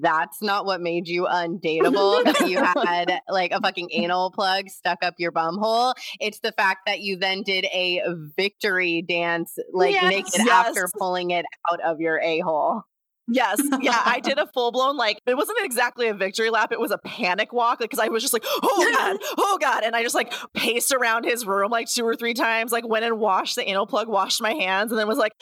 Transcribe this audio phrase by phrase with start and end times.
[0.00, 2.24] that's not what made you undateable.
[2.24, 5.94] that you had like a fucking anal plug stuck up your bum hole.
[6.20, 8.02] It's the fact that you then did a
[8.36, 10.48] victory dance, like Yes, naked yes.
[10.48, 12.82] after pulling it out of your a hole.
[13.28, 13.60] Yes.
[13.80, 14.00] Yeah.
[14.04, 16.72] I did a full blown, like, it wasn't exactly a victory lap.
[16.72, 19.84] It was a panic walk because I was just like, oh God, oh God.
[19.84, 23.04] And I just like paced around his room like two or three times, like went
[23.04, 25.32] and washed the anal plug, washed my hands, and then was like,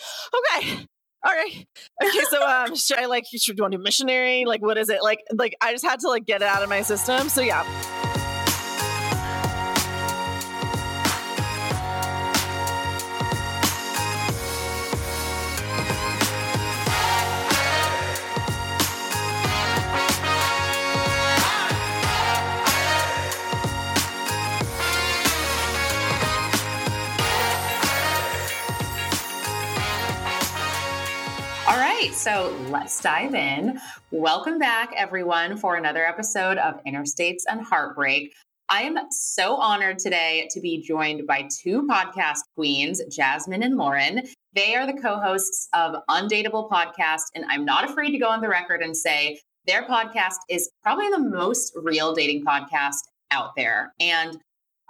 [0.55, 0.87] okay.
[1.25, 1.67] All right.
[2.03, 2.25] Okay.
[2.31, 4.45] So, um, should I like, should do want to do missionary?
[4.47, 5.03] Like, what is it?
[5.03, 7.29] Like, like I just had to like get it out of my system.
[7.29, 8.00] So, yeah.
[32.01, 33.79] Right, so let's dive in.
[34.11, 38.33] Welcome back, everyone, for another episode of Interstates and Heartbreak.
[38.71, 44.23] I am so honored today to be joined by two podcast queens, Jasmine and Lauren.
[44.55, 48.41] They are the co hosts of Undateable Podcast, and I'm not afraid to go on
[48.41, 53.93] the record and say their podcast is probably the most real dating podcast out there.
[54.01, 54.39] And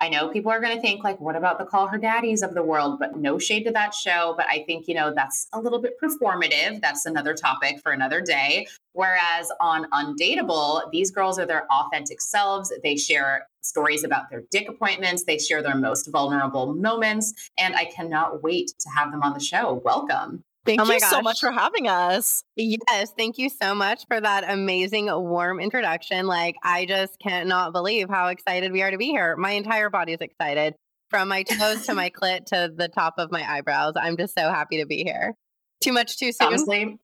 [0.02, 2.54] I know people are going to think, like, what about the Call Her Daddies of
[2.54, 2.98] the world?
[2.98, 4.32] But no shade to that show.
[4.34, 6.80] But I think, you know, that's a little bit performative.
[6.80, 8.66] That's another topic for another day.
[8.94, 12.72] Whereas on Undateable, these girls are their authentic selves.
[12.82, 17.50] They share stories about their dick appointments, they share their most vulnerable moments.
[17.58, 19.82] And I cannot wait to have them on the show.
[19.84, 20.44] Welcome.
[20.66, 22.44] Thank Oh my you so much for having us.
[22.56, 26.26] Yes, thank you so much for that amazing warm introduction.
[26.26, 29.36] Like I just cannot believe how excited we are to be here.
[29.36, 30.74] My entire body is excited.
[31.08, 33.94] From my toes to my clit to the top of my eyebrows.
[33.96, 35.34] I'm just so happy to be here.
[35.82, 36.48] Too much too soon.
[36.48, 36.98] Honestly,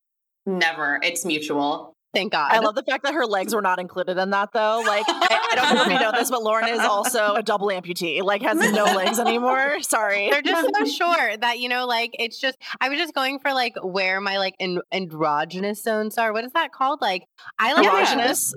[0.45, 1.01] never.
[1.03, 1.95] It's mutual.
[2.15, 2.51] Thank God.
[2.51, 4.83] I love the fact that her legs were not included in that, though.
[4.87, 7.69] Like, I, I don't know if you know this, but Lauren is also a double
[7.69, 9.81] amputee, like, has no legs anymore.
[9.83, 10.31] Sorry.
[10.31, 12.57] They're just so short that you know, like it's just.
[12.80, 16.33] I was just going for like where my like an- androgynous zones are.
[16.33, 17.01] What is that called?
[17.01, 17.25] Like
[17.58, 18.53] I like Erogenous.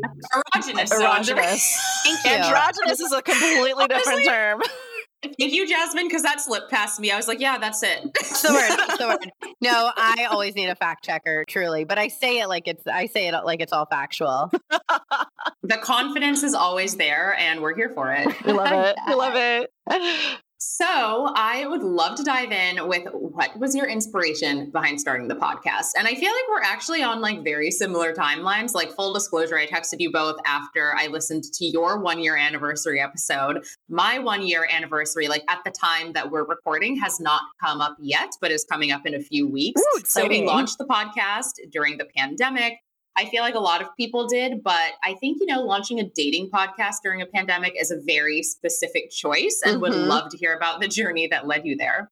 [0.56, 0.90] Erogenous.
[0.92, 1.76] Erogenous.
[2.04, 2.32] Thank you.
[2.32, 4.62] Androgynous is a completely different Honestly, term.
[5.22, 7.12] Thank you, Jasmine, because that slipped past me.
[7.12, 8.00] I was like, yeah, that's it.
[8.20, 8.70] It's the word.
[8.70, 9.32] It's the word.
[9.62, 11.84] No, I always need a fact checker, truly.
[11.84, 12.88] But I say it like it's.
[12.88, 14.50] I say it like it's all factual.
[15.64, 18.28] the confidence is always there, and we're here for it.
[18.46, 18.96] We love it.
[19.08, 19.72] We love it.
[20.62, 25.36] So, I would love to dive in with what was your inspiration behind starting the
[25.36, 25.92] podcast?
[25.98, 28.74] And I feel like we're actually on like very similar timelines.
[28.74, 33.00] Like, full disclosure, I texted you both after I listened to your one year anniversary
[33.00, 33.64] episode.
[33.88, 37.96] My one year anniversary, like at the time that we're recording, has not come up
[38.02, 39.82] yet, but is coming up in a few weeks.
[39.82, 42.80] Ooh, so, we launched the podcast during the pandemic.
[43.20, 46.06] I feel like a lot of people did, but I think, you know, launching a
[46.16, 50.08] dating podcast during a pandemic is a very specific choice and would Mhm.
[50.08, 52.10] love to hear about the journey that led you there.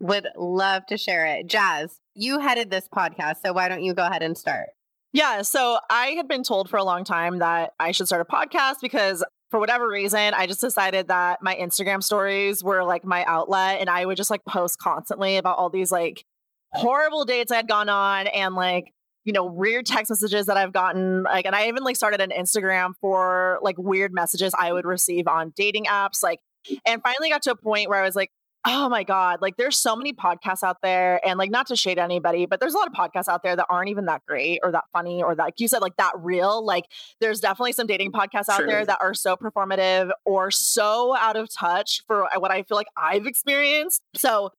[0.00, 1.46] Would love to share it.
[1.46, 4.68] Jazz, you headed this podcast, so why don't you go ahead and start?
[5.14, 5.40] Yeah.
[5.42, 8.76] So I had been told for a long time that I should start a podcast
[8.82, 13.80] because for whatever reason, I just decided that my Instagram stories were like my outlet
[13.80, 16.24] and I would just like post constantly about all these like
[16.72, 18.92] horrible dates I had gone on and like,
[19.24, 21.24] you know, weird text messages that I've gotten.
[21.24, 25.28] Like, and I even like started an Instagram for like weird messages I would receive
[25.28, 26.22] on dating apps.
[26.22, 26.40] Like,
[26.86, 28.30] and finally got to a point where I was like,
[28.66, 31.26] oh my God, like there's so many podcasts out there.
[31.26, 33.66] And like, not to shade anybody, but there's a lot of podcasts out there that
[33.70, 36.64] aren't even that great or that funny or that, like you said, like that real.
[36.64, 36.84] Like,
[37.20, 38.66] there's definitely some dating podcasts out True.
[38.66, 42.76] there that are so performative or so out of touch for uh, what I feel
[42.76, 44.02] like I've experienced.
[44.16, 44.50] So,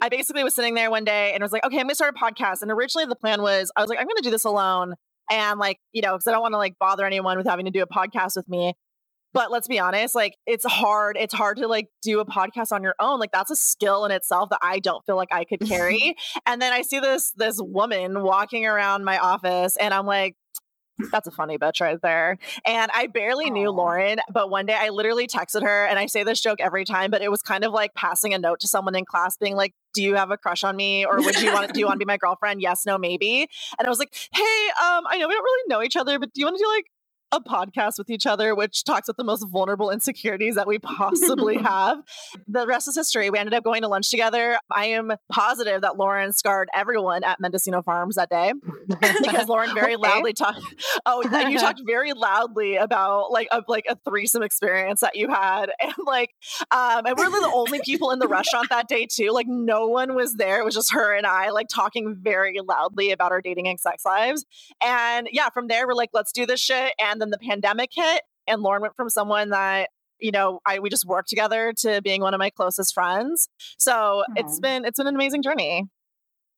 [0.00, 2.18] I basically was sitting there one day and was like, okay, I'm gonna start a
[2.18, 2.62] podcast.
[2.62, 4.94] And originally the plan was I was like, I'm gonna do this alone.
[5.30, 7.70] And like, you know, because I don't want to like bother anyone with having to
[7.70, 8.74] do a podcast with me.
[9.32, 11.16] But let's be honest, like it's hard.
[11.18, 13.20] It's hard to like do a podcast on your own.
[13.20, 16.16] Like that's a skill in itself that I don't feel like I could carry.
[16.46, 20.36] and then I see this this woman walking around my office and I'm like,
[21.10, 22.38] that's a funny bitch right there.
[22.66, 26.24] And I barely knew Lauren, but one day I literally texted her and I say
[26.24, 28.94] this joke every time, but it was kind of like passing a note to someone
[28.94, 31.04] in class being like, do you have a crush on me?
[31.04, 32.60] Or would you want to, do you want to be my girlfriend?
[32.60, 33.48] Yes, no, maybe.
[33.78, 36.32] And I was like, hey, um, I know we don't really know each other, but
[36.32, 36.86] do you want to do like
[37.32, 41.56] a podcast with each other, which talks about the most vulnerable insecurities that we possibly
[41.62, 42.02] have.
[42.48, 43.30] The rest is history.
[43.30, 44.58] We ended up going to lunch together.
[44.70, 48.52] I am positive that Lauren scarred everyone at Mendocino Farms that day
[48.88, 50.02] because Lauren very okay.
[50.02, 50.60] loudly talked.
[51.06, 55.28] Oh, and you talked very loudly about like a like a threesome experience that you
[55.28, 56.30] had, and like,
[56.70, 59.30] um, and we're the only people in the restaurant that day too.
[59.30, 60.60] Like, no one was there.
[60.60, 64.04] It was just her and I, like talking very loudly about our dating and sex
[64.04, 64.44] lives.
[64.82, 66.92] And yeah, from there we're like, let's do this shit.
[67.00, 70.90] And then the pandemic hit, and Lauren went from someone that you know I we
[70.90, 73.48] just worked together to being one of my closest friends.
[73.78, 74.24] So Aww.
[74.36, 74.60] it's mm-hmm.
[74.62, 75.84] been it's been an amazing journey.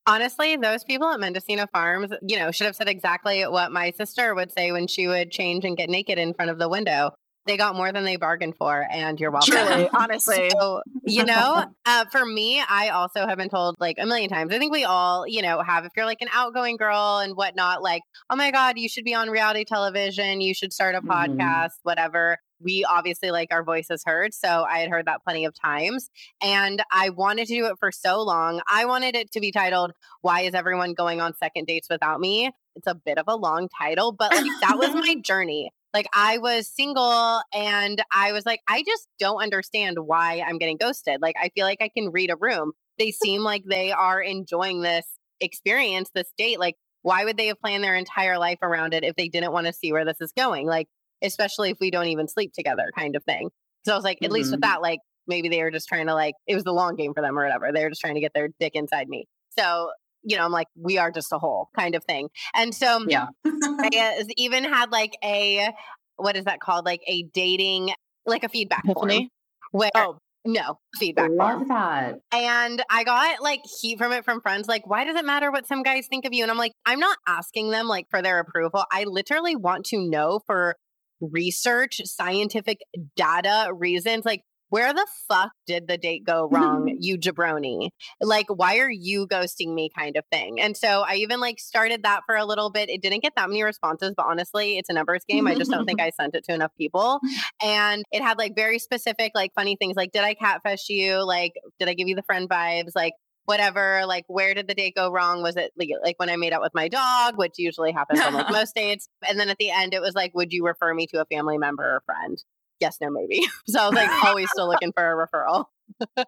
[0.05, 4.35] Honestly, those people at Mendocino Farms, you know, should have said exactly what my sister
[4.35, 7.13] would say when she would change and get naked in front of the window
[7.47, 9.55] they got more than they bargained for and you're welcome.
[9.55, 10.51] Truly, honestly.
[10.51, 14.53] So, you know uh, for me i also have been told like a million times
[14.53, 17.83] i think we all you know have if you're like an outgoing girl and whatnot
[17.83, 21.41] like oh my god you should be on reality television you should start a mm-hmm.
[21.41, 22.39] podcast whatever.
[22.65, 26.09] We obviously like our voices heard so i had heard that plenty of times
[26.41, 28.61] and i wanted to do it for so long.
[28.71, 32.53] I wanted it to be titled why is everyone going on second dates without me?
[32.77, 35.73] It's a bit of a long title, but like that was my journey.
[35.95, 40.79] Like I was single and I was like, I just don't understand why I'm getting
[40.79, 41.21] ghosted.
[41.21, 42.73] Like I feel like I can read a room.
[42.99, 45.07] They seem like they are enjoying this
[45.41, 46.59] experience, this date.
[46.59, 49.67] Like, why would they have planned their entire life around it if they didn't want
[49.67, 50.67] to see where this is going?
[50.67, 50.87] Like,
[51.23, 53.51] especially if we don't even sleep together, kind of thing.
[53.85, 54.35] So I was like, at mm-hmm.
[54.35, 54.71] least with mm-hmm.
[54.71, 57.23] that, like maybe they were just trying to like it was the long game for
[57.23, 57.71] them or whatever.
[57.73, 59.27] They were just trying to get their dick inside me.
[59.59, 59.91] So
[60.23, 62.29] you know, I'm like, we are just a whole kind of thing.
[62.55, 65.73] And so, um, yeah, I uh, even had like a,
[66.17, 66.85] what is that called?
[66.85, 67.93] Like a dating,
[68.27, 69.29] like a feedback form.
[69.73, 71.31] Where, oh, no, feedback.
[71.33, 71.69] Love form.
[71.69, 72.15] that.
[72.33, 75.67] And I got like heat from it from friends, like, why does it matter what
[75.67, 76.43] some guys think of you?
[76.43, 78.85] And I'm like, I'm not asking them like for their approval.
[78.91, 80.77] I literally want to know for
[81.21, 82.79] research, scientific
[83.17, 84.25] data reasons.
[84.25, 84.43] Like,
[84.73, 87.91] where the fuck did the date go wrong, you jabroni?
[88.23, 90.63] Like, why are you ghosting me kind of thing?
[90.63, 92.89] And so I even like started that for a little bit.
[92.89, 95.47] It didn't get that many responses, but honestly, it's a numbers game.
[95.47, 97.21] I just don't think I sent it to enough people.
[97.63, 101.25] And it had like very specific, like funny things like, did I catfish you?
[101.25, 102.93] Like, did I give you the friend vibes?
[102.95, 103.13] Like,
[103.45, 106.53] whatever like where did the date go wrong was it like, like when i made
[106.53, 109.69] out with my dog which usually happens on like most dates and then at the
[109.69, 112.45] end it was like would you refer me to a family member or friend
[112.83, 113.47] yes, no, maybe.
[113.69, 115.67] So I was like always still looking for a referral.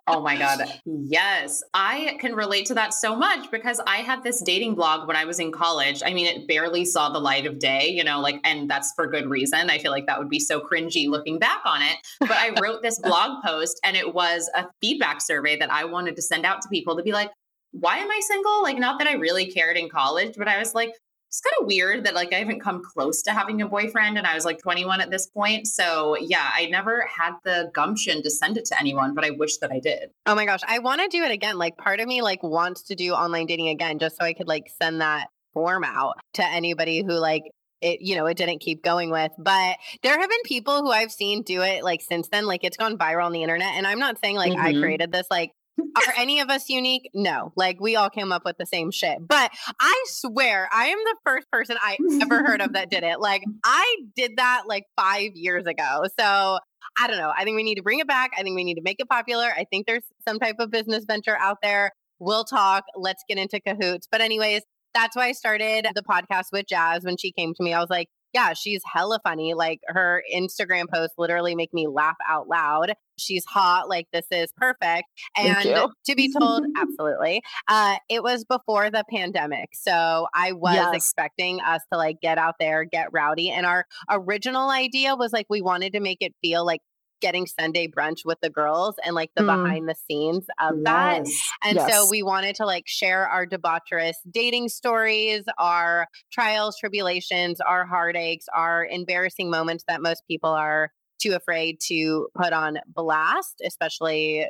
[0.07, 0.61] oh my God.
[0.87, 1.63] Yes.
[1.75, 5.25] I can relate to that so much because I had this dating blog when I
[5.25, 6.03] was in college.
[6.05, 9.07] I mean, it barely saw the light of day, you know, like, and that's for
[9.07, 9.69] good reason.
[9.69, 11.97] I feel like that would be so cringy looking back on it.
[12.21, 16.17] But I wrote this blog post and it was a feedback survey that I wanted
[16.17, 17.31] to send out to people to be like,
[17.73, 18.63] why am I single?
[18.63, 20.93] Like, not that I really cared in college, but I was like,
[21.35, 24.25] it's kind of weird that like I haven't come close to having a boyfriend and
[24.25, 25.67] I was like 21 at this point.
[25.67, 29.57] So yeah, I never had the gumption to send it to anyone, but I wish
[29.57, 30.11] that I did.
[30.27, 31.59] Oh my gosh, I want to do it again.
[31.59, 34.47] Like part of me like wants to do online dating again just so I could
[34.47, 37.43] like send that form out to anybody who like
[37.81, 41.13] it you know it didn't keep going with but there have been people who i've
[41.13, 43.99] seen do it like since then like it's gone viral on the internet and i'm
[43.99, 44.67] not saying like mm-hmm.
[44.67, 47.11] i created this like are any of us unique?
[47.15, 47.53] No.
[47.57, 49.19] Like we all came up with the same shit.
[49.27, 49.51] But
[49.81, 53.21] I swear, I am the first person I ever heard of that did it.
[53.21, 56.05] Like I did that like five years ago.
[56.19, 56.59] So
[56.99, 57.33] I don't know.
[57.37, 58.33] I think we need to bring it back.
[58.39, 59.47] I think we need to make it popular.
[59.47, 61.91] I think there's some type of business venture out there.
[62.19, 62.85] We'll talk.
[62.95, 64.07] Let's get into cahoots.
[64.11, 64.63] But, anyways,
[64.95, 67.73] that's why I started the podcast with Jazz when she came to me.
[67.75, 69.55] I was like, yeah, she's hella funny.
[69.55, 72.95] Like her Instagram posts literally make me laugh out loud.
[73.17, 73.89] She's hot.
[73.89, 75.05] Like this is perfect.
[75.37, 77.43] And to be told, absolutely.
[77.69, 79.69] Uh, it was before the pandemic.
[79.73, 80.95] So I was yes.
[80.95, 83.51] expecting us to like get out there, get rowdy.
[83.51, 86.81] And our original idea was like we wanted to make it feel like
[87.25, 89.47] getting Sunday brunch with the girls and like the mm.
[89.47, 90.85] behind the scenes of yes.
[90.85, 91.27] that.
[91.65, 91.91] And yes.
[91.91, 98.45] so we wanted to like share our debaucherous dating stories, our trials, tribulations, our heartaches,
[98.55, 104.47] our embarrassing moments that most people are too afraid to put on blast, especially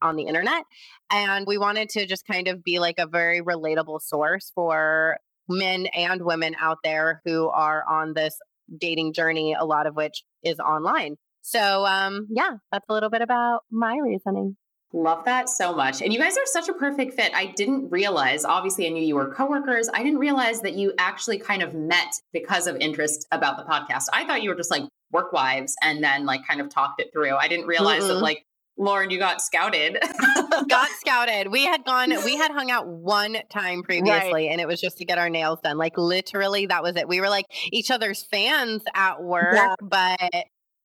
[0.00, 0.64] on the internet.
[1.12, 5.88] And we wanted to just kind of be like a very relatable source for men
[5.94, 8.38] and women out there who are on this
[8.78, 11.16] dating journey, a lot of which is online.
[11.46, 14.56] So, um, yeah, that's a little bit about my reasoning.
[14.94, 16.00] Love that so much.
[16.00, 17.32] And you guys are such a perfect fit.
[17.34, 19.90] I didn't realize, obviously, I knew you were coworkers.
[19.92, 24.04] I didn't realize that you actually kind of met because of interest about the podcast.
[24.14, 27.10] I thought you were just like work wives and then like kind of talked it
[27.12, 27.36] through.
[27.36, 28.46] I didn't realize mm that like
[28.76, 29.98] Lauren, you got scouted.
[30.68, 31.52] got scouted.
[31.52, 34.50] We had gone, we had hung out one time previously, right.
[34.50, 35.76] and it was just to get our nails done.
[35.76, 37.06] Like literally, that was it.
[37.06, 39.74] We were like each other's fans at work, yeah.
[39.80, 40.44] but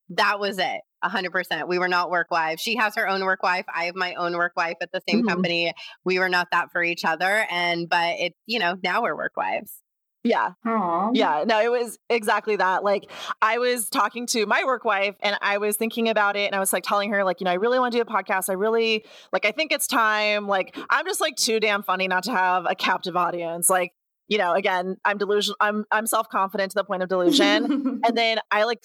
[0.09, 0.81] that was it.
[1.03, 1.67] 100%.
[1.67, 2.61] We were not work wives.
[2.61, 3.65] She has her own work wife.
[3.73, 5.29] I have my own work wife at the same mm-hmm.
[5.29, 5.73] company.
[6.03, 7.45] We were not that for each other.
[7.49, 9.81] And, but it, you know, now we're work wives.
[10.23, 10.51] Yeah.
[10.65, 11.11] Aww.
[11.13, 11.45] Yeah.
[11.47, 12.83] No, it was exactly that.
[12.83, 13.09] Like,
[13.41, 16.59] I was talking to my work wife and I was thinking about it and I
[16.59, 18.49] was like telling her, like, you know, I really want to do a podcast.
[18.49, 20.45] I really, like, I think it's time.
[20.45, 23.69] Like, I'm just like too damn funny not to have a captive audience.
[23.69, 23.93] Like,
[24.27, 25.55] you know, again, I'm delusional.
[25.61, 28.01] I'm, I'm self confident to the point of delusion.
[28.05, 28.83] and then I like,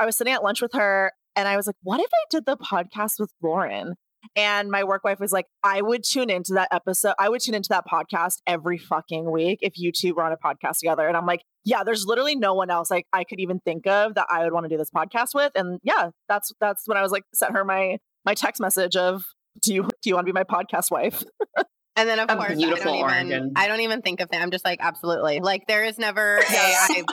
[0.00, 2.46] I was sitting at lunch with her and I was like, what if I did
[2.46, 3.94] the podcast with Lauren?
[4.36, 7.14] And my work wife was like, I would tune into that episode.
[7.18, 10.36] I would tune into that podcast every fucking week if you two were on a
[10.36, 11.06] podcast together.
[11.06, 14.14] And I'm like, yeah, there's literally no one else like I could even think of
[14.14, 15.52] that I would want to do this podcast with.
[15.54, 19.24] And yeah, that's that's when I was like, sent her my my text message of,
[19.60, 21.24] do you do you want to be my podcast wife?
[21.94, 24.40] And then of a course, I don't even I don't even think of them.
[24.40, 25.40] I'm just like absolutely.
[25.40, 27.04] Like there is never a I,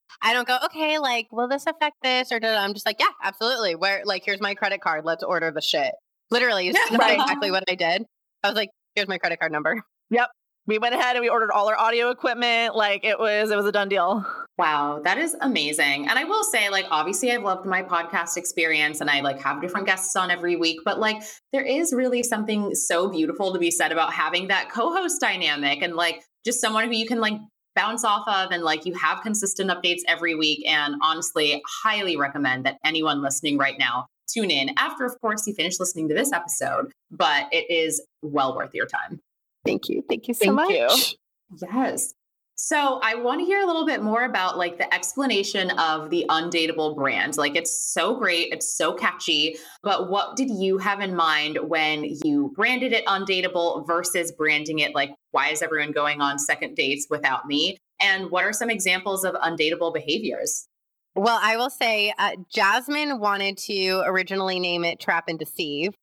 [0.22, 0.98] I don't go okay.
[0.98, 3.74] Like will this affect this or I'm just like yeah, absolutely.
[3.74, 5.04] Where like here's my credit card.
[5.04, 5.92] Let's order the shit.
[6.30, 7.20] Literally, is right.
[7.20, 8.04] exactly what I did.
[8.42, 9.82] I was like, here's my credit card number.
[10.10, 10.28] Yep.
[10.66, 12.74] We went ahead and we ordered all our audio equipment.
[12.74, 14.24] Like it was, it was a done deal.
[14.56, 16.08] Wow, that is amazing.
[16.08, 19.60] And I will say, like, obviously, I've loved my podcast experience and I like have
[19.60, 23.72] different guests on every week, but like, there is really something so beautiful to be
[23.72, 27.34] said about having that co host dynamic and like just someone who you can like
[27.74, 30.64] bounce off of and like you have consistent updates every week.
[30.68, 35.54] And honestly, highly recommend that anyone listening right now tune in after, of course, you
[35.54, 39.20] finish listening to this episode, but it is well worth your time.
[39.64, 40.02] Thank you.
[40.08, 40.70] Thank you so Thank much.
[40.70, 41.66] You.
[41.72, 42.14] Yes.
[42.56, 46.24] So I want to hear a little bit more about like the explanation of the
[46.28, 47.36] undateable brand.
[47.36, 52.04] Like it's so great, it's so catchy, but what did you have in mind when
[52.24, 57.08] you branded it undateable versus branding it like why is everyone going on second dates
[57.10, 57.76] without me?
[58.00, 60.68] And what are some examples of undateable behaviors?
[61.16, 65.94] Well, I will say uh, Jasmine wanted to originally name it Trap and Deceive.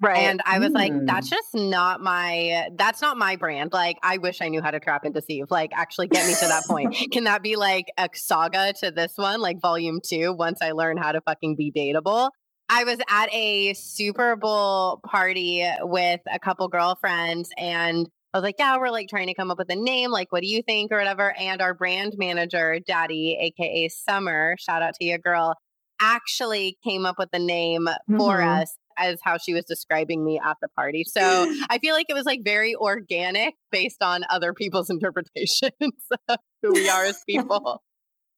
[0.00, 0.18] Right.
[0.18, 0.74] And I was mm.
[0.74, 1.34] like, that's hmm.
[1.34, 3.72] just not my that's not my brand.
[3.72, 5.46] Like, I wish I knew how to trap and deceive.
[5.50, 6.96] Like, actually get me to that point.
[7.12, 10.98] Can that be like a saga to this one, like volume two, once I learn
[10.98, 12.30] how to fucking be dateable?
[12.68, 18.56] I was at a Super Bowl party with a couple girlfriends and I was like,
[18.58, 20.10] yeah, we're like trying to come up with a name.
[20.10, 21.34] Like, what do you think or whatever?
[21.36, 25.54] And our brand manager, Daddy, AKA Summer, shout out to your girl,
[26.00, 28.18] actually came up with the name mm-hmm.
[28.18, 31.04] for us as how she was describing me at the party.
[31.04, 31.20] So
[31.70, 35.72] I feel like it was like very organic based on other people's interpretations
[36.28, 37.82] of who we are as people.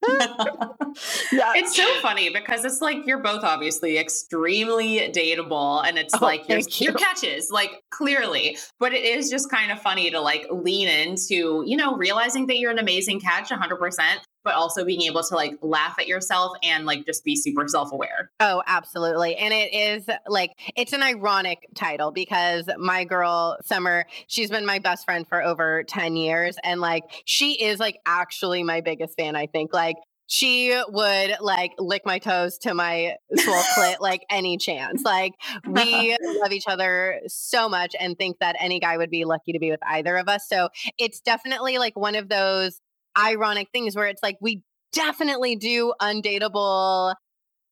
[0.08, 1.52] yeah.
[1.54, 6.48] It's so funny because it's like you're both obviously extremely dateable and it's oh, like
[6.48, 6.66] your, you.
[6.78, 8.56] your catches, like clearly.
[8.78, 12.56] But it is just kind of funny to like lean into, you know, realizing that
[12.56, 13.98] you're an amazing catch 100%,
[14.44, 17.92] but also being able to like laugh at yourself and like just be super self
[17.92, 18.30] aware.
[18.40, 19.36] Oh, absolutely.
[19.36, 24.78] And it is like, it's an ironic title because my girl, Summer, she's been my
[24.78, 26.56] best friend for over 10 years.
[26.62, 29.72] And like, she is like actually my biggest fan, I think.
[29.72, 29.96] Like,
[30.30, 35.02] she would like lick my toes to my swole clit like any chance.
[35.02, 35.32] Like
[35.66, 39.58] we love each other so much and think that any guy would be lucky to
[39.58, 40.48] be with either of us.
[40.48, 40.68] So
[40.98, 42.80] it's definitely like one of those
[43.18, 44.62] ironic things where it's like we
[44.92, 47.14] definitely do undateable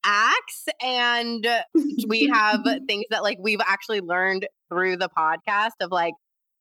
[0.04, 1.47] acts and
[2.07, 6.14] we have things that like we've actually learned through the podcast of like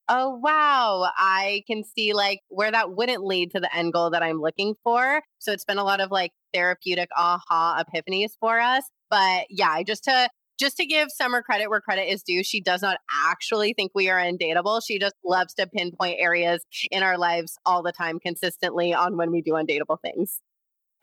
[0.09, 4.23] oh wow i can see like where that wouldn't lead to the end goal that
[4.23, 5.21] i'm looking for.
[5.39, 8.83] So it's been a lot of like therapeutic aha epiphanies for us.
[9.09, 12.61] But yeah I just to just to give Summer credit where credit is due, she
[12.61, 14.81] does not actually think we are undateable.
[14.85, 19.31] She just loves to pinpoint areas in our lives all the time consistently on when
[19.31, 20.41] we do undateable things.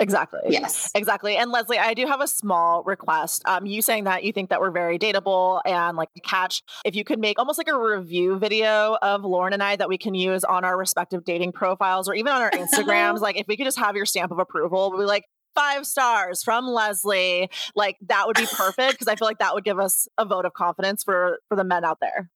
[0.00, 0.40] Exactly.
[0.48, 0.90] Yes.
[0.94, 1.36] Exactly.
[1.36, 3.42] And Leslie, I do have a small request.
[3.46, 7.04] Um, you saying that you think that we're very dateable and like catch if you
[7.04, 10.42] could make almost like a review video of Lauren and I that we can use
[10.42, 13.20] on our respective dating profiles or even on our Instagrams.
[13.20, 16.42] like if we could just have your stamp of approval, we'll be like, five stars
[16.42, 17.50] from Leslie.
[17.74, 20.44] Like that would be perfect because I feel like that would give us a vote
[20.44, 22.30] of confidence for for the men out there.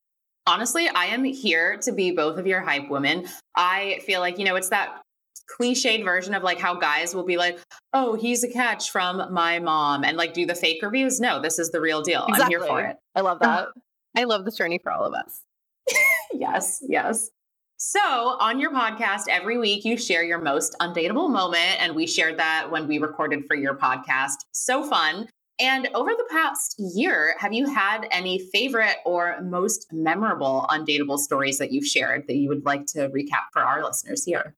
[0.46, 3.26] Honestly, I am here to be both of your hype women.
[3.54, 5.02] I feel like, you know, it's that
[5.60, 7.58] cliched version of like how guys will be like,
[7.92, 11.20] "Oh, he's a catch from my mom," and like do the fake reviews.
[11.20, 12.24] No, this is the real deal.
[12.28, 12.56] Exactly.
[12.56, 12.96] I'm here for it.
[13.14, 13.68] I love that.
[14.16, 15.42] I love this journey for all of us.
[16.32, 17.30] yes, yes.
[17.80, 21.80] So, on your podcast, every week you share your most undateable moment.
[21.80, 24.34] And we shared that when we recorded for your podcast.
[24.50, 25.28] So fun.
[25.60, 31.58] And over the past year, have you had any favorite or most memorable undateable stories
[31.58, 34.56] that you've shared that you would like to recap for our listeners here?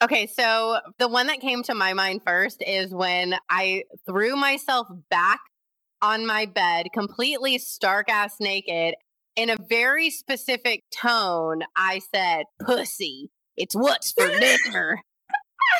[0.00, 4.86] Okay, so the one that came to my mind first is when I threw myself
[5.10, 5.40] back
[6.02, 8.94] on my bed, completely stark ass naked.
[9.36, 15.00] In a very specific tone, I said, Pussy, it's what's for dinner.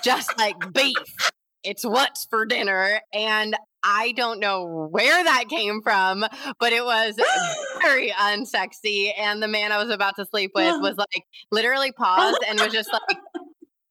[0.02, 1.30] Just like beef,
[1.62, 3.00] it's what's for dinner.
[3.12, 6.24] And I don't know where that came from,
[6.58, 7.14] but it was
[7.82, 9.12] very unsexy.
[9.16, 12.72] And the man I was about to sleep with was like literally paused and was
[12.72, 13.18] just like,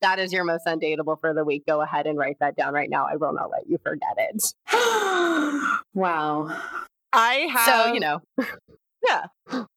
[0.02, 1.64] that is your most undateable for the week.
[1.66, 3.06] Go ahead and write that down right now.
[3.10, 4.52] I will not let you forget it.
[5.94, 6.54] wow.
[7.12, 8.20] I have So, you know,
[9.06, 9.26] Yeah.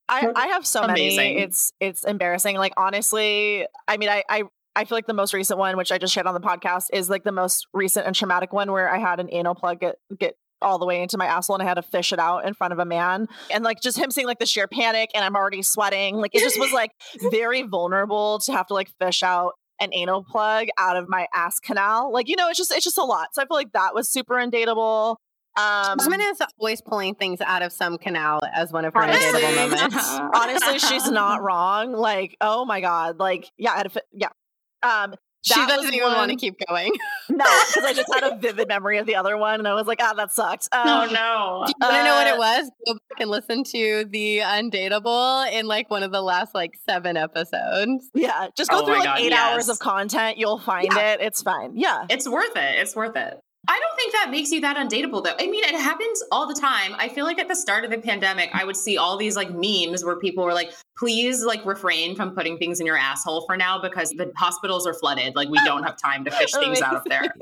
[0.10, 1.18] I, I have so Amazing.
[1.18, 1.40] many.
[1.40, 2.58] It's it's embarrassing.
[2.58, 4.44] Like honestly, I mean I, I
[4.76, 7.10] I feel like the most recent one, which I just shared on the podcast, is
[7.10, 10.36] like the most recent and traumatic one where I had an anal plug get get
[10.62, 12.74] all the way into my asshole and I had to fish it out in front
[12.74, 13.28] of a man.
[13.52, 16.16] And like just him seeing like the sheer panic and I'm already sweating.
[16.16, 16.92] Like it just was like
[17.32, 21.60] very vulnerable to have to like fish out an anal plug out of my ass
[21.60, 22.12] canal.
[22.12, 23.30] Like, you know, it's just it's just a lot.
[23.34, 25.18] So I feel like that was super undateable.
[25.58, 29.42] Um Jasmine is always pulling things out of some canal as one of her Honestly,
[29.56, 30.10] moments.
[30.34, 34.28] honestly she's not wrong like oh my god like yeah I had yeah
[34.84, 36.92] um She doesn't was even want to keep going.
[37.30, 39.88] no because i just had a vivid memory of the other one and i was
[39.88, 41.64] like ah that sucked um, Oh no.
[41.66, 42.72] Do you want to know what Uh, it was?
[42.86, 47.18] Go back and listen to the undateable in like one of the last like seven
[47.18, 48.10] episodes.
[48.14, 51.14] yeah just go Oh through like God, eight hours of content you'll find Yeah.
[51.14, 52.76] it it's fine yeah It's worth it.
[52.80, 53.40] It's worth it.
[53.70, 55.36] I don't think that makes you that undateable though.
[55.40, 56.94] I mean, it happens all the time.
[56.98, 59.50] I feel like at the start of the pandemic, I would see all these like
[59.52, 63.58] memes where people were like, please like refrain from putting things in your asshole for
[63.58, 65.36] now because the hospitals are flooded.
[65.36, 67.24] Like we don't have time to fish things out of there.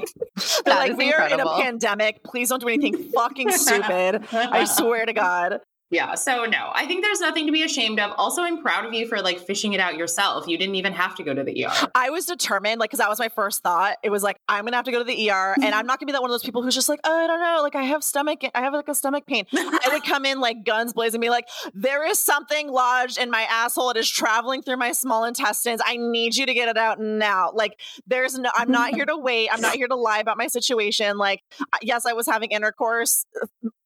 [0.65, 5.13] Like we are in a pandemic please don't do anything fucking stupid i swear to
[5.13, 5.61] god
[5.91, 6.15] Yeah.
[6.15, 8.11] So no, I think there's nothing to be ashamed of.
[8.17, 10.47] Also, I'm proud of you for like fishing it out yourself.
[10.47, 11.89] You didn't even have to go to the ER.
[11.93, 13.97] I was determined, like, because that was my first thought.
[14.03, 16.07] It was like, I'm gonna have to go to the ER, and I'm not gonna
[16.07, 17.83] be that one of those people who's just like, oh, I don't know, like, I
[17.83, 19.45] have stomach, I have like a stomach pain.
[19.53, 23.43] I would come in like guns blazing, be like, there is something lodged in my
[23.43, 23.91] asshole.
[23.91, 25.81] It is traveling through my small intestines.
[25.85, 27.51] I need you to get it out now.
[27.53, 29.49] Like, there's no, I'm not here to wait.
[29.51, 31.17] I'm not here to lie about my situation.
[31.17, 31.43] Like,
[31.81, 33.25] yes, I was having intercourse.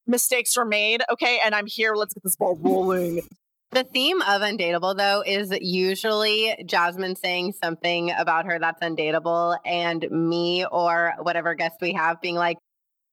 [0.09, 1.93] Mistakes were made, okay, and I'm here.
[1.95, 3.21] Let's get this ball rolling.
[3.71, 10.09] The theme of undateable though is usually Jasmine saying something about her that's undateable and
[10.09, 12.57] me or whatever guest we have being like,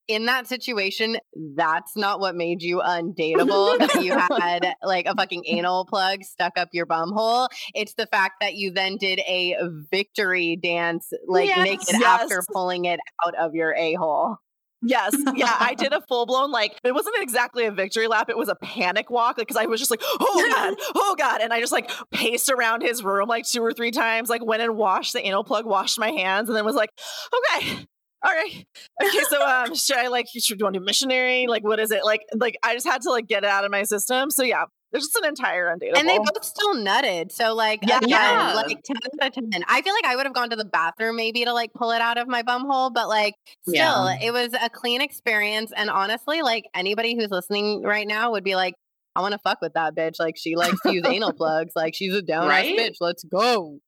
[0.08, 1.18] in that situation,
[1.56, 3.78] that's not what made you undateable.
[3.78, 7.48] that you had like a fucking anal plug stuck up your bum hole.
[7.74, 9.56] It's the fact that you then did a
[9.90, 12.02] victory dance, like Yes, naked yes.
[12.04, 14.38] after pulling it out of your a hole.
[14.82, 18.36] Yes, yeah, I did a full blown like it wasn't exactly a victory lap; it
[18.36, 21.60] was a panic walk because I was just like, "Oh god, oh god," and I
[21.60, 25.12] just like paced around his room like two or three times, like went and washed
[25.12, 26.90] the anal plug, washed my hands, and then was like,
[27.34, 27.86] "Okay,
[28.24, 28.66] all right,
[29.02, 31.46] okay." So, um, should I like should you want to do missionary?
[31.48, 32.04] Like, what is it?
[32.04, 34.30] Like, like I just had to like get it out of my system.
[34.30, 35.98] So yeah, there's just an entire undateable.
[35.98, 37.32] And they both still nutted.
[37.32, 37.98] So like Yeah.
[37.98, 38.52] again, Yeah.
[38.54, 39.64] like 10 out of 10.
[39.68, 42.00] I feel like I would have gone to the bathroom maybe to like pull it
[42.00, 43.34] out of my bum hole, but like
[43.68, 44.16] still Yeah.
[44.22, 45.72] it was a clean experience.
[45.76, 48.74] And honestly, like anybody who's listening right now would be like,
[49.14, 50.14] I want to fuck with that bitch.
[50.18, 51.72] Like she likes to use anal plugs.
[51.74, 52.78] Like she's a down ass Right?
[52.78, 52.96] bitch.
[53.00, 53.78] Let's go.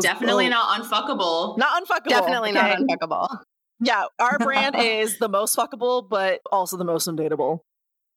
[0.00, 1.58] Definitely not unfuckable.
[1.58, 2.08] not unfuckable.
[2.08, 2.60] Definitely okay?
[2.60, 3.28] not unfuckable.
[3.80, 7.60] Yeah, our brand is the most fuckable, but also the most undateable.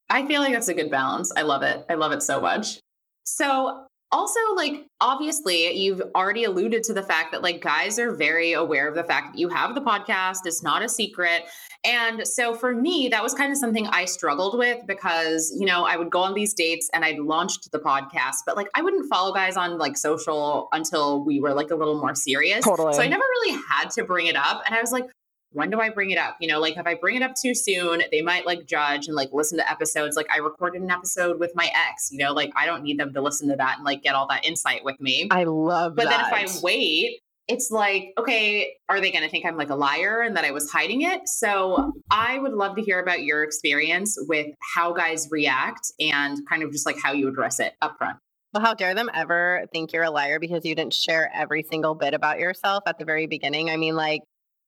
[0.10, 1.32] I feel like that's a good balance.
[1.36, 1.84] I love it.
[1.90, 2.80] I love it so much.
[3.24, 8.54] So, also, like, obviously, you've already alluded to the fact that, like, guys are very
[8.54, 10.40] aware of the fact that you have the podcast.
[10.46, 11.44] It's not a secret.
[11.84, 15.84] And so, for me, that was kind of something I struggled with because, you know,
[15.84, 19.08] I would go on these dates and I'd launched the podcast, but like, I wouldn't
[19.10, 22.64] follow guys on like social until we were like a little more serious.
[22.64, 22.94] Totally.
[22.94, 24.64] So, I never really had to bring it up.
[24.66, 25.06] And I was like,
[25.56, 26.36] when do I bring it up?
[26.40, 29.16] You know, like if I bring it up too soon, they might like judge and
[29.16, 30.16] like listen to episodes.
[30.16, 33.14] Like I recorded an episode with my ex, you know, like I don't need them
[33.14, 35.30] to listen to that and like get all that insight with me.
[35.32, 36.30] I love but that.
[36.30, 39.70] But then if I wait, it's like, okay, are they going to think I'm like
[39.70, 41.28] a liar and that I was hiding it?
[41.28, 46.64] So I would love to hear about your experience with how guys react and kind
[46.64, 48.18] of just like how you address it up front.
[48.54, 51.94] Well, how dare them ever think you're a liar because you didn't share every single
[51.94, 53.70] bit about yourself at the very beginning?
[53.70, 54.22] I mean, like,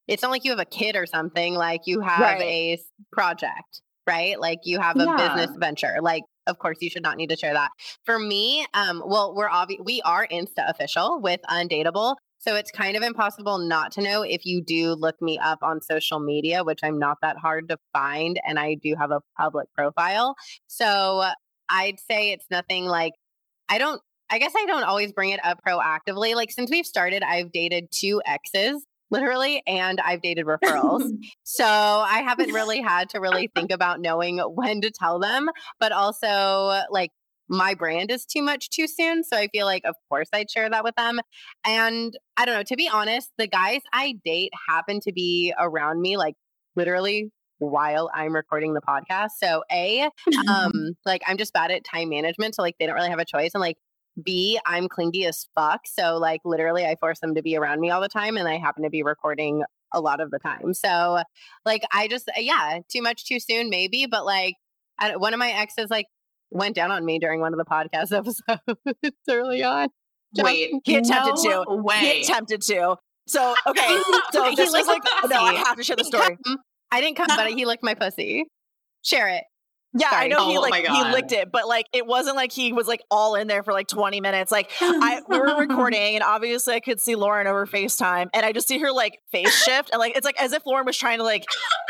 [0.07, 1.53] it's not like you have a kid or something.
[1.55, 2.41] Like, you have Right.
[2.41, 2.77] a
[3.11, 4.39] project, right?
[4.39, 5.15] Like, you have a Yeah.
[5.17, 5.97] business venture.
[6.01, 7.71] Like, of course, you should not need to share that.
[8.05, 12.15] For me, um, well, we're obvi- we are Insta official with Undateable.
[12.39, 15.81] So it's kind of impossible not to know if you do look me up on
[15.81, 18.39] social media, which I'm not that hard to find.
[18.47, 20.35] And I do have a public profile.
[20.67, 21.25] So
[21.67, 23.13] I'd say it's nothing like,
[23.67, 26.35] I don't, I guess I don't always bring it up proactively.
[26.35, 31.09] Like since we've started, I've dated two exes literally and I've dated referrals.
[31.43, 35.91] so I haven't really had to really think about knowing when to tell them, but
[35.91, 37.11] also like
[37.49, 39.23] my brand is too much too soon.
[39.23, 41.19] So I feel like, of course, I'd share that with them.
[41.65, 46.01] And I don't know, to be honest, the guys I date happen to be around
[46.01, 46.35] me like
[46.75, 49.29] literally while I'm recording the podcast.
[49.41, 50.09] So A,
[50.49, 52.55] um, like I'm just bad at time management.
[52.55, 53.51] So like they don't really have a choice.
[53.53, 53.77] And like
[54.21, 55.81] B, I'm clingy as fuck.
[55.85, 58.57] So like literally I force them to be around me all the time and I
[58.57, 60.73] happen to be recording a lot of the time.
[60.73, 61.21] So
[61.65, 64.55] like I just uh, yeah, too much too soon maybe, but like
[64.99, 66.07] I, one of my exes like
[66.49, 69.89] went down on me during one of the podcast episodes early on.
[70.37, 71.75] Wait, he attempted no to.
[71.75, 71.95] Way.
[71.99, 72.97] He attempted to.
[73.27, 73.99] So okay,
[74.31, 76.37] so this was like no, I have to share the story.
[76.91, 78.45] I didn't come, but he licked my pussy.
[79.03, 79.43] Share it.
[79.97, 80.25] Yeah, Sorry.
[80.25, 82.87] I know he oh like he licked it, but like it wasn't like he was
[82.87, 84.51] like all in there for like 20 minutes.
[84.51, 88.51] Like I we were recording and obviously I could see Lauren over FaceTime and I
[88.51, 91.17] just see her like face shift and like it's like as if Lauren was trying
[91.19, 91.45] to like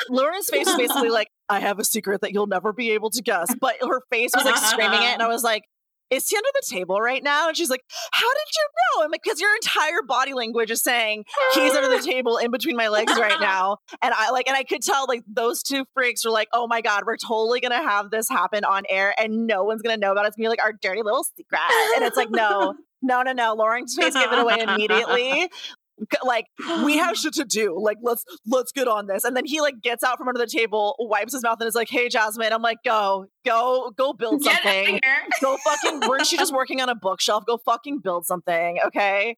[0.10, 3.22] Lauren's face was basically like, I have a secret that you'll never be able to
[3.22, 3.54] guess.
[3.60, 5.64] But her face was like screaming it and I was like,
[6.10, 7.48] is he under the table right now?
[7.48, 8.68] And she's like, How did you
[9.00, 9.06] know?
[9.06, 12.76] I'm like, Because your entire body language is saying he's under the table in between
[12.76, 13.78] my legs right now.
[14.02, 16.82] And I like, and I could tell like those two freaks were like, Oh my
[16.82, 20.00] God, we're totally going to have this happen on air and no one's going to
[20.00, 20.30] know about it.
[20.30, 21.60] It's going to be like our dirty little secret.
[21.96, 23.54] And it's like, No, no, no, no.
[23.54, 25.50] Lauren's face gave it away immediately
[26.24, 26.46] like
[26.84, 27.78] we have shit to do.
[27.80, 29.24] Like let's let's get on this.
[29.24, 31.76] And then he like gets out from under the table wipes his mouth and is
[31.76, 32.54] like hey jasmine.
[32.54, 35.00] I'm like go go go build something.
[35.42, 37.46] go fucking weren't she just working on a bookshelf?
[37.46, 39.38] Go fucking build something okay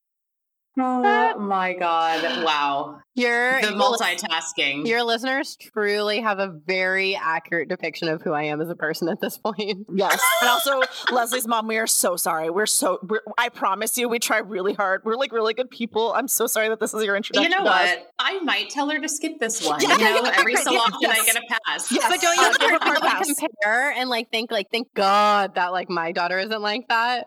[0.82, 2.44] Oh my God.
[2.44, 3.00] Wow.
[3.16, 4.88] Your the multitasking.
[4.88, 9.10] Your listeners truly have a very accurate depiction of who I am as a person
[9.10, 9.88] at this point.
[9.94, 10.22] Yes.
[10.42, 12.50] and also, Leslie's mom, we are so sorry.
[12.50, 15.02] We're so, we're, I promise you, we try really hard.
[15.04, 16.14] We're like really good people.
[16.14, 17.52] I'm so sorry that this is your introduction.
[17.52, 18.12] You know what?
[18.20, 19.82] I might tell her to skip this one.
[19.82, 21.20] Yeah, you know, yeah, every so often yes.
[21.20, 21.92] I get a pass.
[21.92, 22.06] Yes.
[22.08, 26.14] But don't you uh, ever compare and like think, like, thank God that like my
[26.14, 27.26] daughter isn't like that?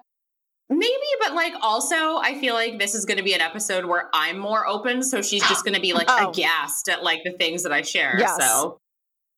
[0.78, 4.08] Maybe, but like also, I feel like this is going to be an episode where
[4.12, 5.02] I'm more open.
[5.02, 6.30] So she's just going to be like oh.
[6.30, 8.16] aghast at like the things that I share.
[8.18, 8.36] Yes.
[8.38, 8.78] So,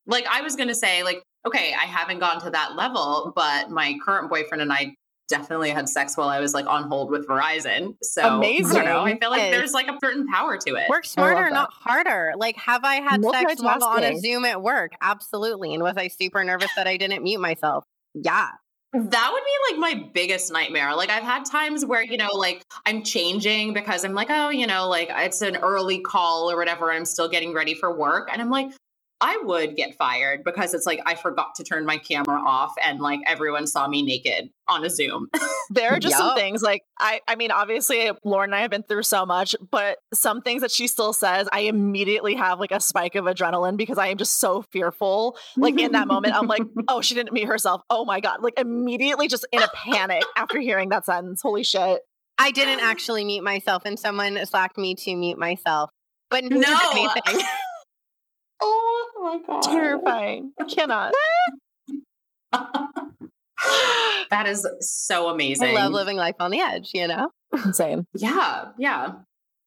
[0.07, 3.69] like, I was going to say, like, okay, I haven't gone to that level, but
[3.69, 4.95] my current boyfriend and I
[5.27, 7.95] definitely had sex while I was like on hold with Verizon.
[8.01, 8.77] So amazing.
[8.77, 9.01] I don't know.
[9.01, 10.89] I feel like there's like a certain power to it.
[10.89, 12.33] Work smarter, not harder.
[12.37, 14.93] Like, have I had sex while on a Zoom at work?
[15.01, 15.73] Absolutely.
[15.73, 17.85] And was I super nervous that I didn't mute myself?
[18.13, 18.49] Yeah.
[18.97, 20.95] That would be like my biggest nightmare.
[20.95, 24.65] Like I've had times where, you know, like I'm changing because I'm like, oh, you
[24.65, 26.93] know, like it's an early call or whatever.
[26.93, 28.29] I'm still getting ready for work.
[28.31, 28.67] And I'm like,
[29.21, 32.99] I would get fired because it's like I forgot to turn my camera off and
[32.99, 35.29] like everyone saw me naked on a Zoom.
[35.69, 36.19] there are just yep.
[36.19, 39.55] some things like I I mean obviously Lauren and I have been through so much,
[39.71, 43.77] but some things that she still says, I immediately have like a spike of adrenaline
[43.77, 45.37] because I am just so fearful.
[45.55, 47.81] Like in that moment, I'm like, oh, she didn't meet herself.
[47.89, 48.43] Oh my God.
[48.43, 51.41] Like immediately just in a panic after hearing that sentence.
[51.41, 52.01] Holy shit.
[52.37, 55.89] I didn't actually mute myself and someone slacked me to mute myself.
[56.29, 57.45] But no anything.
[58.61, 59.61] Oh my god.
[59.61, 60.53] Terrifying.
[60.59, 61.13] I cannot.
[64.29, 65.69] that is so amazing.
[65.69, 67.29] I love living life on the edge, you know?
[67.71, 68.05] Same.
[68.15, 69.13] Yeah, yeah.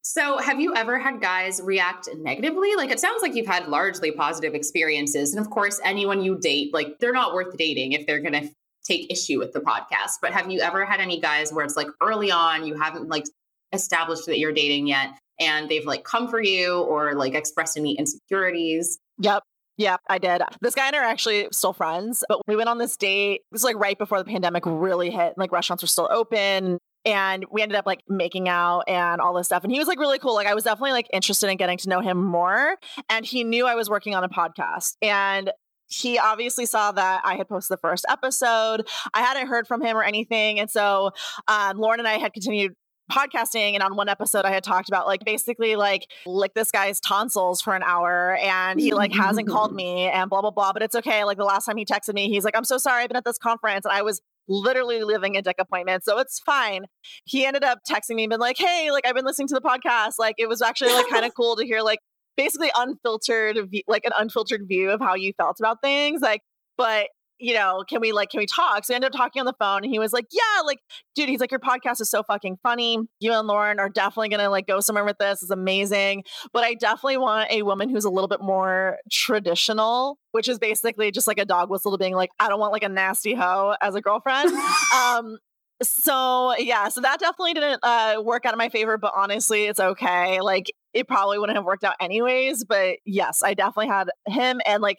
[0.02, 2.76] So, have you ever had guys react negatively?
[2.76, 5.34] Like, it sounds like you've had largely positive experiences.
[5.34, 8.48] And of course, anyone you date, like, they're not worth dating if they're going to
[8.84, 10.12] take issue with the podcast.
[10.22, 13.24] But have you ever had any guys where it's like early on, you haven't like
[13.72, 17.98] established that you're dating yet, and they've like come for you or like expressed any
[17.98, 18.98] insecurities.
[19.18, 19.42] Yep.
[19.78, 20.42] Yep, I did.
[20.60, 23.42] This guy and I are actually still friends, but we went on this date.
[23.42, 25.34] It was like right before the pandemic really hit.
[25.36, 29.46] Like restaurants were still open and we ended up like making out and all this
[29.46, 29.62] stuff.
[29.62, 30.34] And he was like really cool.
[30.34, 32.76] Like I was definitely like interested in getting to know him more.
[33.08, 34.96] And he knew I was working on a podcast.
[35.00, 35.52] And
[35.86, 38.86] he obviously saw that I had posted the first episode.
[39.14, 40.60] I hadn't heard from him or anything.
[40.60, 41.12] And so
[41.46, 42.74] um, Lauren and I had continued
[43.08, 47.00] podcasting and on one episode I had talked about like basically like lick this guy's
[47.00, 49.76] tonsils for an hour and he like hasn't called mm-hmm.
[49.76, 51.24] me and blah blah blah but it's okay.
[51.24, 53.24] Like the last time he texted me he's like I'm so sorry I've been at
[53.24, 56.84] this conference and I was literally living a dick appointment so it's fine.
[57.24, 59.60] He ended up texting me and been like hey like I've been listening to the
[59.60, 60.14] podcast.
[60.18, 62.00] Like it was actually like kind of cool to hear like
[62.36, 66.40] basically unfiltered like an unfiltered view of how you felt about things like
[66.76, 68.84] but you know, can we like, can we talk?
[68.84, 70.78] So we ended up talking on the phone and he was like, yeah, like,
[71.14, 72.98] dude, he's like, your podcast is so fucking funny.
[73.20, 75.42] You and Lauren are definitely going to like go somewhere with this.
[75.42, 76.24] It's amazing.
[76.52, 81.10] But I definitely want a woman who's a little bit more traditional, which is basically
[81.10, 83.74] just like a dog whistle to being like, I don't want like a nasty hoe
[83.80, 84.52] as a girlfriend.
[84.94, 85.38] um,
[85.82, 89.78] so yeah, so that definitely didn't uh, work out in my favor, but honestly, it's
[89.78, 90.40] okay.
[90.40, 92.64] Like it probably wouldn't have worked out anyways.
[92.64, 94.98] But yes, I definitely had him and like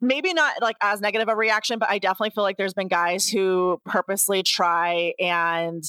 [0.00, 3.28] maybe not like as negative a reaction, but I definitely feel like there's been guys
[3.28, 5.82] who purposely try and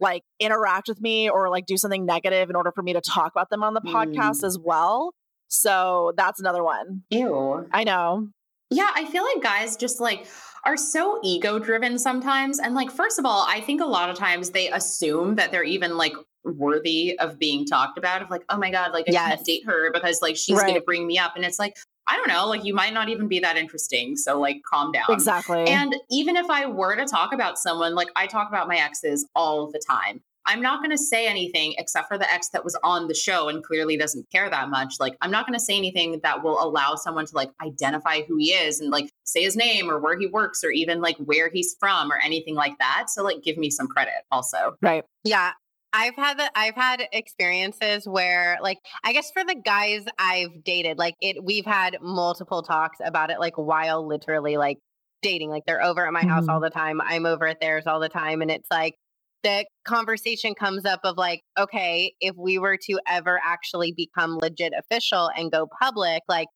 [0.00, 3.32] like interact with me or like do something negative in order for me to talk
[3.32, 3.92] about them on the mm.
[3.92, 5.14] podcast as well.
[5.48, 7.02] So that's another one.
[7.10, 7.66] Ew.
[7.72, 8.28] I know.
[8.70, 10.26] Yeah, I feel like guys just like
[10.64, 12.58] are so ego driven sometimes.
[12.58, 15.62] And like, first of all, I think a lot of times they assume that they're
[15.62, 19.28] even like worthy of being talked about of like, oh my God, like I yes.
[19.28, 20.66] can't date her because like she's right.
[20.66, 21.36] gonna bring me up.
[21.36, 21.76] And it's like,
[22.08, 24.16] I don't know, like you might not even be that interesting.
[24.16, 25.06] So like calm down.
[25.08, 25.64] Exactly.
[25.66, 29.26] And even if I were to talk about someone, like I talk about my exes
[29.34, 30.20] all the time.
[30.48, 33.48] I'm not going to say anything except for the ex that was on the show
[33.48, 34.94] and clearly doesn't care that much.
[35.00, 38.36] Like, I'm not going to say anything that will allow someone to like identify who
[38.36, 41.50] he is and like say his name or where he works or even like where
[41.52, 43.06] he's from or anything like that.
[43.08, 44.76] So, like, give me some credit also.
[44.80, 45.04] Right.
[45.24, 45.50] Yeah.
[45.96, 50.98] I've had the, I've had experiences where like I guess for the guys I've dated
[50.98, 54.76] like it we've had multiple talks about it like while literally like
[55.22, 56.28] dating like they're over at my mm-hmm.
[56.28, 56.64] house all mm-hmm.
[56.64, 58.94] the time I'm over at theirs all the time and it's like
[59.42, 64.74] the conversation comes up of like okay if we were to ever actually become legit
[64.78, 66.48] official and go public like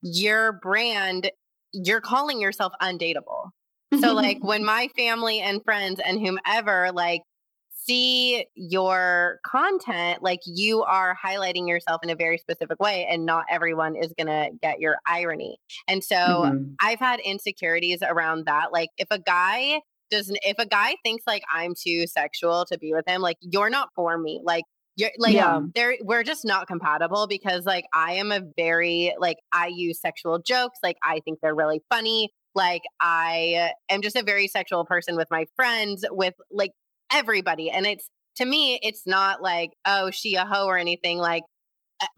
[0.00, 1.30] your brand
[1.74, 3.50] you're calling yourself undateable
[4.00, 7.20] so like when my family and friends and whomever like
[7.86, 13.44] see your content, like you are highlighting yourself in a very specific way, and not
[13.50, 15.58] everyone is going to get your irony.
[15.88, 16.72] And so mm-hmm.
[16.80, 18.72] I've had insecurities around that.
[18.72, 22.92] Like if a guy doesn't, if a guy thinks like I'm too sexual to be
[22.92, 24.40] with him, like you're not for me.
[24.44, 24.64] Like
[24.96, 25.60] you're like yeah.
[25.74, 30.38] there we're just not compatible because like I am a very like I use sexual
[30.38, 35.14] jokes like I think they're really funny like I am just a very sexual person
[35.14, 36.72] with my friends with like
[37.12, 37.70] everybody.
[37.70, 41.18] And it's to me, it's not like, oh, she a hoe or anything.
[41.18, 41.42] Like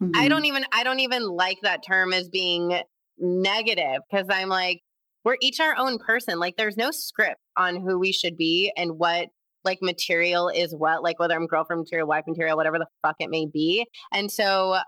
[0.03, 0.13] mm-hmm.
[0.15, 2.81] I don't even I don't even like that term as being
[3.19, 4.81] negative because I'm like,
[5.25, 6.39] we're each our own person.
[6.39, 9.29] Like there's no script on who we should be and what
[9.65, 13.29] like material is what, like whether I'm girlfriend material, wife material, whatever the fuck it
[13.31, 13.87] may be.
[14.13, 14.79] And so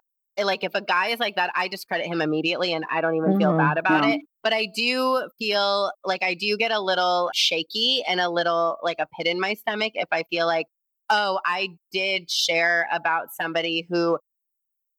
[0.44, 3.30] like if a guy is like that, I discredit him immediately and I don't even
[3.30, 3.38] mm-hmm.
[3.38, 4.14] feel bad about yeah.
[4.14, 4.20] it.
[4.42, 8.98] But I do feel like I do get a little shaky and a little like
[8.98, 10.66] a pit in my stomach if I feel like,
[11.10, 14.18] oh, I did share about somebody who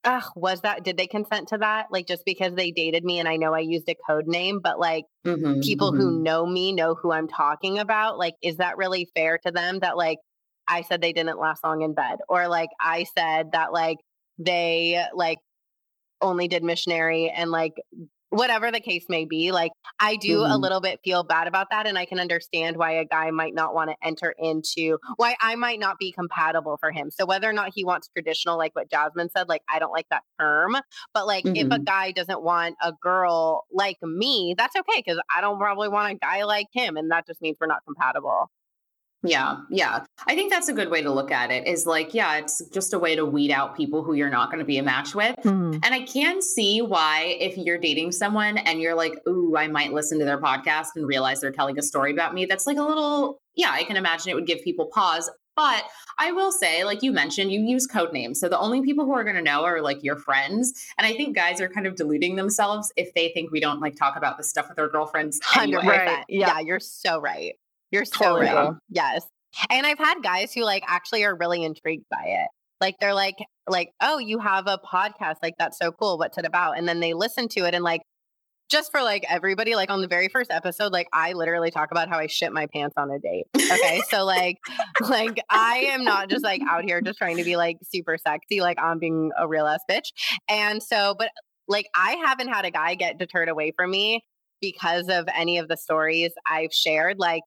[0.03, 1.87] Ugh, was that did they consent to that?
[1.91, 4.79] Like just because they dated me and I know I used a code name, but
[4.79, 6.01] like mm-hmm, people mm-hmm.
[6.01, 8.17] who know me know who I'm talking about.
[8.17, 10.17] Like, is that really fair to them that like
[10.67, 12.17] I said they didn't last long in bed?
[12.27, 13.97] Or like I said that like
[14.37, 15.39] they like
[16.21, 17.73] only did missionary and like
[18.31, 20.51] whatever the case may be like i do mm-hmm.
[20.51, 23.53] a little bit feel bad about that and i can understand why a guy might
[23.53, 27.49] not want to enter into why i might not be compatible for him so whether
[27.49, 30.77] or not he wants traditional like what jasmine said like i don't like that term
[31.13, 31.57] but like mm-hmm.
[31.57, 31.83] if a mm-hmm.
[31.83, 36.15] guy doesn't want a girl like me that's okay because i don't probably want a
[36.15, 38.49] guy like him and that just means we're not compatible
[39.23, 40.03] yeah, yeah.
[40.25, 42.93] I think that's a good way to look at it is like, yeah, it's just
[42.93, 45.35] a way to weed out people who you're not going to be a match with.
[45.43, 45.79] Mm-hmm.
[45.83, 49.93] And I can see why, if you're dating someone and you're like, ooh, I might
[49.93, 52.83] listen to their podcast and realize they're telling a story about me, that's like a
[52.83, 55.29] little, yeah, I can imagine it would give people pause.
[55.55, 55.83] But
[56.17, 58.39] I will say, like you mentioned, you use code names.
[58.39, 60.73] So the only people who are going to know are like your friends.
[60.97, 63.95] And I think guys are kind of deluding themselves if they think we don't like
[63.95, 65.39] talk about this stuff with our girlfriends.
[65.57, 65.83] Anyway.
[65.83, 66.23] 100%.
[66.29, 66.47] Yeah.
[66.47, 67.55] yeah, you're so right.
[67.91, 68.51] You're so totally.
[68.51, 68.73] right.
[68.89, 69.25] Yes.
[69.69, 72.47] And I've had guys who like actually are really intrigued by it.
[72.79, 73.35] Like they're like,
[73.67, 75.35] like, oh, you have a podcast.
[75.43, 76.17] Like that's so cool.
[76.17, 76.77] What's it about?
[76.77, 78.01] And then they listen to it and like
[78.71, 82.07] just for like everybody, like on the very first episode, like I literally talk about
[82.07, 83.45] how I shit my pants on a date.
[83.55, 84.01] Okay.
[84.09, 84.57] so like
[85.01, 88.61] like I am not just like out here just trying to be like super sexy,
[88.61, 90.11] like I'm being a real ass bitch.
[90.49, 91.29] And so, but
[91.67, 94.23] like I haven't had a guy get deterred away from me
[94.61, 97.19] because of any of the stories I've shared.
[97.19, 97.41] Like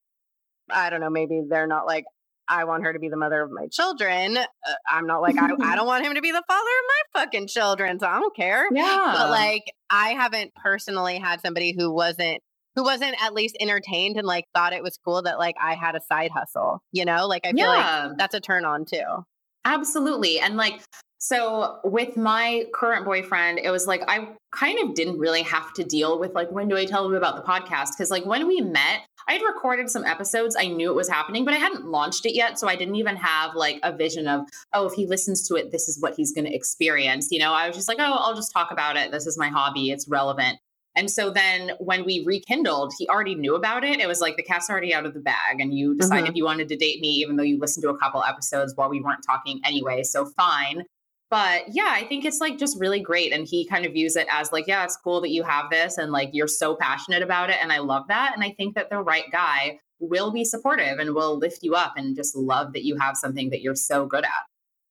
[0.71, 2.05] I don't know, maybe they're not like,
[2.49, 4.37] I want her to be the mother of my children.
[4.37, 4.45] Uh,
[4.91, 7.47] I'm not like, I, I don't want him to be the father of my fucking
[7.47, 7.99] children.
[7.99, 8.67] So I don't care.
[8.73, 9.13] Yeah.
[9.17, 12.43] But like, I haven't personally had somebody who wasn't,
[12.77, 15.95] who wasn't at least entertained and like thought it was cool that like I had
[15.95, 17.27] a side hustle, you know?
[17.27, 18.07] Like, I feel yeah.
[18.09, 19.25] like that's a turn on too.
[19.65, 20.39] Absolutely.
[20.41, 20.81] And like,
[21.19, 25.83] So with my current boyfriend, it was like I kind of didn't really have to
[25.83, 28.61] deal with like when do I tell him about the podcast because like when we
[28.61, 30.57] met, I had recorded some episodes.
[30.59, 33.17] I knew it was happening, but I hadn't launched it yet, so I didn't even
[33.17, 36.33] have like a vision of oh, if he listens to it, this is what he's
[36.33, 37.29] going to experience.
[37.31, 39.13] You know, I was just like, oh, I'll just talk about it.
[39.13, 39.91] This is my hobby.
[39.91, 40.59] It's relevant.
[40.97, 43.99] And so then when we rekindled, he already knew about it.
[43.99, 46.37] It was like the cat's already out of the bag, and you decided mm-hmm.
[46.37, 49.01] you wanted to date me, even though you listened to a couple episodes while we
[49.01, 50.03] weren't talking anyway.
[50.05, 50.85] So fine.
[51.31, 53.33] But yeah, I think it's like just really great.
[53.33, 55.99] And he kind of views it as like, yeah, it's cool that you have this
[55.99, 57.57] and like you're so passionate about it.
[57.61, 58.33] And I love that.
[58.35, 61.95] And I think that the right guy will be supportive and will lift you up
[61.97, 64.31] and just love that you have something that you're so good at.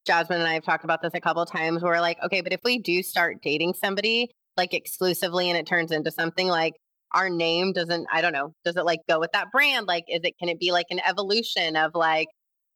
[0.06, 1.82] Jasmine and I have talked about this a couple times.
[1.82, 5.92] We're like, okay, but if we do start dating somebody like exclusively and it turns
[5.92, 6.74] into something like
[7.14, 9.88] our name doesn't, I don't know, does it like go with that brand?
[9.88, 12.28] Like, is it, can it be like an evolution of like,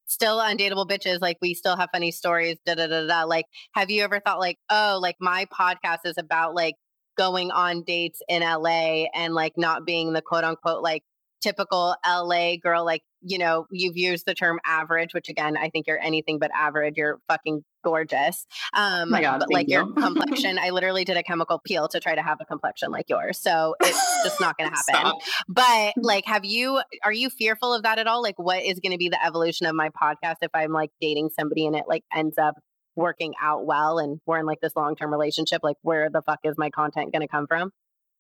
[0.08, 3.90] still undateable bitches like we still have funny stories da da da da like have
[3.92, 6.76] you ever thought like oh like my podcast is about like
[7.18, 11.04] going on dates in LA and like not being the quote unquote like
[11.42, 15.88] typical LA girl like you know, you've used the term average, which again, I think
[15.88, 16.96] you're anything but average.
[16.98, 18.46] You're fucking gorgeous.
[18.74, 19.74] Um, oh God, but like you.
[19.74, 23.10] your complexion, I literally did a chemical peel to try to have a complexion like
[23.10, 23.40] yours.
[23.40, 25.20] So it's just not going to happen.
[25.48, 28.22] but like, have you, are you fearful of that at all?
[28.22, 31.30] Like, what is going to be the evolution of my podcast if I'm like dating
[31.38, 32.56] somebody and it like ends up
[32.96, 35.62] working out well and we're in like this long term relationship?
[35.64, 37.72] Like, where the fuck is my content going to come from?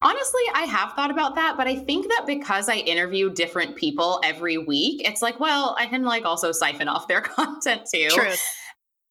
[0.02, 4.22] Honestly, I have thought about that, but I think that because I interview different people
[4.24, 8.10] every week, it's like, well, I can like also siphon off their content too.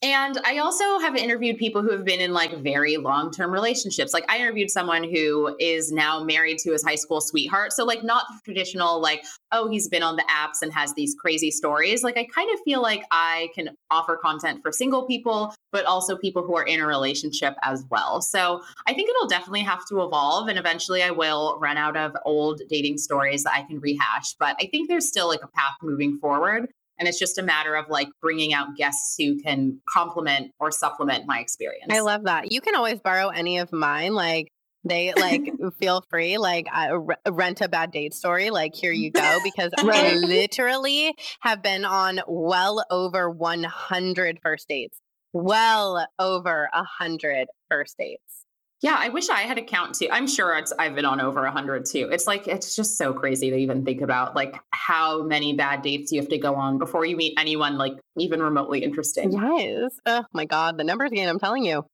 [0.02, 4.12] And I also have interviewed people who have been in like very long term relationships.
[4.12, 7.72] Like I interviewed someone who is now married to his high school sweetheart.
[7.72, 11.14] So, like, not the traditional, like, oh, he's been on the apps and has these
[11.18, 12.04] crazy stories.
[12.04, 16.16] Like, I kind of feel like I can offer content for single people, but also
[16.16, 18.20] people who are in a relationship as well.
[18.20, 20.48] So, I think it'll definitely have to evolve.
[20.48, 24.34] And eventually I will run out of old dating stories that I can rehash.
[24.38, 26.68] But I think there's still like a path moving forward.
[26.98, 31.26] And it's just a matter of like bringing out guests who can complement or supplement
[31.26, 31.92] my experience.
[31.92, 32.52] I love that.
[32.52, 34.14] You can always borrow any of mine.
[34.14, 34.48] Like,
[34.86, 35.42] they like
[35.80, 36.98] feel free like uh,
[37.30, 40.12] rent a bad date story like here you go because right.
[40.12, 45.00] i literally have been on well over 100 first dates
[45.32, 48.45] well over 100 first dates
[48.82, 50.08] yeah, I wish I had a count too.
[50.10, 52.08] I'm sure it's I've been on over a hundred too.
[52.12, 56.12] It's like it's just so crazy to even think about like how many bad dates
[56.12, 59.32] you have to go on before you meet anyone like even remotely interesting.
[59.32, 59.92] Yes.
[60.04, 61.86] Oh my god, the numbers again, I'm telling you.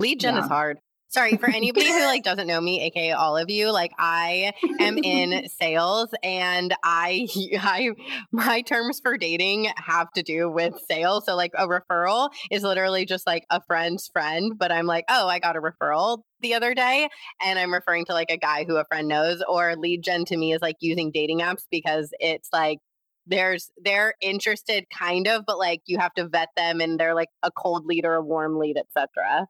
[0.00, 0.42] Lead gen yeah.
[0.42, 0.78] is hard.
[1.08, 4.98] Sorry, for anybody who like doesn't know me, aka all of you, like I am
[4.98, 7.26] in sales and I
[7.58, 7.90] I
[8.32, 11.24] my terms for dating have to do with sales.
[11.26, 15.28] So like a referral is literally just like a friend's friend, but I'm like, "Oh,
[15.28, 17.08] I got a referral the other day
[17.42, 20.36] and I'm referring to like a guy who a friend knows or lead gen to
[20.36, 22.78] me is like using dating apps because it's like
[23.26, 27.28] there's they're interested kind of but like you have to vet them and they're like
[27.42, 29.46] a cold lead or a warm lead etc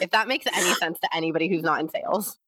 [0.00, 2.38] if that makes any sense to anybody who's not in sales.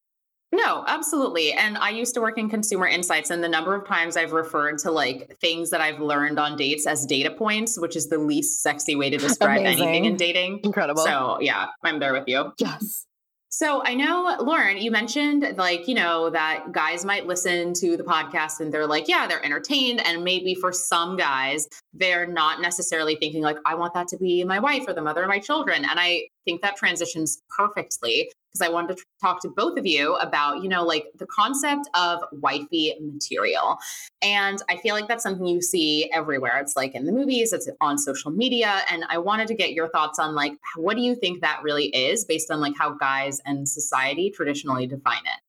[0.53, 1.53] No, absolutely.
[1.53, 4.79] And I used to work in consumer insights, and the number of times I've referred
[4.79, 8.63] to like things that I've learned on dates as data points, which is the least
[8.63, 9.89] sexy way to describe Amazing.
[9.89, 10.61] anything in dating.
[10.63, 11.05] Incredible.
[11.05, 12.53] So, yeah, I'm there with you.
[12.59, 13.07] Yes.
[13.49, 18.03] So I know, Lauren, you mentioned like, you know, that guys might listen to the
[18.03, 20.05] podcast and they're like, yeah, they're entertained.
[20.05, 24.45] And maybe for some guys, they're not necessarily thinking like, I want that to be
[24.45, 25.85] my wife or the mother of my children.
[25.89, 30.15] And I think that transitions perfectly because I wanted to talk to both of you
[30.17, 33.79] about, you know, like the concept of wifey material.
[34.23, 36.59] And I feel like that's something you see everywhere.
[36.59, 38.81] It's like in the movies, it's on social media.
[38.91, 41.87] And I wanted to get your thoughts on like, what do you think that really
[41.87, 45.41] is based on like how guys and society traditionally define it?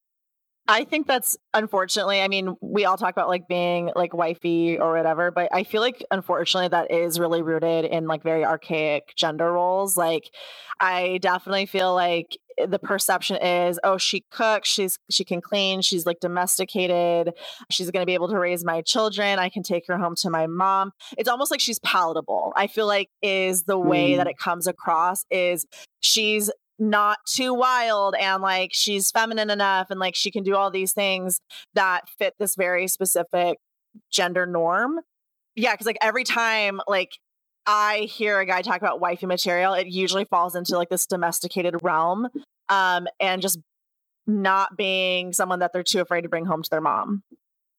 [0.69, 4.97] I think that's unfortunately, I mean, we all talk about like being like wifey or
[4.97, 9.49] whatever, but I feel like unfortunately that is really rooted in like very archaic gender
[9.53, 9.95] roles.
[9.95, 10.29] Like
[10.81, 16.05] I definitely feel like the perception is oh she cooks she's she can clean she's
[16.05, 17.33] like domesticated
[17.69, 20.29] she's going to be able to raise my children i can take her home to
[20.29, 24.17] my mom it's almost like she's palatable i feel like is the way mm.
[24.17, 25.65] that it comes across is
[25.99, 30.69] she's not too wild and like she's feminine enough and like she can do all
[30.69, 31.41] these things
[31.73, 33.57] that fit this very specific
[34.11, 34.99] gender norm.
[35.55, 37.17] Yeah, because like every time like
[37.67, 41.75] I hear a guy talk about wifey material, it usually falls into like this domesticated
[41.84, 42.30] realm
[42.69, 43.60] um, and just
[44.25, 47.23] not being someone that they're too afraid to bring home to their mom.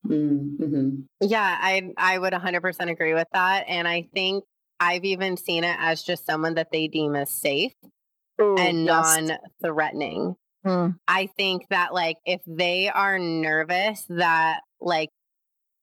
[0.06, 1.00] Mm-hmm.
[1.20, 4.44] Yeah, I I would 100% agree with that, and I think
[4.80, 7.72] I've even seen it as just someone that they deem as safe
[8.40, 9.18] Ooh, and yes.
[9.18, 10.36] non threatening.
[10.64, 10.96] Mm.
[11.06, 15.10] I think that like if they are nervous that like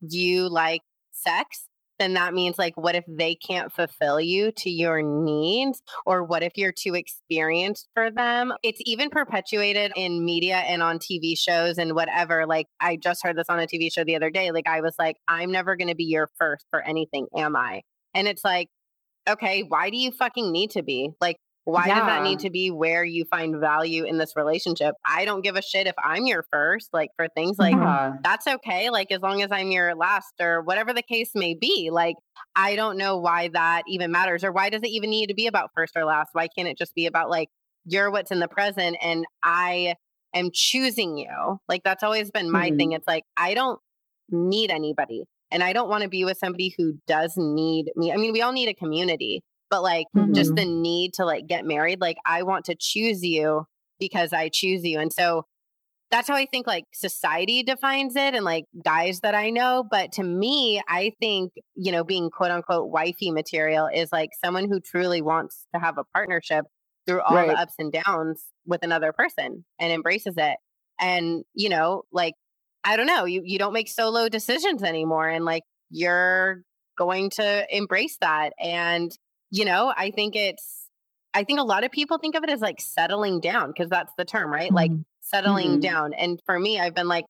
[0.01, 1.65] you like sex,
[1.99, 5.81] then that means like what if they can't fulfill you to your needs?
[6.05, 8.53] Or what if you're too experienced for them?
[8.63, 13.37] It's even perpetuated in media and on tv shows and whatever like i just heard
[13.37, 15.87] this on a tv show the other day like i was like i'm never going
[15.87, 17.81] to be your first for anything am i?
[18.13, 18.69] And it's like
[19.29, 21.11] okay why do you fucking need to be?
[21.21, 25.25] Like why does that need to be where you find value in this relationship i
[25.25, 28.13] don't give a shit if i'm your first like for things like Yeah.
[28.23, 28.89] that's okay.
[28.89, 31.89] Like, as long as I'm your last or whatever the case may be.
[31.91, 32.15] Like,
[32.55, 35.45] I don't know why that even matters or why does it even need to be
[35.47, 36.29] about first or last?
[36.33, 37.49] Why can't it just be about like,
[37.85, 39.95] you're what's in the present and I
[40.33, 41.59] am choosing you?
[41.67, 42.77] Like, that's always been my Mhm.
[42.77, 42.91] thing.
[42.93, 43.79] It's like, I don't
[44.29, 48.11] need anybody and I don't want to be with somebody who does need me.
[48.11, 49.43] I mean, we all need a community,
[49.75, 50.55] but like, just mm-hmm.
[50.55, 53.65] the need to like get married, like, I want to choose you
[53.99, 54.99] because I choose you.
[54.99, 55.43] And so,
[56.11, 59.83] that's how I think like society defines it and like guys that I know.
[59.89, 64.69] But to me, I think, you know, being quote unquote wifey material is like someone
[64.69, 66.65] who truly wants to have a partnership
[67.05, 67.49] through all Right.
[67.49, 70.55] the ups and downs with another person and embraces it.
[71.01, 72.35] And, you know, like,
[72.85, 75.27] I don't know, you, you don't make solo decisions anymore.
[75.27, 76.61] And like, you're
[76.97, 78.53] going to embrace that.
[78.57, 79.11] And,
[79.55, 80.89] you know, I think it's,
[81.33, 84.13] I think a lot of people think of it as like settling down because that's
[84.17, 84.73] the term, right?
[84.73, 85.03] Like Mhm.
[85.21, 85.79] settling Mhm.
[85.79, 86.13] down.
[86.13, 87.25] And for me, I've been like,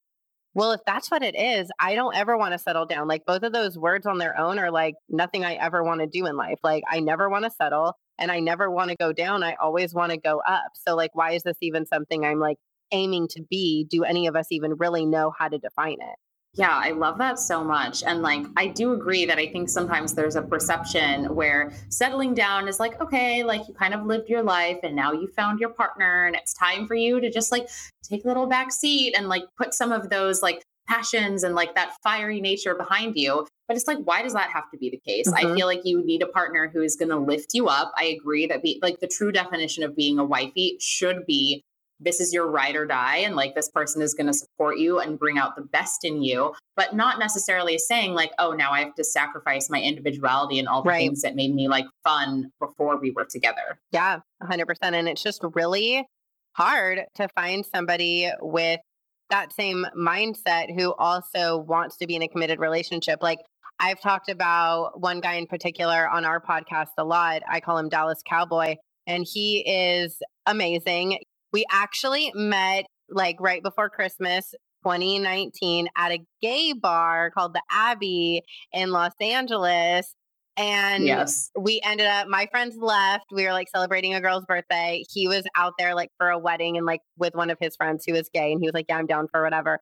[0.53, 3.07] well, if that's what it is, I don't ever want to settle down.
[3.07, 6.07] Like both of those words on their own are like nothing I ever want to
[6.07, 6.59] do in life.
[6.63, 9.43] Like I never want to settle and I never want to go down.
[9.43, 10.71] I always want to go up.
[10.76, 12.57] So like why is this even something I'm like
[12.91, 13.86] aiming to be?
[13.89, 16.15] Do any of us even really know how to define it?
[16.58, 18.01] Yeah, I love that so much.
[18.03, 22.70] And like, I do agree that I think sometimes there's a perception where settling down
[22.70, 25.70] is like, okay, like you kind of lived your life and now you found your
[25.70, 27.68] partner and it's time for you to just like
[28.03, 31.76] take a little back seat and like put some of those like passions and like
[31.76, 33.45] that fiery nature behind you.
[33.68, 35.28] But it's like, why does that have to be the case?
[35.34, 35.56] I Mhm.
[35.56, 37.91] feel like you need a partner who is going to lift you up.
[37.97, 41.64] I agree that be like the true definition of being a wifey should be
[42.00, 45.00] this is your ride or die and like this person is going to support you
[45.00, 48.80] and bring out the best in you but not necessarily saying like oh now i
[48.80, 51.00] have to sacrifice my individuality and all the Right.
[51.00, 54.66] things that made me like fun before we were together Yeah, 100%.
[54.82, 56.06] And it's just really
[56.54, 58.80] hard to find somebody with
[59.30, 63.20] that same mindset who also wants to be in a committed relationship.
[63.24, 63.39] Like
[63.80, 67.41] I've talked about one guy in particular on our podcast a lot.
[67.50, 68.76] I call him Dallas Cowboy,
[69.08, 71.20] and he is amazing.
[71.56, 74.53] We actually met like right before Christmas
[74.84, 78.41] 2019 at a gay bar called the Abbey
[78.74, 80.14] in Los Angeles.
[80.58, 85.03] And yes we ended up my friends left we were like celebrating a girl's birthday
[85.10, 88.06] he was out there like for a wedding and like with one of his friends
[88.06, 89.80] who was gay and he was like yeah i'm down for whatever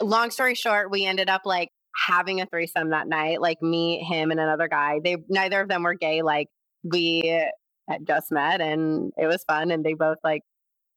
[0.00, 1.70] long story short we ended up like
[2.06, 5.82] having a threesome that night like me him and another guy they neither of them
[5.82, 6.46] were gay like
[6.84, 7.44] we
[7.88, 10.42] had just met and it was fun and they both like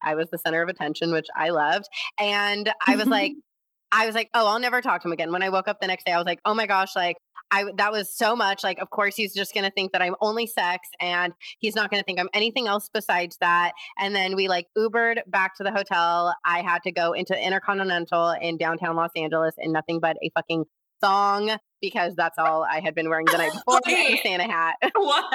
[0.03, 1.87] i was the center of attention which i loved
[2.19, 3.33] and i was like
[3.91, 5.31] I was like, oh, I'll never talk to him again.
[5.31, 7.17] When I woke up the next day, I was like, oh my gosh, like
[7.51, 8.63] I that was so much.
[8.63, 12.03] Like, of course, he's just gonna think that I'm only sex, and he's not gonna
[12.03, 13.71] think I'm anything else besides that.
[13.97, 16.35] And then we like Ubered back to the hotel.
[16.45, 20.65] I had to go into Intercontinental in downtown Los Angeles in nothing but a fucking
[21.01, 23.79] thong because that's all I had been wearing the night before.
[23.85, 24.19] Wait.
[24.23, 24.75] Santa hat.
[24.93, 25.25] what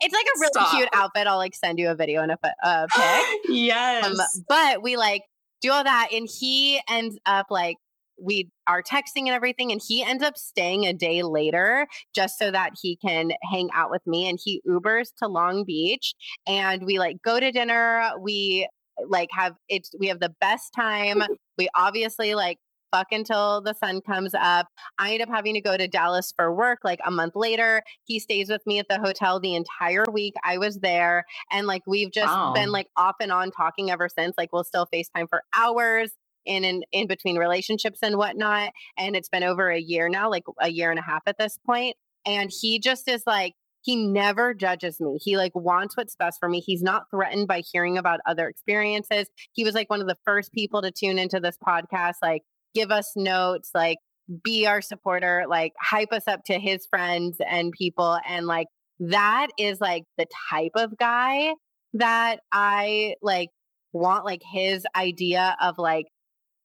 [0.00, 0.70] It's like a really Stop.
[0.70, 1.26] cute outfit.
[1.26, 3.40] I'll like send you a video and a uh, pic.
[3.48, 4.16] yes Um,
[4.48, 5.22] but we like
[5.60, 7.76] do all that, and he ends up like
[8.22, 12.50] we are texting and everything, and he ends up staying a day later just so
[12.50, 14.28] that he can hang out with me.
[14.28, 16.14] And he Ubers to Long Beach,
[16.46, 18.10] and we like go to dinner.
[18.20, 18.68] We
[19.08, 21.22] like have it's we have the best time.
[21.58, 22.56] We obviously like
[22.92, 24.66] fuck until the sun comes up.
[24.98, 27.82] I end up having to go to Dallas for work like a month later.
[28.04, 31.24] He stays with me at the hotel the entire week I was there.
[31.50, 32.52] And like we've just Wow.
[32.54, 34.34] been like off and on talking ever since.
[34.38, 36.12] Like we'll still FaceTime for hours
[36.46, 38.70] in in, in between relationships and whatnot.
[38.98, 41.58] And it's been over a year now, like a year and a half at this
[41.66, 41.96] point.
[42.26, 45.16] And he just is like, he never judges me.
[45.22, 46.60] He like wants what's best for me.
[46.60, 49.28] He's not threatened by hearing about other experiences.
[49.52, 52.42] He was like one of the first people to tune into this podcast, like
[52.74, 53.98] give us notes, like
[54.44, 58.18] be our supporter, like hype us up to his friends and people.
[58.28, 58.66] And like
[59.00, 61.52] that is like the type of guy
[61.94, 63.48] that I like
[63.92, 66.06] want like his idea of like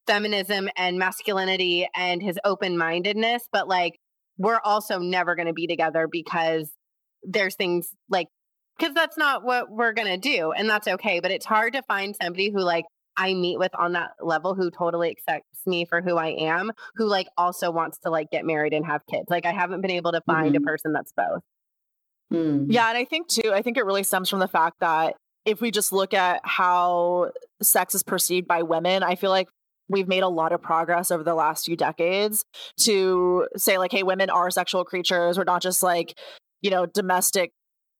[0.06, 3.42] feminism and masculinity and his open mindedness.
[3.50, 3.94] But like
[4.38, 6.70] we're also never going to be together because
[7.22, 8.28] there's things like
[8.78, 11.20] because that's not what we're gonna do, and that's okay.
[11.20, 12.84] But it's hard to find somebody who like
[13.16, 17.06] I meet with on that level who totally accepts me for who I am, who
[17.06, 19.26] like also wants to like get married and have kids.
[19.30, 20.58] Like I haven't been able to find Mhm.
[20.58, 21.42] a person that's both.
[22.32, 22.66] Mm.
[22.68, 25.14] Yeah, and I think too, I think it really stems from the fact that
[25.44, 27.30] if we just look at how
[27.62, 29.48] sex is perceived by women, I feel like
[29.88, 32.44] we've made a lot of progress over the last few decades
[32.80, 35.38] to say like hey, women are sexual creatures.
[35.38, 36.14] We're not just like,
[36.62, 37.52] you know, domestic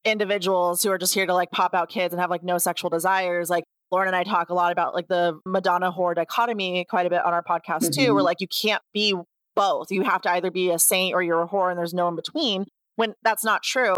[0.05, 2.91] individuals who are just here to like pop out kids and have like no sexual
[2.91, 3.49] desires.
[3.51, 3.65] Like
[3.97, 7.25] Lauren and I talk a lot about like the Madonna whore dichotomy quite a bit
[7.25, 8.27] on our podcast too, where Mhm.
[8.27, 9.15] like you can't be
[9.55, 9.91] both.
[9.91, 12.15] You have to either be a saint or you're a whore and there's no in
[12.15, 12.67] between
[12.97, 13.95] when that's not true.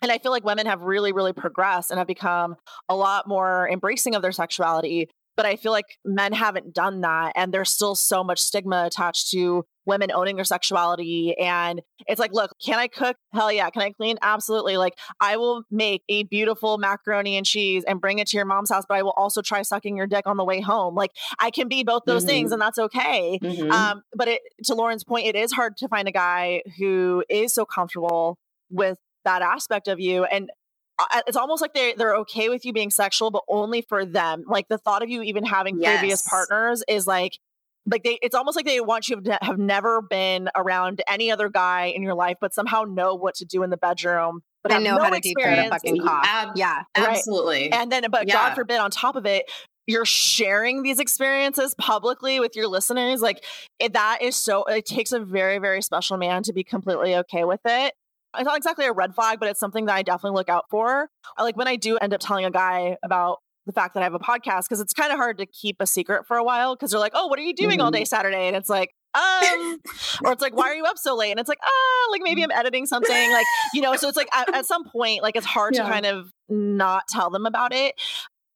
[0.00, 2.56] And I feel like women have really, really progressed and have become
[2.88, 5.08] a lot more embracing of their sexuality.
[5.36, 7.32] But I feel like men haven't done that.
[7.36, 11.34] And there's still so much stigma attached to women owning their sexuality.
[11.40, 13.16] And it's like, look, can I cook?
[13.32, 13.68] Hell yeah.
[13.70, 14.16] Can I clean?
[14.22, 14.76] Absolutely.
[14.76, 18.70] Like, I will make a beautiful macaroni and cheese and bring it to your mom's
[18.70, 20.94] house, but I will also try sucking your dick on the way home.
[20.94, 21.10] Like,
[21.40, 22.28] I can be both those Mhm.
[22.28, 23.40] things, and that's okay.
[23.42, 23.70] Mhm.
[23.72, 27.52] Um, but it, to Lauren's point, it is hard to find a guy who is
[27.54, 28.38] so comfortable
[28.70, 30.24] with that aspect of you.
[30.24, 30.50] And
[31.26, 34.44] it's almost like they they're okay with you being sexual, but only for them.
[34.46, 37.38] Like the thought of you even having previous partners is like.
[37.84, 41.48] Like they, it's almost like they want you to have never been around any other
[41.48, 44.86] guy in your life, but somehow know what to do in the bedroom, but and
[44.86, 46.24] have know no how to deep throat a fucking cough.
[46.24, 46.84] Ab- yeah.
[46.96, 47.08] right.
[47.08, 47.72] Absolutely.
[47.72, 48.34] And then, but Yeah.
[48.34, 49.50] God forbid, on top of it,
[49.88, 53.20] you're sharing these experiences publicly with your listeners.
[53.20, 53.44] Like
[53.80, 57.42] it, that is so, it takes a very, very special man to be completely okay
[57.42, 57.94] with it.
[58.36, 61.08] It's not exactly a red flag, but it's something that I definitely look out for.
[61.36, 64.04] I like when I do end up telling a guy about the fact that I
[64.04, 66.74] have a podcast, because it's kind of hard to keep a secret for a while
[66.74, 67.94] because they're like, oh, what are you doing all Mhm.
[67.94, 68.48] day Saturday?
[68.48, 69.78] And it's like, um,
[70.24, 71.30] or it's like, why are you up so late?
[71.30, 73.94] And it's like, ah, like maybe I'm editing something, like you know.
[73.96, 75.84] So it's like at, at some point, like it's hard Yeah.
[75.84, 77.94] to kind of not tell them about it.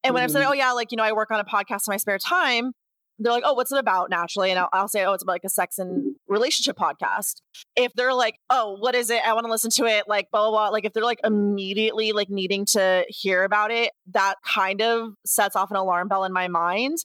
[0.02, 0.50] And when I'm saying, Mhm.
[0.50, 2.72] oh yeah, like you know, I work on a podcast in my spare time,
[3.18, 4.10] they're like, oh, what's it about?
[4.10, 7.36] Naturally, and I'll, I'll say, oh, it's about like a sex and relationship podcast.
[7.76, 9.20] If they're like, oh, what is it?
[9.26, 10.04] I want to listen to it.
[10.08, 10.68] Like blah blah blah.
[10.70, 15.56] Like if they're like immediately like needing to hear about it, that kind of sets
[15.56, 16.98] off an alarm bell in my mind.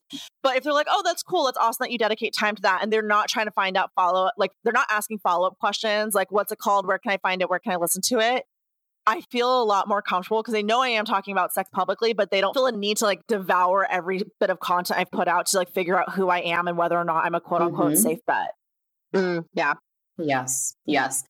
[0.43, 2.81] But if they're like, oh, that's cool, that's awesome that you dedicate time to that,
[2.81, 5.57] and they're not trying to find out follow up, like they're not asking follow up
[5.59, 6.87] questions, like what's it called?
[6.87, 7.49] Where can I find it?
[7.49, 8.43] Where can I listen to it?
[9.07, 12.13] I feel a lot more comfortable because they know I am talking about sex publicly,
[12.13, 15.27] but they don't feel a need to like devour every bit of content I've put
[15.27, 17.61] out to like figure out who I am and whether or not I'm a quote
[17.61, 17.97] unquote Mhm.
[17.97, 18.51] safe bet.
[19.13, 19.73] Mm, yeah.
[20.17, 21.23] Yes, yes.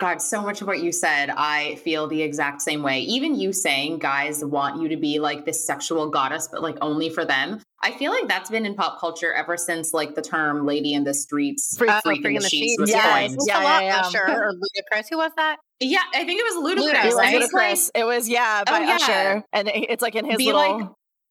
[0.00, 3.00] God, so much of what you said, I feel the exact same way.
[3.00, 7.10] Even you saying guys want you to be like this sexual goddess, but like only
[7.10, 7.60] for them.
[7.82, 11.02] I feel like that's been in pop culture ever since like the term lady in
[11.02, 13.28] the streets, Freak- Uh, freak in the sheets was Yes.
[13.30, 13.40] coined.
[13.46, 14.00] Yeah, yeah, yeah.
[14.00, 15.06] Usher or Ludacris.
[15.10, 15.56] Who was that?
[15.80, 17.72] Yeah, I think it was ludicrous, Ludacris, It was right?
[17.76, 17.90] Ludacris.
[17.96, 18.94] It was yeah Oh, yeah.
[18.94, 20.88] Usher, and it- it's like in his Be little like-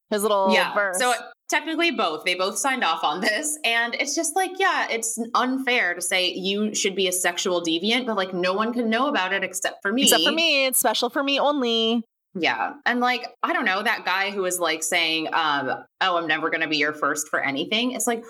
[0.10, 0.74] his little yeah.
[0.74, 1.00] verse.
[1.00, 1.14] So
[1.50, 2.24] technically both.
[2.26, 3.58] They both signed off on this.
[3.64, 8.06] And it's just like, yeah, it's unfair to say you should be a sexual deviant,
[8.06, 10.04] but like no one can know about it except for me.
[10.04, 12.04] Except for me, it's special for me only.
[12.36, 12.74] Yeah.
[12.86, 15.72] And like, I don't know, that guy who was like saying, um,
[16.02, 17.94] oh, I'm never gonna be your first for anything.
[17.94, 18.24] It's like,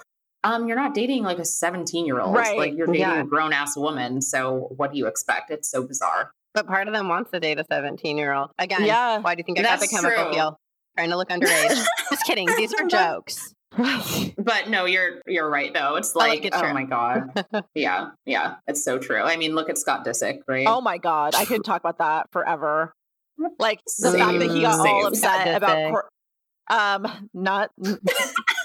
[0.44, 2.36] um, you're not dating like a 17 year old.
[2.36, 2.58] Right.
[2.58, 3.22] Like you're dating Yeah.
[3.22, 4.22] a grown ass woman.
[4.22, 5.52] So what do you expect?
[5.52, 6.32] It's so bizarre.
[6.54, 8.52] But part of them wants to date a 17 year old.
[8.58, 9.18] Again, Yeah.
[9.20, 10.34] why do you think I got the chemical true.
[10.34, 10.60] peel?
[10.98, 11.86] Trying to look underage.
[12.10, 12.48] Just kidding.
[12.58, 13.54] These are jokes.
[14.38, 15.96] But no, you're you're right though.
[15.96, 17.46] It's like like, oh my God.
[17.76, 18.56] yeah, yeah.
[18.68, 19.22] It's so true.
[19.22, 20.66] I mean, look at Scott Disick, right?
[20.68, 22.94] oh my god, I could talk about that forever.
[23.60, 24.96] Like the Same, fact that he got same.
[24.96, 25.90] all upset about say.
[25.90, 26.06] court.
[26.70, 27.98] Um, not her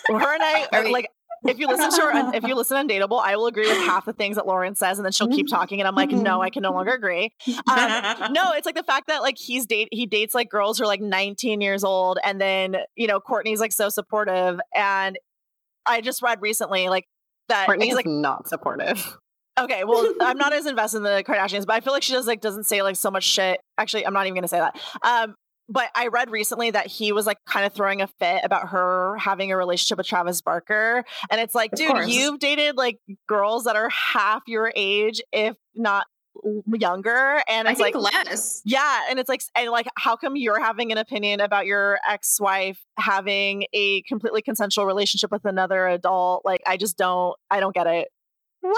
[0.09, 1.09] and I I are like.
[1.45, 4.05] If you listen to her, if you listen to Undateable, I will agree with half
[4.05, 6.51] the things that Lauren says, and then she'll keep talking, and I'm like, no, I
[6.51, 7.33] can no longer agree.
[7.73, 10.85] Um, no, it's like the fact that like he's date he dates like girls who
[10.85, 15.19] are like 19 years old, and then you know Kourtney's like so supportive, and
[15.87, 17.07] I just read recently like
[17.49, 19.19] that Kourtney's like not supportive.
[19.59, 22.27] okay, well I'm not as invested in the Kardashians, but I feel like she does
[22.27, 23.61] like doesn't say like so much shit.
[23.79, 24.79] Actually, I'm not even gonna say that.
[25.03, 25.35] Um,
[25.73, 29.17] but I read recently that he was like kind of throwing a fit about her
[29.19, 32.09] having a relationship with Travis Barker, and it's like, Of dude, course.
[32.09, 36.07] you've dated like girls that are half your age, if not
[36.67, 38.63] younger, and it's like less.
[38.65, 42.79] yeah, and it's like, and like, how come you're having an opinion about your ex-wife
[42.99, 46.43] having a completely consensual relationship with another adult?
[46.45, 48.09] Like, I just don't, I don't get it.
[48.63, 48.75] Well,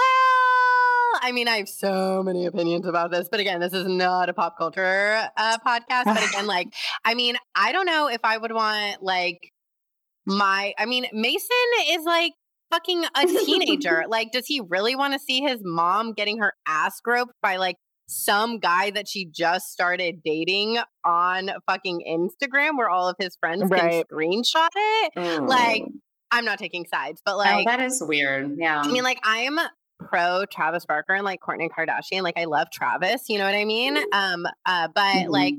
[1.25, 4.33] I mean, I have so many opinions about this, but again, this is not a
[4.33, 6.05] pop culture uh, podcast.
[6.05, 6.67] But again, like,
[7.03, 9.39] I mean, I don't know if I would want like
[10.27, 10.73] my.
[10.77, 11.49] I mean, Mason
[11.89, 12.33] is like
[12.71, 14.03] fucking a teenager.
[14.09, 17.77] like, does he really want to see his mom getting her ass groped by like
[18.07, 23.63] some guy that she just started dating on fucking Instagram where all of his friends
[23.67, 23.81] Right.
[23.81, 25.41] can screenshot it.
[25.41, 25.93] Like, Mm.
[26.29, 28.57] I'm not taking sides, but oh, like, that is weird.
[28.59, 28.79] Yeah.
[28.81, 29.57] I mean, like, I'm
[29.99, 32.21] pro Travis Barker and like Kourtney Kardashian.
[32.23, 33.97] Like, I love Travis, you know what I mean?
[34.13, 35.29] Um, uh, but Mhm.
[35.29, 35.55] like,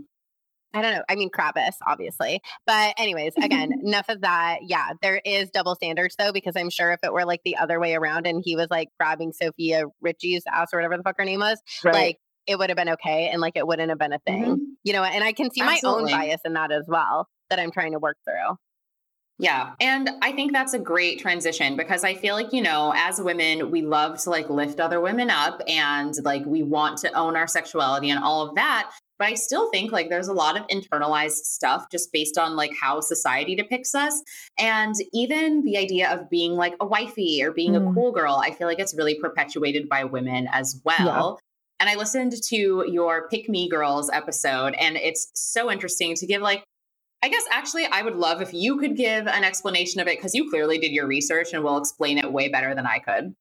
[0.74, 1.02] I don't know.
[1.08, 2.42] I mean, Kravis, obviously.
[2.66, 4.58] But, anyways, again, enough of that.
[4.62, 7.80] Yeah, there is double standards, though, because I'm sure if it were like the other
[7.80, 11.24] way around and he was like grabbing Sofia Richie's ass or whatever the fuck her
[11.24, 11.94] name was, Right.
[11.94, 14.58] like, it would have been okay and like it wouldn't have been a thing, Mhm.
[14.84, 15.02] you know?
[15.02, 17.98] And I can see my own bias in that as well that I'm trying to
[17.98, 18.56] work through.
[19.38, 19.72] Yeah.
[19.80, 23.70] And I think that's a great transition because I feel like, you know, as women,
[23.70, 27.46] we love to like lift other women up and like we want to own our
[27.46, 28.90] sexuality and all of that.
[29.18, 32.72] But I still think like there's a lot of internalized stuff just based on like
[32.80, 34.22] how society depicts us.
[34.58, 37.94] And even the idea of being like a wifey or being a Mm.
[37.94, 41.38] cool girl, I feel like it's really perpetuated by women as well.
[41.78, 46.40] And I listened to your Pick Me Girls episode, and it's so interesting to give
[46.40, 46.64] like
[47.26, 50.32] I guess actually, I would love if you could give an explanation of it because
[50.32, 53.34] you clearly did your research and will explain it way better than I could.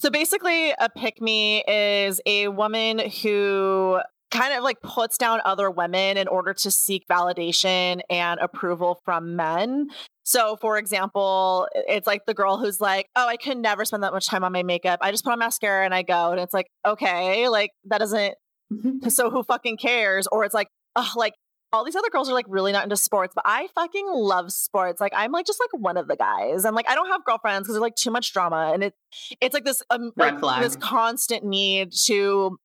[0.00, 4.00] So basically, a pick me is a woman who
[4.32, 9.36] kind of like puts down other women in order to seek validation and approval from
[9.36, 9.86] men.
[10.24, 14.12] So, for example, it's like the girl who's like, Oh, I could never spend that
[14.12, 14.98] much time on my makeup.
[15.00, 16.32] I just put on mascara and I go.
[16.32, 18.34] And it's like, Okay, like that doesn't,
[18.72, 19.08] mm-hmm.
[19.10, 20.26] so who fucking cares?
[20.32, 20.66] Or it's like,
[20.96, 21.34] Oh, like,
[21.72, 25.00] all these other girls are like really not into sports, but I fucking love sports.
[25.00, 27.62] Like I'm like just like one of the guys, and like I don't have girlfriends
[27.62, 28.94] because there's like too much drama, and it
[29.40, 32.58] it's like this um, like, this constant need to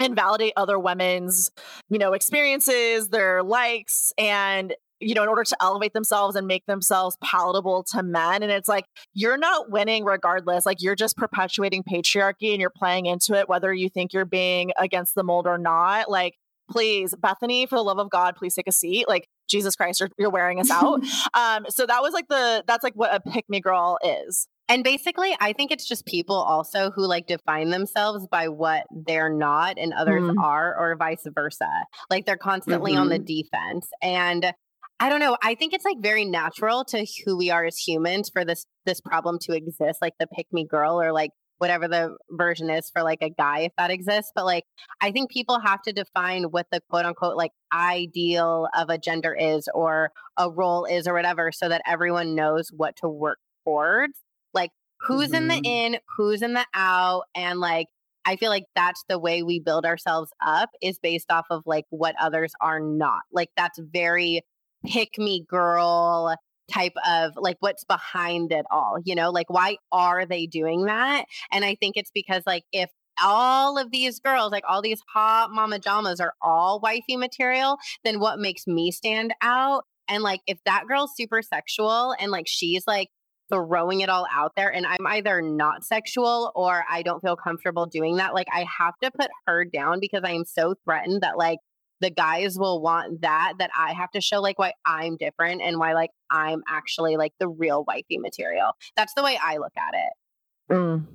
[0.00, 1.50] invalidate other women's
[1.88, 6.66] you know experiences, their likes, and you know in order to elevate themselves and make
[6.66, 8.42] themselves palatable to men.
[8.42, 8.84] And it's like
[9.14, 10.66] you're not winning regardless.
[10.66, 14.72] Like you're just perpetuating patriarchy and you're playing into it, whether you think you're being
[14.78, 16.10] against the mold or not.
[16.10, 16.36] Like
[16.72, 20.08] please bethany for the love of god please take a seat like jesus christ you're,
[20.18, 21.00] you're wearing us out
[21.34, 24.84] um so that was like the that's like what a pick me girl is And
[24.84, 29.76] basically, I think it's just people also who like define themselves by what they're not
[29.76, 30.42] and others Mm.
[30.42, 31.68] are, or vice versa.
[32.08, 33.86] Like they're constantly on the defense.
[34.00, 34.52] And
[35.00, 35.36] I don't know.
[35.42, 39.00] I think it's like very natural to who we are as humans for this this
[39.00, 43.02] problem to exist, like the pick me girl or like whatever the version is for
[43.02, 44.32] like a guy if that exists.
[44.34, 44.64] But like
[45.00, 49.34] I think people have to define what the quote unquote like ideal of a gender
[49.34, 54.18] is or a role is or whatever so that everyone knows what to work towards
[54.54, 55.66] like who's in the Mhm.
[55.66, 57.86] in, who's in the out, and like
[58.24, 61.86] I feel like that's the way we build ourselves up is based off of like
[61.90, 63.22] what others are not.
[63.32, 64.42] Like that's very
[64.86, 66.34] pick me girl
[66.70, 69.30] type of like what's behind it all, you know?
[69.30, 71.24] Like why are they doing that?
[71.50, 72.90] And I think it's because like if
[73.22, 78.20] all of these girls, like all these hot mama jamas are all wifey material, then
[78.20, 79.84] what makes me stand out?
[80.08, 83.08] And like if that girl's super sexual and like she's like
[83.52, 87.86] throwing it all out there and I'm either not sexual or I don't feel comfortable
[87.86, 91.36] doing that, like I have to put her down because I am so threatened that
[91.36, 91.58] like
[92.02, 95.78] the guys will want that that I have to show like why I'm different and
[95.78, 98.72] why like I'm actually like the real wifey material.
[98.96, 100.74] That's the way I look at it.
[100.74, 101.06] Mm.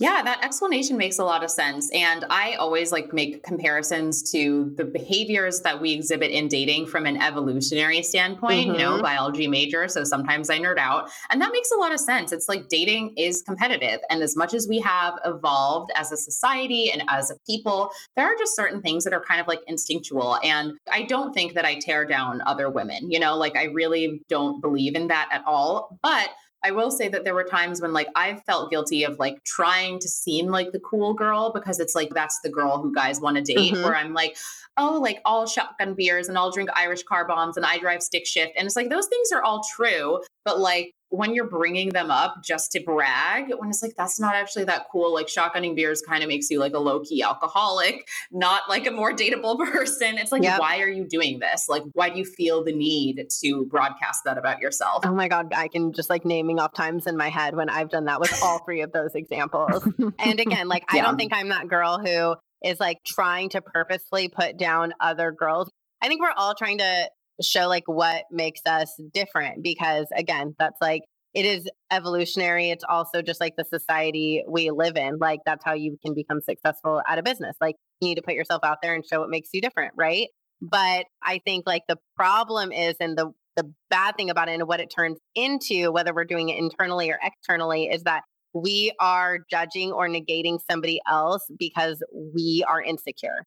[0.00, 1.90] Yeah, that explanation makes a lot of sense.
[1.92, 7.04] And I always like make comparisons to the behaviors that we exhibit in dating from
[7.04, 9.02] an evolutionary standpoint, you know, Mhm.
[9.02, 9.88] biology major.
[9.88, 11.10] So sometimes I nerd out.
[11.28, 12.32] And that makes a lot of sense.
[12.32, 14.00] It's like dating is competitive.
[14.08, 18.24] And as much as we have evolved as a society and as a people, there
[18.24, 20.38] are just certain things that are kind of like instinctual.
[20.42, 24.22] And I don't think that I tear down other women, you know, like I really
[24.30, 25.98] don't believe in that at all.
[26.02, 26.30] But
[26.62, 29.98] I will say that there were times when like I felt guilty of like trying
[30.00, 33.36] to seem like the cool girl because it's like that's the girl who guys want
[33.36, 33.84] to date Mhm.
[33.84, 34.36] where I'm like,
[34.76, 38.26] oh, like all shotgun beers and I'll drink Irish car bombs and I drive stick
[38.26, 38.52] shift.
[38.56, 42.36] And it's like those things are all true, but like when you're bringing them up
[42.42, 45.12] just to brag, when it's like that's not actually that cool.
[45.12, 48.90] Like shotgunning beers kind of makes you like a low key alcoholic, not like a
[48.90, 50.18] more dateable person.
[50.18, 50.60] It's like, Yep.
[50.60, 51.66] why are you doing this?
[51.68, 55.04] Like, why do you feel the need to broadcast that about yourself?
[55.04, 57.90] Oh my God, I can just like naming off times in my head when I've
[57.90, 59.86] done that with all three of those examples.
[60.18, 64.28] And again, like I don't think I'm that girl who is like trying to purposely
[64.28, 65.70] put down other girls.
[66.02, 67.10] I think we're all trying to
[67.42, 71.02] show like what makes us different because again, that's like
[71.34, 72.70] it is evolutionary.
[72.70, 75.18] It's also just like the society we live in.
[75.18, 77.56] Like that's how you can become successful at a business.
[77.60, 80.28] Like you need to put yourself out there and show what makes you different, right?
[80.60, 84.66] But I think like the problem is and the the bad thing about it and
[84.66, 88.22] what it turns into, whether we're doing it internally or externally, is that
[88.54, 92.02] we are judging or negating somebody else because
[92.34, 93.44] we are insecure.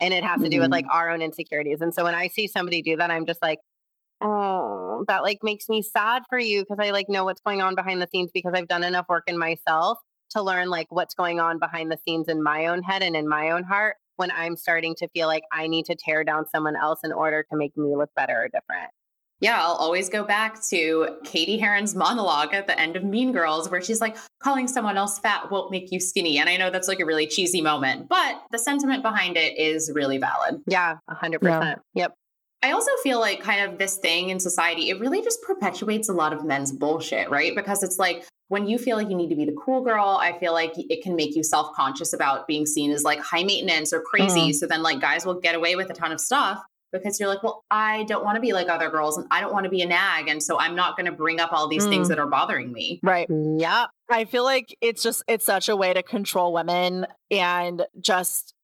[0.00, 0.62] And it has to do mm-hmm.
[0.62, 1.80] with like our own insecurities.
[1.80, 3.58] And so when I see somebody do that, I'm just like,
[4.20, 7.74] oh, that like makes me sad for you because I like know what's going on
[7.74, 9.98] behind the scenes because I've done enough work in myself
[10.30, 13.28] to learn like what's going on behind the scenes in my own head and in
[13.28, 16.76] my own heart when I'm starting to feel like I need to tear down someone
[16.76, 18.90] else in order to make me look better or different.
[19.44, 23.68] Yeah, I'll always go back to Cady Heron's monologue at the end of Mean Girls,
[23.68, 26.38] where she's like, calling someone else fat won't make you skinny.
[26.38, 29.92] And I know that's like a really cheesy moment, but the sentiment behind it is
[29.94, 30.62] really valid.
[30.66, 31.42] Yeah, 100%.
[31.42, 31.74] Yeah.
[31.92, 32.14] Yep.
[32.62, 36.14] I also feel like kind of this thing in society, it really just perpetuates a
[36.14, 37.54] lot of men's bullshit, right?
[37.54, 40.38] Because it's like when you feel like you need to be the cool girl, I
[40.38, 43.92] feel like it can make you self conscious about being seen as like high maintenance
[43.92, 44.52] or crazy.
[44.52, 44.54] Mm.
[44.54, 46.62] So then, like, guys will get away with a ton of stuff
[46.94, 49.52] because you're like, well, I don't want to be like other girls and I don't
[49.52, 50.28] want to be a nag.
[50.28, 51.90] And so I'm not going to bring up all these mm.
[51.90, 53.00] things that are bothering me.
[53.02, 53.28] Right.
[53.28, 53.86] Yeah.
[54.08, 58.54] I feel like it's just, it's such a way to control women and just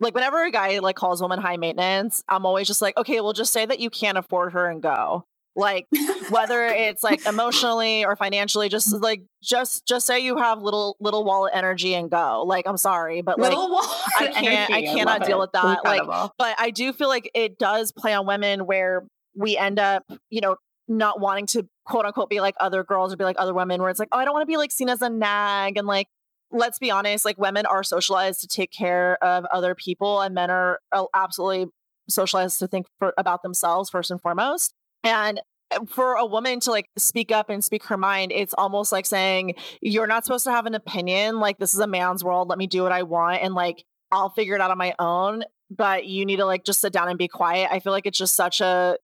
[0.00, 3.32] like whenever a guy like calls women high maintenance, I'm always just like, okay, well,
[3.32, 5.26] just say that you can't afford her and go
[5.56, 5.86] like
[6.30, 11.24] whether it's like emotionally or financially just like just just say you have little little
[11.24, 14.74] wallet energy and go like i'm sorry but like i can't energy.
[14.74, 15.40] i cannot I deal it.
[15.40, 16.12] with that Incredible.
[16.12, 19.06] like but i do feel like it does play on women where
[19.36, 20.56] we end up you know
[20.86, 23.90] not wanting to quote unquote be like other girls or be like other women where
[23.90, 26.08] it's like oh i don't want to be like seen as a nag and like
[26.50, 30.50] let's be honest like women are socialized to take care of other people and men
[30.50, 31.66] are uh, absolutely
[32.08, 35.40] socialized to think for, about themselves first and foremost and
[35.88, 39.54] for a woman to like speak up and speak her mind, it's almost like saying,
[39.80, 41.40] You're not supposed to have an opinion.
[41.40, 42.48] Like, this is a man's world.
[42.48, 43.42] Let me do what I want.
[43.42, 45.44] And like, I'll figure it out on my own.
[45.70, 47.68] But you need to like just sit down and be quiet.
[47.72, 48.96] I feel like it's just such a,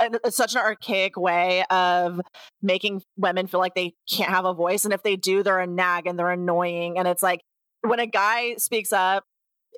[0.00, 2.20] it's such an archaic way of
[2.62, 4.84] making women feel like they can't have a voice.
[4.84, 6.98] And if they do, they're a nag and they're annoying.
[6.98, 7.40] And it's like
[7.82, 9.24] when a guy speaks up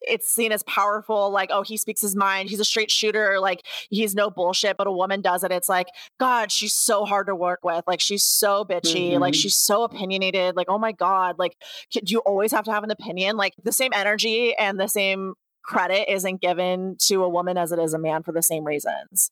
[0.02, 3.64] it's seen as powerful like oh he speaks his mind he's a straight shooter like
[3.90, 5.86] he's no bullshit but a woman does it it's like
[6.18, 9.20] god she's so hard to work with like she's so bitchy mm-hmm.
[9.20, 11.56] like she's so opinionated like oh my god like
[11.92, 13.36] do you always have to have an opinion?
[13.36, 15.34] Like the same energy and the same
[15.64, 19.30] credit isn't given to a woman as it is a man for the same reasons.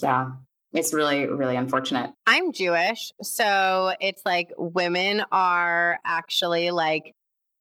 [0.00, 0.32] Yeah
[0.74, 2.10] it's really really unfortunate.
[2.26, 7.14] I'm jewish so it's like women are actually like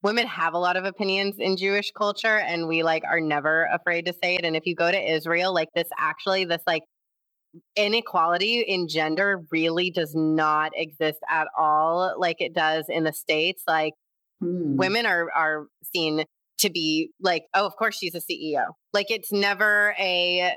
[0.03, 4.05] women have a lot of opinions in Jewish culture and we like are never afraid
[4.07, 4.45] to say it.
[4.45, 6.83] And if you go to Israel, like this actually, this like
[7.75, 13.63] inequality in gender really does not exist at all like it does in the States.
[13.67, 13.93] Like
[14.43, 14.75] mm.
[14.75, 16.25] women are are seen
[16.59, 18.65] to be like, oh, of course she's a CEO.
[18.93, 20.55] Like it's never a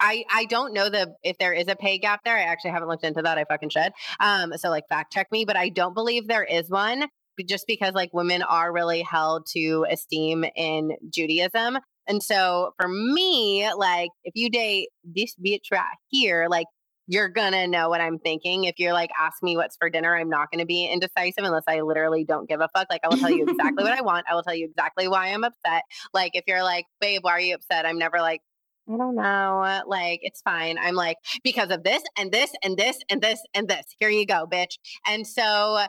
[0.00, 2.36] I I don't know the if there is a pay gap there.
[2.36, 3.38] I actually haven't looked into that.
[3.38, 3.92] I fucking should.
[4.20, 7.06] Um, so like fact check me, but I don't believe there is one
[7.44, 11.78] just because like women are really held to esteem in Judaism.
[12.08, 16.66] And so for me, like if you date this bitch right here, like
[17.08, 18.64] you're gonna know what I'm thinking.
[18.64, 21.80] If you're like, ask me what's for dinner, I'm not gonna be indecisive unless I
[21.80, 22.88] literally don't give a fuck.
[22.90, 24.26] Like I will tell you exactly what I want.
[24.28, 25.82] I will tell you exactly why I'm upset.
[26.12, 27.86] Like if you're like, babe, why are you upset?
[27.86, 28.40] I'm never like,
[28.88, 29.82] I don't know.
[29.86, 30.78] Like, it's fine.
[30.78, 33.84] I'm like, because of this and this and this and this and this.
[33.98, 34.78] Here you go, bitch.
[35.06, 35.86] And so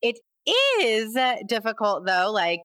[0.00, 1.16] it is
[1.46, 2.60] difficult though, like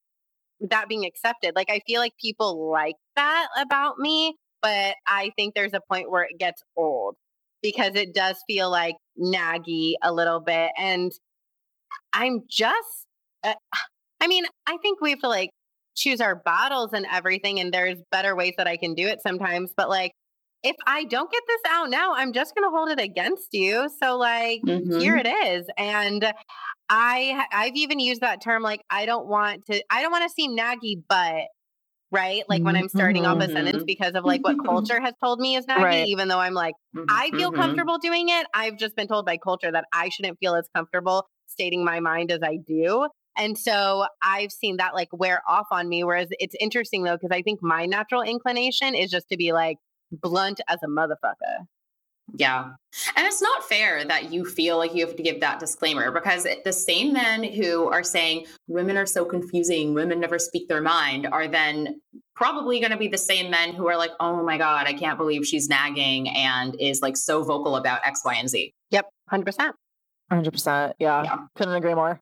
[0.61, 1.53] that being accepted.
[1.55, 6.09] Like I feel like people like that about me, but I think there's a point
[6.09, 7.15] where it gets old
[7.61, 10.71] because it does feel like naggy a little bit.
[10.77, 11.11] And
[12.13, 13.07] I'm just,
[13.43, 13.53] uh,
[14.21, 15.49] I mean, I think we have to like
[15.95, 17.59] choose our bottles and everything.
[17.59, 19.71] And there's better ways that I can do it sometimes.
[19.75, 20.11] But like,
[20.63, 23.89] if I don't get this out now, I'm just going to hold it against you.
[24.01, 24.99] So like mm-hmm.
[24.99, 25.67] here it is.
[25.77, 26.33] And
[26.89, 30.29] I I've even used that term like I don't want to I don't want to
[30.29, 31.45] seem naggy, but
[32.11, 32.43] right?
[32.47, 33.41] Like when I'm starting mm-hmm.
[33.41, 33.85] off a sentence mm-hmm.
[33.85, 36.07] because of like what culture has told me is naggy, right.
[36.07, 36.75] even though I'm like,
[37.09, 37.59] I feel mm-hmm.
[37.59, 38.47] comfortable doing it.
[38.53, 42.31] I've just been told by culture that I shouldn't feel as comfortable stating my mind
[42.31, 43.07] as I do.
[43.37, 46.03] And so I've seen that like wear off on me.
[46.03, 49.77] Whereas it's interesting though, because I think my natural inclination is just to be like
[50.11, 51.65] blunt as a motherfucker.
[52.33, 52.71] Yeah.
[53.15, 56.47] And it's not fair that you feel like you have to give that disclaimer because
[56.63, 61.27] the same men who are saying women are so confusing, women never speak their mind,
[61.31, 62.01] are then
[62.35, 65.17] probably going to be the same men who are like, oh my God, I can't
[65.17, 68.73] believe she's nagging and is like so vocal about X, Y, and Z.
[68.91, 69.05] Yep.
[69.31, 69.71] 100%.
[70.31, 70.93] 100%.
[70.99, 71.23] Yeah.
[71.23, 71.37] yeah.
[71.55, 72.19] Couldn't agree more.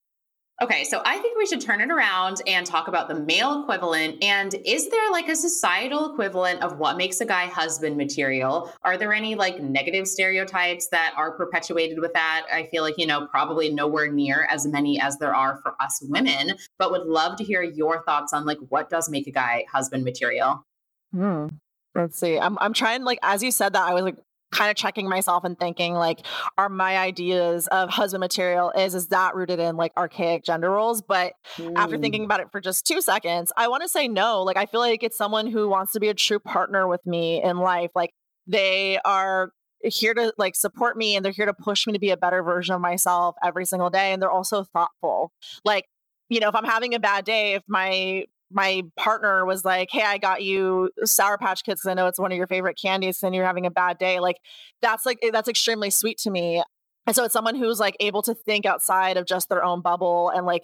[0.62, 4.24] Okay, so I think we should turn it around and talk about the male equivalent.
[4.24, 8.72] And is there like a societal equivalent of what makes a guy husband material?
[8.84, 12.46] Are there any like negative stereotypes that are perpetuated with that?
[12.54, 16.00] I feel like, you know, probably nowhere near as many as there are for us
[16.08, 19.66] women, but would love to hear your thoughts on like what does make a guy
[19.72, 20.66] husband material?
[21.12, 21.48] Hmm.
[21.96, 22.40] Let's see.
[22.40, 24.18] I'm I'm trying like as you said that I was like
[24.54, 26.26] kind of checking myself and thinking like
[26.58, 31.02] are my ideas of husband material is is that rooted in like archaic gender roles?
[31.02, 31.74] But mm.
[31.76, 34.44] after thinking about it for just 2 seconds I want to say no.
[34.44, 37.42] Like I feel like it's someone who wants to be a true partner with me
[37.44, 37.92] in life.
[37.96, 38.12] Like
[38.48, 39.52] they are
[39.84, 42.42] here to like support me and they're here to push me to be a better
[42.42, 45.32] version of myself every single day and they're also thoughtful.
[45.66, 45.86] Like
[46.30, 50.04] you know if i'm having a bad day if my my partner was like, Hey,
[50.04, 53.22] I got you Sour Patch Kids because I know it's one of your favorite candies
[53.24, 54.20] and you're having a bad day.
[54.20, 54.38] Like,
[54.82, 56.64] that's like, that's extremely sweet to me.
[57.06, 60.30] And so it's someone who's like able to think outside of just their own bubble
[60.30, 60.64] and like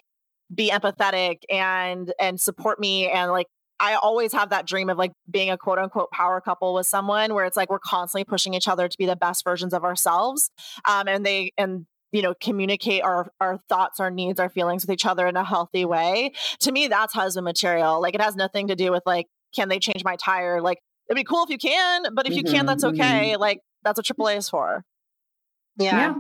[0.54, 3.10] be empathetic and, and support me.
[3.10, 3.48] And like,
[3.80, 7.34] I always have that dream of like being a quote unquote power couple with someone
[7.34, 10.52] where it's like we're constantly pushing each other to be the best versions of ourselves.
[10.88, 14.92] Um, and they, and you know communicate our our thoughts our needs our feelings with
[14.94, 18.68] each other in a healthy way to me that's husband material like it has nothing
[18.68, 20.80] to do with like can they change my tire like
[21.10, 23.00] it'd be cool if you can but if mm-hmm, you can't that's mm-hmm.
[23.00, 23.42] okay mm-hmm.
[23.42, 24.84] like that's what aaa is for
[25.78, 25.96] yeah.
[25.96, 26.14] yeah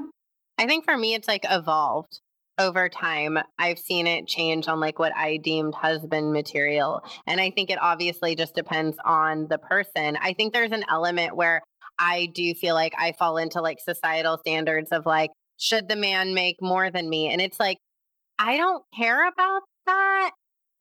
[0.57, 2.21] i think for me it's like evolved
[2.57, 7.49] over time i've seen it change on like what i deemed husband material and i
[7.49, 11.61] think it obviously just depends on the person i think there's an element where
[11.97, 16.33] i do feel like i fall into like societal standards of like should the man
[16.33, 17.31] make more than me?
[17.31, 17.77] And it's like,
[18.39, 20.31] I don't care about that,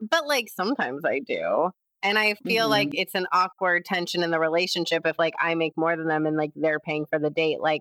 [0.00, 1.70] but like sometimes I do.
[2.02, 2.70] And I feel mm-hmm.
[2.70, 6.26] like it's an awkward tension in the relationship if like I make more than them
[6.26, 7.60] and like they're paying for the date.
[7.60, 7.80] Like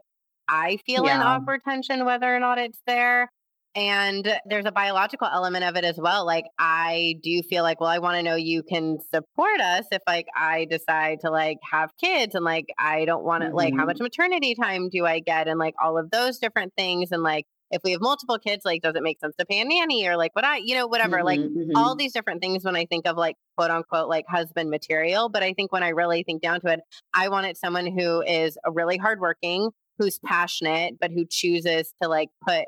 [0.50, 1.18] I feel yeah.
[1.18, 3.30] an awkward tension whether or not it's there.
[3.78, 6.26] And there's a biological element of it as well.
[6.26, 10.02] Like, I do feel like, well, I want to know you can support us if,
[10.08, 13.56] like, I decide to, like, have kids and, like, I don't want to, mm-hmm.
[13.56, 14.06] like, how much mm-hmm.
[14.06, 15.48] maternity time do I get?
[15.48, 17.12] And, like, all of those different things.
[17.12, 19.66] And, like, if we have multiple kids, like, does it make sense to pay a
[19.66, 21.18] nanny or, like, what I, you know, whatever.
[21.18, 21.76] Mm-hmm, like, mm-hmm.
[21.76, 25.30] all these different things when I think of, like, quote unquote, like, husband material.
[25.30, 26.80] But I think when I really think down to it,
[27.14, 29.70] I wanted someone who is a really hardworking,
[30.00, 32.66] who's passionate, but who chooses to, like, put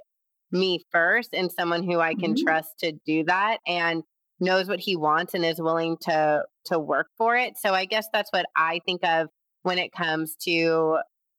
[0.51, 2.45] me first and someone who I can mm-hmm.
[2.45, 4.03] trust to do that and
[4.39, 7.57] knows what he wants and is willing to to work for it.
[7.57, 9.27] So I guess that's what I think of
[9.63, 10.97] when it comes to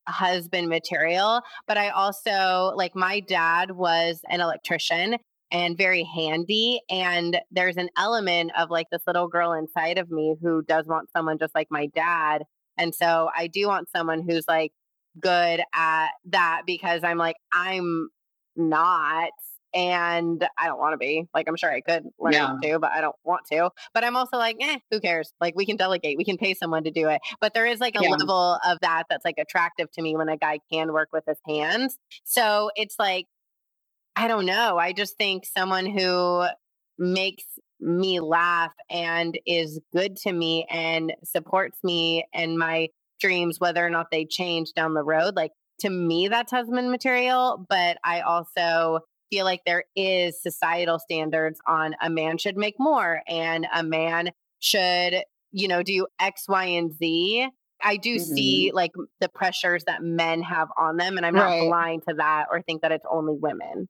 [0.08, 5.16] husband material, but I also like my dad was an electrician
[5.52, 10.36] and very handy and there's an element of like this little girl inside of me
[10.40, 12.44] who does want someone just like my dad.
[12.78, 14.72] And so I do want someone who's like
[15.18, 18.10] good at that because I'm like I'm
[18.68, 19.30] not
[19.72, 21.26] and I don't want to be.
[21.34, 22.56] Like I'm sure I could learn yeah.
[22.62, 23.70] to, but I don't want to.
[23.94, 25.32] But I'm also like, eh, who cares?
[25.40, 27.20] Like we can delegate, we can pay someone to do it.
[27.40, 28.10] But there is like a yeah.
[28.10, 31.38] level of that that's like attractive to me when a guy can work with his
[31.46, 31.96] hands.
[32.24, 33.26] So it's like,
[34.16, 34.76] I don't know.
[34.76, 36.44] I just think someone who
[36.98, 37.44] makes
[37.80, 42.88] me laugh and is good to me and supports me and my
[43.20, 47.64] dreams, whether or not they change down the road, like to me that's husband material
[47.68, 49.00] but i also
[49.30, 54.30] feel like there is societal standards on a man should make more and a man
[54.58, 55.22] should
[55.52, 57.48] you know do x y and z
[57.82, 58.34] i do mm-hmm.
[58.34, 61.68] see like the pressures that men have on them and i'm not right.
[61.68, 63.88] blind to that or think that it's only women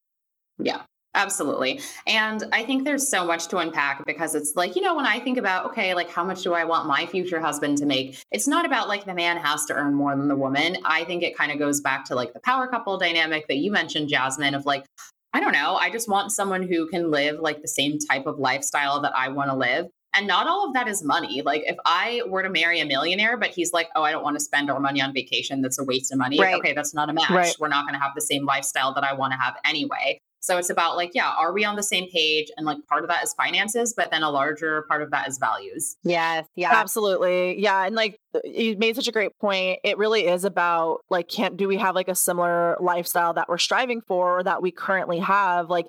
[0.58, 0.82] yeah
[1.14, 1.80] Absolutely.
[2.06, 5.18] And I think there's so much to unpack because it's like, you know, when I
[5.18, 8.22] think about, okay, like how much do I want my future husband to make?
[8.30, 10.76] It's not about like the man has to earn more than the woman.
[10.84, 13.72] I think it kind of goes back to like the power couple dynamic that you
[13.72, 14.86] mentioned, Jasmine, of like,
[15.32, 18.38] I don't know, I just want someone who can live like the same type of
[18.38, 19.86] lifestyle that I want to live.
[20.14, 21.42] And not all of that is money.
[21.42, 24.36] Like if I were to marry a millionaire, but he's like, oh, I don't want
[24.38, 25.60] to spend our money on vacation.
[25.60, 26.38] That's a waste of money.
[26.40, 26.54] Right.
[26.56, 27.30] Okay, that's not a match.
[27.30, 27.56] Right.
[27.58, 30.20] We're not going to have the same lifestyle that I want to have anyway.
[30.40, 32.48] So it's about like, yeah, are we on the same page?
[32.56, 35.38] And like part of that is finances, but then a larger part of that is
[35.38, 35.96] values.
[36.02, 36.46] Yes.
[36.56, 36.72] Yeah.
[36.72, 37.60] Absolutely.
[37.60, 37.84] Yeah.
[37.86, 39.80] And like you made such a great point.
[39.84, 43.58] It really is about like, can't do we have like a similar lifestyle that we're
[43.58, 45.68] striving for or that we currently have?
[45.68, 45.86] Like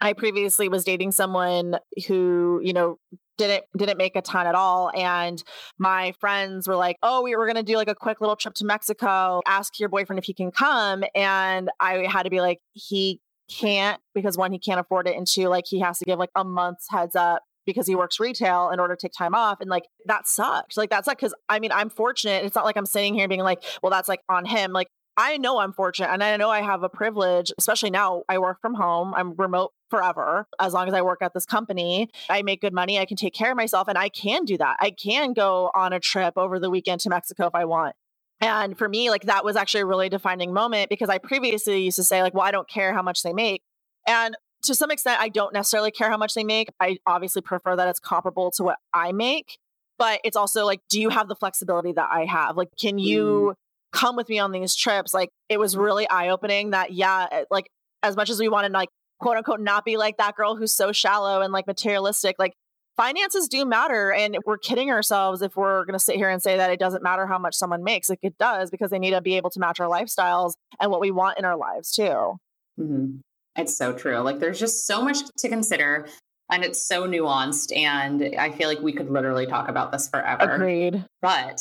[0.00, 1.76] I previously was dating someone
[2.06, 2.96] who, you know,
[3.38, 5.42] didn't didn't make a ton at all and
[5.78, 8.52] my friends were like oh we were going to do like a quick little trip
[8.52, 12.58] to mexico ask your boyfriend if he can come and i had to be like
[12.74, 13.18] he
[13.50, 16.30] can't because one, he can't afford it, and two, like he has to give like
[16.36, 19.60] a month's heads up because he works retail in order to take time off.
[19.60, 20.76] And like that sucks.
[20.76, 22.44] Like that sucks because I mean, I'm fortunate.
[22.44, 24.72] It's not like I'm sitting here being like, well, that's like on him.
[24.72, 28.38] Like I know I'm fortunate and I know I have a privilege, especially now I
[28.38, 29.12] work from home.
[29.14, 30.46] I'm remote forever.
[30.58, 32.98] As long as I work at this company, I make good money.
[32.98, 34.76] I can take care of myself and I can do that.
[34.80, 37.94] I can go on a trip over the weekend to Mexico if I want.
[38.40, 41.96] And for me, like that was actually a really defining moment because I previously used
[41.96, 43.62] to say, like, well, I don't care how much they make.
[44.06, 46.68] And to some extent, I don't necessarily care how much they make.
[46.80, 49.58] I obviously prefer that it's comparable to what I make.
[49.98, 52.56] But it's also like, do you have the flexibility that I have?
[52.56, 53.98] Like, can you mm.
[53.98, 55.12] come with me on these trips?
[55.12, 57.66] Like, it was really eye opening that, yeah, like,
[58.02, 58.88] as much as we want to, like,
[59.20, 62.54] quote unquote, not be like that girl who's so shallow and like materialistic, like,
[63.00, 66.58] finances do matter and we're kidding ourselves if we're going to sit here and say
[66.58, 69.22] that it doesn't matter how much someone makes like it does because they need to
[69.22, 72.36] be able to match our lifestyles and what we want in our lives too
[72.78, 73.16] mm-hmm.
[73.56, 76.06] it's so true like there's just so much to consider
[76.50, 80.42] and it's so nuanced and i feel like we could literally talk about this forever
[80.42, 81.58] agreed but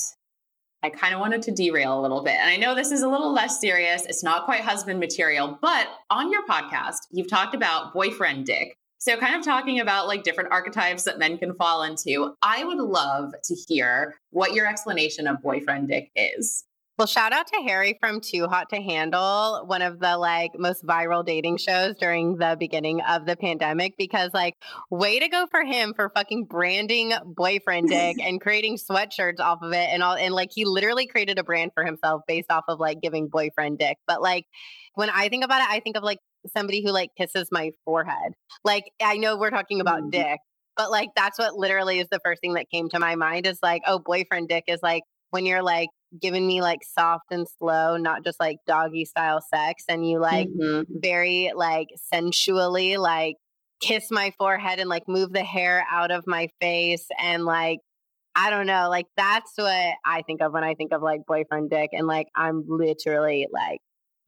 [0.81, 2.35] I kind of wanted to derail a little bit.
[2.35, 4.05] And I know this is a little less serious.
[4.05, 8.77] It's not quite husband material, but on your podcast, you've talked about boyfriend dick.
[8.99, 12.79] So, kind of talking about like different archetypes that men can fall into, I would
[12.79, 16.65] love to hear what your explanation of boyfriend dick is.
[16.99, 20.85] Well, shout out to Harry from Too Hot to Handle, one of the like most
[20.85, 24.55] viral dating shows during the beginning of the pandemic, because like,
[24.89, 29.71] way to go for him for fucking branding boyfriend dick and creating sweatshirts off of
[29.71, 30.17] it and all.
[30.17, 33.79] And like, he literally created a brand for himself based off of like giving boyfriend
[33.79, 33.95] dick.
[34.05, 34.45] But like,
[34.95, 36.19] when I think about it, I think of like
[36.55, 38.33] somebody who like kisses my forehead.
[38.63, 40.11] Like I know we're talking about mm-hmm.
[40.11, 40.39] dick,
[40.77, 43.59] but like that's what literally is the first thing that came to my mind is
[43.61, 47.97] like, oh, boyfriend dick is like when you're like giving me like soft and slow,
[47.97, 50.81] not just like doggy style sex, and you like mm-hmm.
[50.89, 53.35] very like sensually like
[53.81, 57.79] kiss my forehead and like move the hair out of my face and like
[58.35, 61.69] I don't know, like that's what I think of when I think of like boyfriend
[61.69, 63.79] dick and like I'm literally like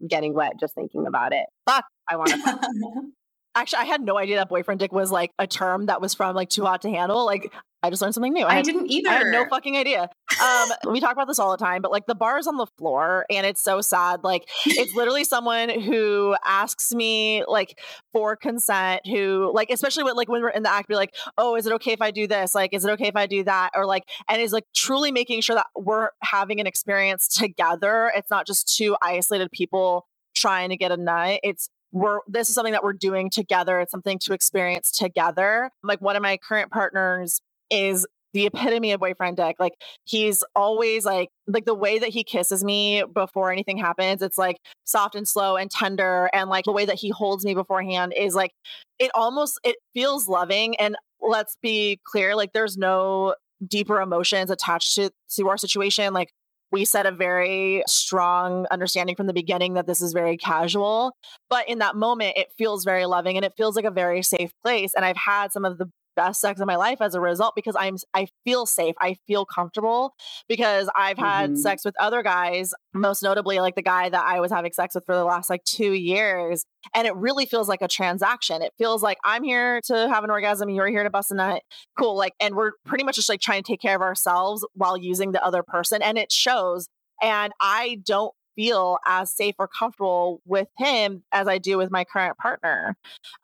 [0.07, 1.45] getting wet just thinking about it.
[1.69, 3.01] Fuck, I want to.
[3.55, 6.35] Actually, I had no idea that boyfriend dick was like a term that was from
[6.35, 7.25] like too hot to handle.
[7.25, 7.51] Like
[7.83, 8.45] I just learned something new.
[8.45, 9.09] I, I didn't either.
[9.09, 10.09] I had no fucking idea.
[10.41, 12.67] Um, we talk about this all the time, but like the bar is on the
[12.77, 14.23] floor and it's so sad.
[14.23, 17.79] Like it's literally someone who asks me like
[18.13, 21.55] for consent, who like, especially with like when we're in the act, be like, oh,
[21.55, 22.53] is it okay if I do this?
[22.53, 23.71] Like, is it okay if I do that?
[23.75, 28.11] Or like, and is like truly making sure that we're having an experience together.
[28.15, 30.05] It's not just two isolated people
[30.35, 31.39] trying to get a nut.
[31.43, 33.79] It's we're this is something that we're doing together.
[33.79, 35.71] It's something to experience together.
[35.83, 39.57] Like one of my current partners is the epitome of boyfriend dick.
[39.59, 39.73] Like
[40.05, 44.57] he's always like like the way that he kisses me before anything happens, it's like
[44.85, 46.29] soft and slow and tender.
[46.33, 48.51] And like the way that he holds me beforehand is like
[48.99, 50.75] it almost it feels loving.
[50.77, 53.35] And let's be clear, like there's no
[53.67, 56.13] deeper emotions attached to to our situation.
[56.13, 56.29] Like
[56.71, 61.15] we set a very strong understanding from the beginning that this is very casual.
[61.49, 64.51] But in that moment, it feels very loving and it feels like a very safe
[64.63, 64.93] place.
[64.95, 67.75] And I've had some of the best sex of my life as a result because
[67.77, 68.95] I'm I feel safe.
[68.99, 70.13] I feel comfortable
[70.47, 71.55] because I've had mm-hmm.
[71.55, 75.05] sex with other guys, most notably like the guy that I was having sex with
[75.05, 78.61] for the last like 2 years and it really feels like a transaction.
[78.61, 81.63] It feels like I'm here to have an orgasm, you're here to bust a nut.
[81.97, 82.15] Cool.
[82.15, 85.31] Like and we're pretty much just like trying to take care of ourselves while using
[85.31, 86.87] the other person and it shows
[87.21, 92.03] and I don't feel as safe or comfortable with him as I do with my
[92.03, 92.95] current partner.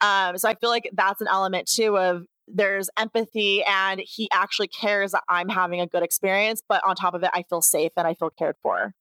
[0.01, 4.67] Um, so I feel like that's an element too of there's empathy and he actually
[4.67, 6.61] cares that I'm having a good experience.
[6.67, 8.93] But on top of it, I feel safe and I feel cared for.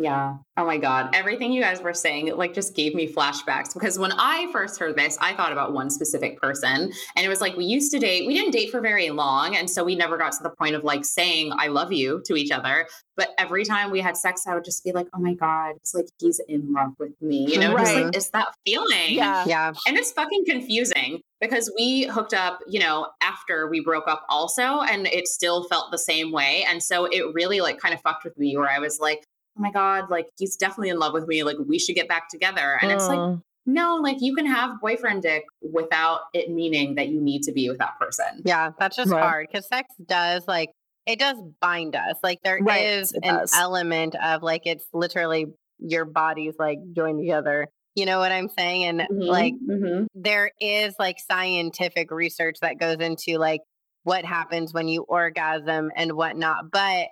[0.00, 0.36] Yeah.
[0.56, 1.14] Oh my God.
[1.14, 4.96] Everything you guys were saying, like, just gave me flashbacks because when I first heard
[4.96, 6.92] this, I thought about one specific person.
[7.16, 9.56] And it was like, we used to date, we didn't date for very long.
[9.56, 12.34] And so we never got to the point of like saying, I love you to
[12.34, 12.86] each other.
[13.16, 15.94] But every time we had sex, I would just be like, oh my God, it's
[15.94, 17.46] like he's in love with me.
[17.50, 17.84] You know, right.
[17.84, 19.14] just like, it's that feeling.
[19.14, 19.44] Yeah.
[19.46, 19.72] Yeah.
[19.86, 24.80] And it's fucking confusing because we hooked up, you know, after we broke up also,
[24.80, 26.64] and it still felt the same way.
[26.68, 29.24] And so it really like kind of fucked with me where I was like,
[29.58, 31.42] oh my God, like he's definitely in love with me.
[31.42, 32.78] Like we should get back together.
[32.80, 37.20] And it's like, no, like you can have boyfriend dick without it meaning that you
[37.20, 38.42] need to be with that person.
[38.44, 39.22] Yeah, that's just right.
[39.22, 40.70] hard because sex does like,
[41.06, 42.16] it does bind us.
[42.22, 43.52] Like there right, is an does.
[43.54, 45.46] element of like, it's literally
[45.78, 47.66] your bodies like joined together.
[47.94, 48.84] You know what I'm saying?
[48.84, 50.04] And mm-hmm, like, mm-hmm.
[50.14, 53.60] There is like scientific research that goes into like
[54.04, 56.70] what happens when you orgasm and whatnot.
[56.70, 57.08] But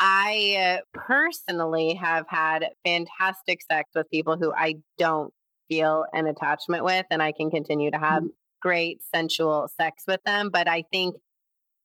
[0.00, 5.32] I uh, personally have had fantastic sex with people who I don't
[5.68, 8.34] feel an attachment with, and I can continue to have mm-hmm.
[8.60, 10.50] great sensual sex with them.
[10.52, 11.16] But I think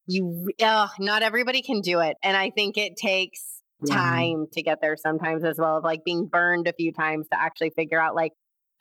[0.08, 2.18] you, oh, not everybody can do it.
[2.24, 6.26] And I think it takes time to get there sometimes as well of like being
[6.26, 8.32] burned a few times to actually figure out like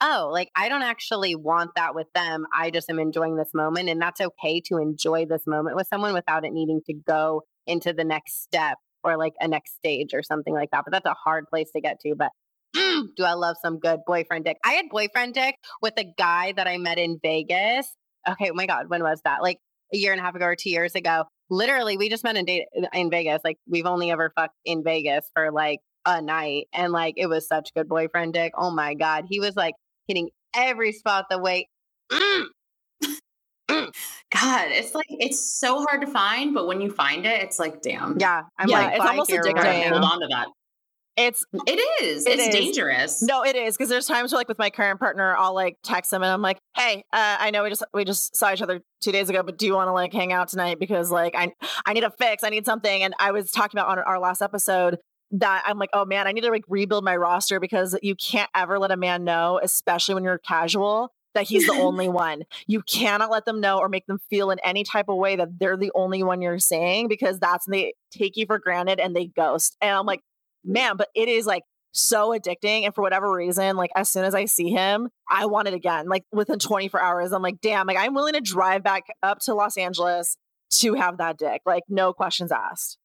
[0.01, 3.89] oh like i don't actually want that with them i just am enjoying this moment
[3.89, 7.93] and that's okay to enjoy this moment with someone without it needing to go into
[7.93, 11.13] the next step or like a next stage or something like that but that's a
[11.13, 12.29] hard place to get to but
[12.75, 16.53] mm, do i love some good boyfriend dick i had boyfriend dick with a guy
[16.55, 17.95] that i met in vegas
[18.27, 19.57] okay oh my god when was that like
[19.93, 22.45] a year and a half ago or two years ago literally we just met in
[22.45, 23.41] date in Vegas.
[23.43, 26.67] Like we've only ever fucked in Vegas for like a night.
[26.73, 28.53] And like it was such good boyfriend dick.
[28.57, 29.25] Oh my God.
[29.29, 29.75] He was like
[30.07, 31.69] hitting every spot the way.
[32.11, 32.45] Mm.
[33.69, 37.81] God, it's like it's so hard to find, but when you find it, it's like,
[37.81, 38.17] damn.
[38.19, 39.53] Yeah, I'm yeah, like, it's almost addicting.
[39.55, 40.47] Right hold on to that.
[41.17, 42.27] It's it is.
[42.27, 42.53] It it's is.
[42.53, 43.23] dangerous.
[43.23, 46.13] No, it is because there's times where like with my current partner, I'll like text
[46.13, 48.81] him and I'm like, "Hey, uh, I know we just we just saw each other
[49.01, 50.77] two days ago, but do you want to like hang out tonight?
[50.79, 51.53] Because like I
[51.87, 54.43] I need a fix, I need something." And I was talking about on our last
[54.43, 54.99] episode
[55.31, 58.49] that I'm like, "Oh man, I need to like rebuild my roster because you can't
[58.53, 62.43] ever let a man know, especially when you're casual." That he's the only one.
[62.65, 65.59] You cannot let them know or make them feel in any type of way that
[65.59, 69.15] they're the only one you're seeing because that's when they take you for granted and
[69.15, 69.77] they ghost.
[69.79, 70.21] And I'm like,
[70.65, 71.61] man, but it is like
[71.91, 72.85] so addicting.
[72.85, 76.09] And for whatever reason, like as soon as I see him, I want it again.
[76.09, 79.53] Like within 24 hours, I'm like, damn, like I'm willing to drive back up to
[79.53, 80.37] Los Angeles
[80.79, 81.61] to have that dick.
[81.65, 82.97] Like no questions asked.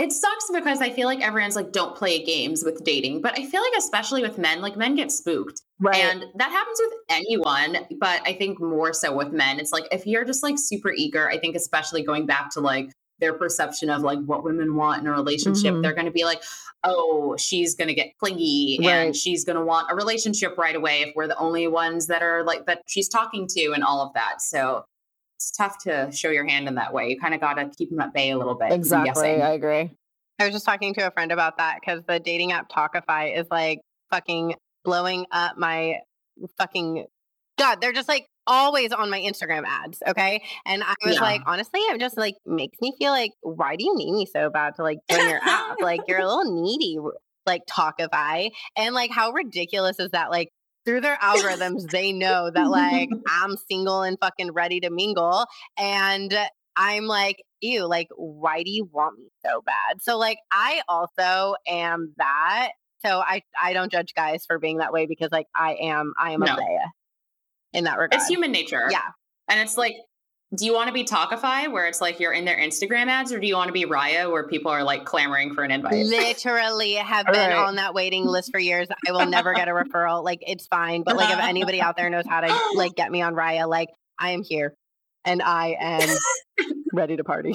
[0.00, 3.20] It sucks because I feel like everyone's like, don't play games with dating.
[3.20, 5.60] But I feel like, especially with men, like men get spooked.
[5.78, 5.96] Right.
[5.96, 7.76] And that happens with anyone.
[8.00, 9.60] But I think more so with men.
[9.60, 12.90] It's like, if you're just like super eager, I think, especially going back to like
[13.18, 15.82] their perception of like what women want in a relationship, mm-hmm.
[15.82, 16.42] they're going to be like,
[16.82, 18.90] oh, she's going to get clingy right.
[18.90, 22.22] and she's going to want a relationship right away if we're the only ones that
[22.22, 24.40] are like that she's talking to and all of that.
[24.40, 24.86] So
[25.40, 27.08] it's tough to show your hand in that way.
[27.08, 28.72] You kind of got to keep them at bay a little bit.
[28.72, 29.40] Exactly.
[29.40, 29.90] I agree.
[30.38, 33.46] I was just talking to a friend about that because the dating app Talkify is
[33.50, 33.80] like
[34.10, 36.00] fucking blowing up my
[36.58, 37.06] fucking
[37.58, 37.80] God.
[37.80, 40.02] They're just like always on my Instagram ads.
[40.06, 40.42] Okay.
[40.66, 41.22] And I was yeah.
[41.22, 44.50] like, honestly, it just like makes me feel like, why do you need me so
[44.50, 45.76] bad to like join your app?
[45.80, 46.98] like you're a little needy,
[47.46, 48.50] like Talkify.
[48.76, 50.30] And like, how ridiculous is that?
[50.30, 50.50] Like,
[50.90, 55.46] through their algorithms, they know that like I'm single and fucking ready to mingle.
[55.78, 56.34] And
[56.76, 60.02] I'm like, ew, like, why do you want me so bad?
[60.02, 62.70] So like I also am that.
[63.06, 66.32] So I I don't judge guys for being that way because like I am I
[66.32, 66.54] am no.
[66.54, 66.86] a Leia
[67.72, 68.14] in that regard.
[68.14, 68.88] It's human nature.
[68.90, 68.98] Yeah.
[69.48, 69.94] And it's like,
[70.54, 73.38] do you want to be Talkify where it's like you're in their Instagram ads, or
[73.38, 76.06] do you want to be Raya where people are like clamoring for an invite?
[76.06, 77.52] Literally have been right.
[77.52, 78.88] on that waiting list for years.
[79.06, 80.24] I will never get a referral.
[80.24, 81.04] Like it's fine.
[81.04, 83.90] But like if anybody out there knows how to like get me on Raya, like
[84.18, 84.74] I am here
[85.24, 86.16] and I am
[86.92, 87.54] ready to party.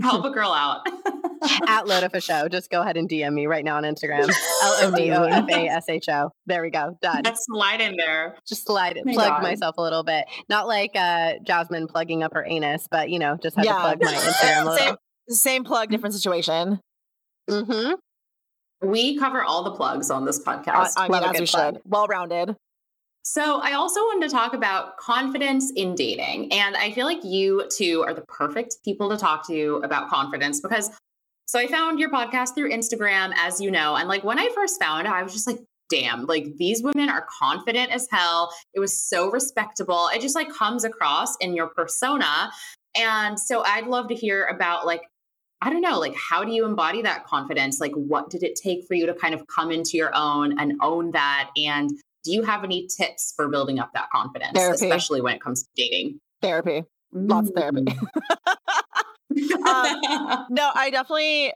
[0.00, 0.86] Help a girl out.
[1.68, 2.48] At Lodafa Show.
[2.48, 4.28] Just go ahead and DM me right now on Instagram.
[4.62, 6.30] L O D O F A S H O.
[6.46, 6.96] There we go.
[7.02, 7.24] Done.
[7.24, 8.36] Just slide in there.
[8.46, 9.04] Just slide it.
[9.06, 9.42] Oh plug God.
[9.42, 10.26] myself a little bit.
[10.48, 13.74] Not like uh, Jasmine plugging up her anus, but you know, just have yeah.
[13.74, 14.86] to plug my Instagram a little.
[14.86, 14.96] Same,
[15.28, 16.80] same plug, different situation.
[17.50, 18.88] Mm-hmm.
[18.88, 20.92] We cover all the plugs on this podcast.
[20.96, 21.80] I, I mean, as we should.
[21.84, 22.56] Well rounded.
[23.28, 26.52] So, I also wanted to talk about confidence in dating.
[26.52, 30.60] And I feel like you two are the perfect people to talk to about confidence
[30.60, 30.92] because
[31.48, 33.96] so I found your podcast through Instagram, as you know.
[33.96, 35.58] And like when I first found it, I was just like,
[35.90, 38.54] damn, like these women are confident as hell.
[38.74, 40.08] It was so respectable.
[40.14, 42.52] It just like comes across in your persona.
[42.96, 45.02] And so I'd love to hear about like,
[45.60, 47.80] I don't know, like how do you embody that confidence?
[47.80, 50.74] Like what did it take for you to kind of come into your own and
[50.80, 51.50] own that?
[51.56, 51.90] And
[52.26, 54.84] do you have any tips for building up that confidence, therapy.
[54.84, 56.20] especially when it comes to dating?
[56.42, 56.84] Therapy.
[57.12, 57.86] Lots of therapy.
[57.88, 57.96] um,
[60.50, 61.52] no, I definitely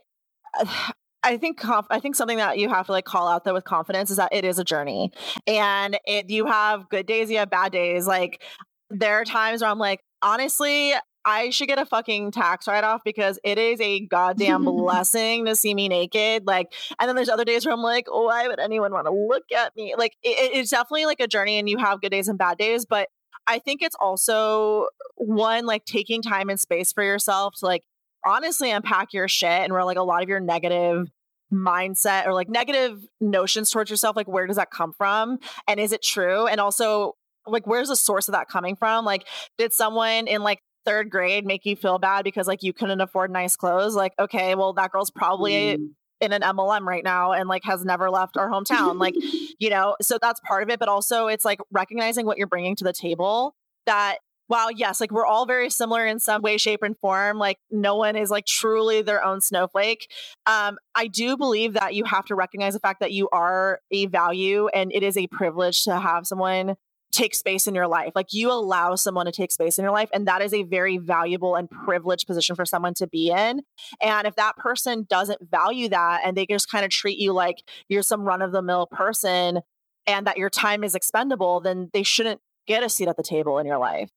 [1.23, 3.63] I think conf- I think something that you have to like call out though with
[3.63, 5.11] confidence is that it is a journey,
[5.45, 8.07] and it you have good days, you have bad days.
[8.07, 8.41] Like
[8.89, 10.93] there are times where I'm like, honestly,
[11.23, 15.55] I should get a fucking tax write off because it is a goddamn blessing to
[15.55, 16.47] see me naked.
[16.47, 19.13] Like, and then there's other days where I'm like, oh, why would anyone want to
[19.13, 19.93] look at me?
[19.97, 22.85] Like, it, it's definitely like a journey, and you have good days and bad days.
[22.85, 23.09] But
[23.47, 27.83] I think it's also one like taking time and space for yourself to like
[28.25, 31.09] honestly unpack your shit and where like a lot of your negative
[31.53, 35.91] mindset or like negative notions towards yourself like where does that come from and is
[35.91, 37.13] it true and also
[37.45, 41.45] like where's the source of that coming from like did someone in like third grade
[41.45, 44.91] make you feel bad because like you couldn't afford nice clothes like okay well that
[44.91, 45.87] girl's probably mm.
[46.19, 49.15] in an mlm right now and like has never left our hometown like
[49.59, 52.75] you know so that's part of it but also it's like recognizing what you're bringing
[52.75, 53.55] to the table
[53.85, 54.17] that
[54.51, 57.37] Wow, yes, like we're all very similar in some way, shape, and form.
[57.37, 60.11] Like no one is like truly their own snowflake.
[60.45, 64.07] Um, I do believe that you have to recognize the fact that you are a
[64.07, 66.75] value and it is a privilege to have someone
[67.11, 68.13] take space in your life.
[68.15, 70.09] Like you allow someone to take space in your life.
[70.13, 73.61] And that is a very valuable and privileged position for someone to be in.
[74.01, 77.63] And if that person doesn't value that and they just kind of treat you like
[77.89, 79.59] you're some run of the mill person
[80.07, 83.59] and that your time is expendable, then they shouldn't get a seat at the table
[83.59, 84.09] in your life.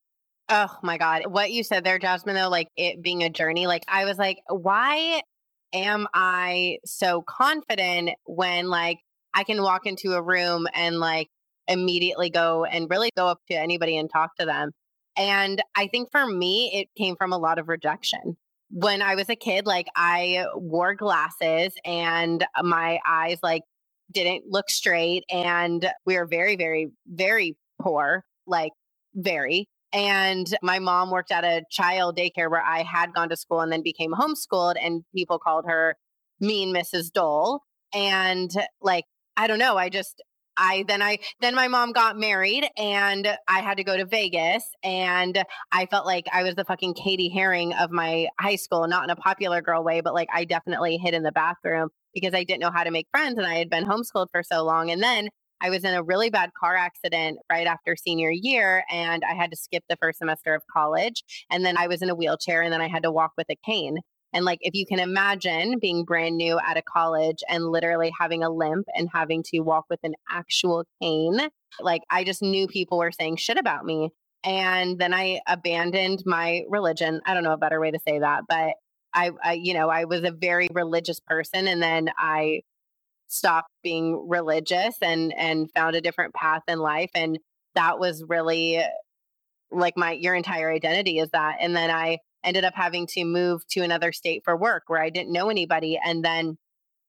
[0.47, 1.23] Oh my God.
[1.27, 4.39] What you said there, Jasmine, though, like it being a journey, like I was like,
[4.47, 5.21] why
[5.73, 8.99] am I so confident when like
[9.33, 11.29] I can walk into a room and like
[11.67, 14.71] immediately go and really go up to anybody and talk to them?
[15.17, 18.37] And I think for me, it came from a lot of rejection.
[18.69, 23.61] When I was a kid, like I wore glasses and my eyes like
[24.11, 28.71] didn't look straight and we were very, very, very poor, like
[29.13, 29.67] very.
[29.93, 33.71] And my mom worked at a child daycare where I had gone to school and
[33.71, 35.95] then became homeschooled, and people called her
[36.41, 37.13] mean Mrs.
[37.13, 37.61] Dole.
[37.93, 38.51] And
[38.81, 39.05] like,
[39.37, 40.21] I don't know, I just,
[40.57, 44.63] I then I then my mom got married and I had to go to Vegas
[44.83, 49.03] and I felt like I was the fucking Cady Heron of my high school, not
[49.03, 52.43] in a popular girl way, but like I definitely hid in the bathroom because I
[52.43, 54.89] didn't know how to make friends and I had been homeschooled for so long.
[54.89, 55.29] And then
[55.61, 59.51] I was in a really bad car accident right after senior year and I had
[59.51, 61.23] to skip the first semester of college.
[61.49, 63.55] And then I was in a wheelchair and then I had to walk with a
[63.65, 63.97] cane.
[64.35, 68.43] And like, if you can imagine being brand new at a college and literally having
[68.43, 71.39] a limp and having to walk with an actual cane,
[71.79, 74.09] like, I just knew people were saying shit about me.
[74.43, 77.21] And then I abandoned my religion.
[77.25, 78.73] I don't know a better way to say that, but
[79.13, 81.69] I, I you know, I was a very religious person.
[81.69, 82.61] And then I
[83.27, 87.39] stopped being religious and and found a different path in life and
[87.73, 88.79] that was really
[89.71, 93.65] like my your entire identity is that and then i ended up having to move
[93.67, 96.57] to another state for work where i didn't know anybody and then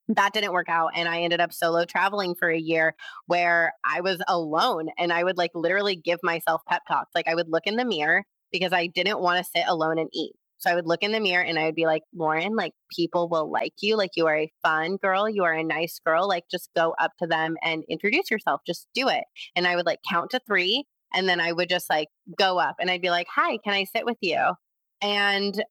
[0.07, 2.95] that didn't work out and i ended up solo traveling for a year
[3.27, 7.35] where i was alone and i would like literally give myself pep talks like i
[7.35, 10.71] would look in the mirror because i didn't want to sit alone and eat so
[10.71, 13.51] I would look in the mirror and I would be like, Lauren, like people will
[13.51, 13.95] like you.
[13.95, 15.29] Like you are a fun girl.
[15.29, 16.27] You are a nice girl.
[16.27, 18.61] Like just go up to them and introduce yourself.
[18.65, 19.23] Just do it.
[19.55, 20.85] And I would like count to three.
[21.13, 22.07] And then I would just like
[22.37, 24.53] go up and I'd be like, hi, can I sit with you?
[25.01, 25.63] And,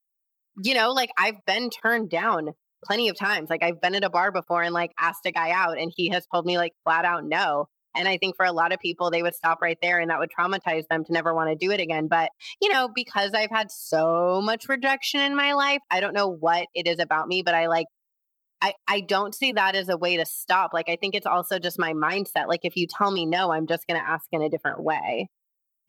[0.63, 2.49] you know, like I've been turned down
[2.83, 3.49] plenty of times.
[3.49, 6.09] Like I've been at a bar before and like asked a guy out and he
[6.09, 7.67] has told me like flat out no.
[7.95, 10.19] And I think for a lot of people, they would stop right there and that
[10.19, 12.07] would traumatize them to never want to do it again.
[12.07, 12.29] But,
[12.61, 16.67] you know, because I've had so much rejection in my life, I don't know what
[16.75, 17.87] it is about me, but I like,
[18.61, 20.71] I, I don't see that as a way to stop.
[20.73, 22.47] Like, I think it's also just my mindset.
[22.47, 25.29] Like, if you tell me no, I'm just going to ask in a different way.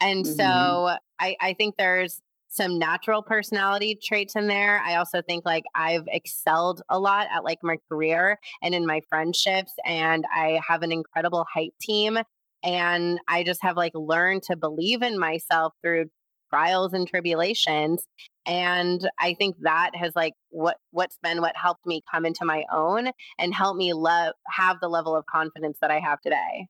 [0.00, 0.34] And mm-hmm.
[0.34, 4.80] so I, I think there's some natural personality traits in there.
[4.84, 9.00] I also think like I've excelled a lot at like my career and in my
[9.08, 12.18] friendships and I have an incredible hype team
[12.64, 16.06] and I just have like learned to believe in myself through
[16.50, 18.06] trials and tribulations
[18.46, 22.64] and I think that has like what what's been what helped me come into my
[22.72, 26.66] own and help me love have the level of confidence that I have today.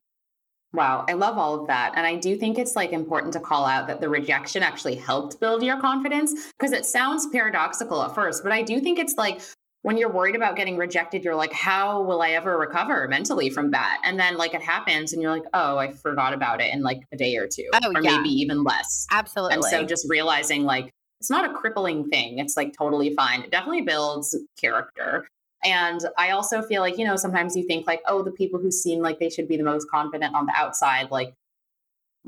[0.75, 1.93] Wow, I love all of that.
[1.97, 5.41] And I do think it's like important to call out that the rejection actually helped
[5.41, 9.41] build your confidence because it sounds paradoxical at first, but I do think it's like
[9.83, 13.71] when you're worried about getting rejected, you're like, how will I ever recover mentally from
[13.71, 14.01] that?
[14.05, 17.01] And then like it happens and you're like, oh, I forgot about it in like
[17.13, 18.19] a day or two, oh, or yeah.
[18.19, 19.07] maybe even less.
[19.11, 19.55] Absolutely.
[19.55, 22.39] And so just realizing like it's not a crippling thing.
[22.39, 23.43] It's like totally fine.
[23.43, 25.27] It definitely builds character.
[25.65, 28.71] And I also feel like, you know, sometimes you think like, oh, the people who
[28.71, 31.35] seem like they should be the most confident on the outside, like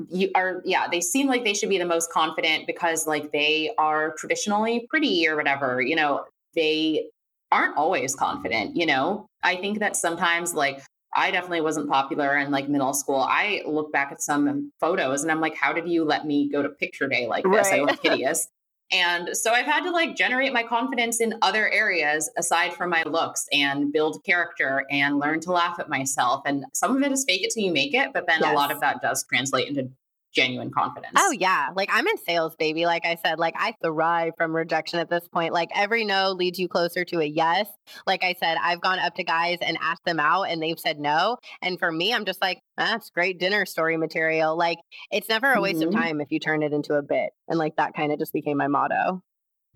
[0.09, 3.71] you are, yeah, they seem like they should be the most confident because like they
[3.77, 6.25] are traditionally pretty or whatever, you know,
[6.55, 7.05] they
[7.51, 9.27] aren't always confident, you know?
[9.43, 10.81] I think that sometimes like
[11.13, 13.19] I definitely wasn't popular in like middle school.
[13.19, 16.61] I look back at some photos and I'm like, how did you let me go
[16.61, 17.69] to picture day like this?
[17.69, 17.81] Right.
[17.81, 18.47] I look hideous.
[18.91, 23.03] And so I've had to like generate my confidence in other areas aside from my
[23.03, 26.41] looks and build character and learn to laugh at myself.
[26.45, 28.51] And some of it is fake it till you make it, but then yes.
[28.51, 29.89] a lot of that does translate into
[30.33, 31.13] genuine confidence.
[31.17, 31.69] Oh yeah.
[31.75, 32.85] Like I'm in sales, baby.
[32.85, 35.53] Like I said, like I thrive from rejection at this point.
[35.53, 37.67] Like every no leads you closer to a yes.
[38.07, 40.99] Like I said, I've gone up to guys and asked them out and they've said
[40.99, 41.37] no.
[41.61, 44.57] And for me, I'm just like, that's great dinner story material.
[44.57, 44.79] Like
[45.11, 45.89] it's never a waste mm-hmm.
[45.89, 47.31] of time if you turn it into a bit.
[47.47, 49.21] And like that kind of just became my motto.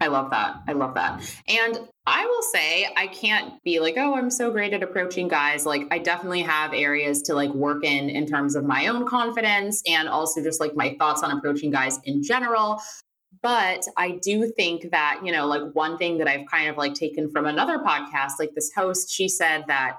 [0.02, 0.58] I love that.
[0.68, 1.22] I love that.
[1.48, 5.66] And I will say I can't be like, "Oh, I'm so great at approaching guys."
[5.66, 9.82] Like I definitely have areas to like work in in terms of my own confidence
[9.88, 12.82] and also just like my thoughts on approaching guys in general.
[13.42, 16.94] But I do think that, you know, like one thing that I've kind of like
[16.94, 19.98] taken from another podcast, like this host, she said that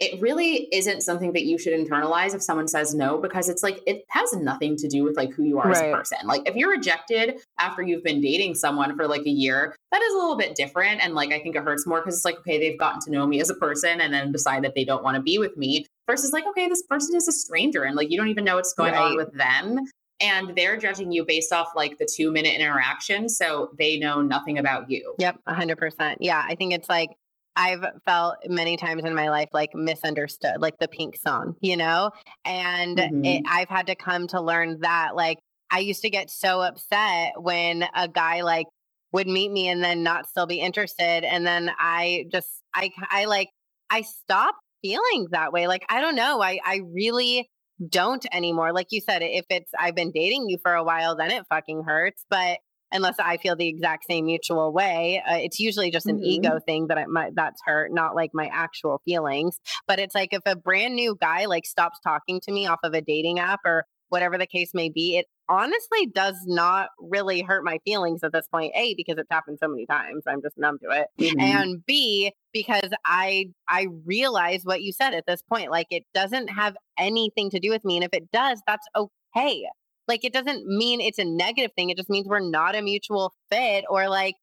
[0.00, 3.80] it really isn't something that you should internalize if someone says no because it's like
[3.86, 5.76] it has nothing to do with like who you are right.
[5.76, 9.30] as a person like if you're rejected after you've been dating someone for like a
[9.30, 12.14] year that is a little bit different and like i think it hurts more because
[12.14, 14.74] it's like okay they've gotten to know me as a person and then decide that
[14.74, 17.82] they don't want to be with me versus like okay this person is a stranger
[17.82, 19.02] and like you don't even know what's going right.
[19.02, 19.78] on with them
[20.20, 24.58] and they're judging you based off like the two minute interaction so they know nothing
[24.58, 27.10] about you yep 100% yeah i think it's like
[27.58, 32.12] I've felt many times in my life like misunderstood, like the pink song, you know?
[32.44, 33.24] And mm-hmm.
[33.24, 35.38] it, I've had to come to learn that like
[35.70, 38.66] I used to get so upset when a guy like
[39.12, 41.24] would meet me and then not still be interested.
[41.24, 43.48] And then I just, I, I like,
[43.90, 45.66] I stopped feeling that way.
[45.66, 46.40] Like, I don't know.
[46.40, 47.50] I, I really
[47.88, 48.72] don't anymore.
[48.72, 51.82] Like you said, if it's, I've been dating you for a while, then it fucking
[51.84, 52.24] hurts.
[52.30, 52.58] But
[52.92, 55.22] unless I feel the exact same mutual way.
[55.28, 56.24] Uh, it's usually just an mm-hmm.
[56.24, 59.58] ego thing that I my, that's hurt, not like my actual feelings.
[59.86, 62.94] But it's like if a brand new guy like stops talking to me off of
[62.94, 67.64] a dating app or whatever the case may be, it honestly does not really hurt
[67.64, 68.72] my feelings at this point.
[68.74, 71.40] A because it's happened so many times, I'm just numb to it, mm-hmm.
[71.40, 75.70] and B because I I realize what you said at this point.
[75.70, 79.64] Like it doesn't have anything to do with me, and if it does, that's okay
[80.08, 81.90] like it doesn't mean it's a negative thing.
[81.90, 84.36] It just means we're not a mutual fit or like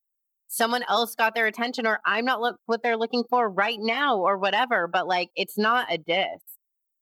[0.47, 4.17] someone else got their attention or I'm not look what they're looking for right now
[4.17, 4.87] or whatever.
[4.87, 6.41] But like it's not a diss.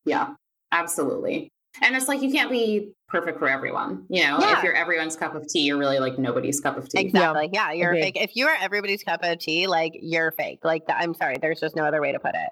[0.06, 0.34] Yeah,
[0.72, 1.52] absolutely.
[1.82, 4.06] And it's like you can't be perfect for everyone.
[4.08, 4.58] You know, yeah.
[4.58, 7.02] if you're everyone's cup of tea, you're really like nobody's cup of tea.
[7.02, 7.50] Exactly.
[7.52, 8.02] Yeah, yeah you're okay.
[8.02, 8.18] fake.
[8.22, 10.60] If you are everybody's cup of tea, like you're fake.
[10.64, 12.50] Like I'm sorry, there's just no other way to put it.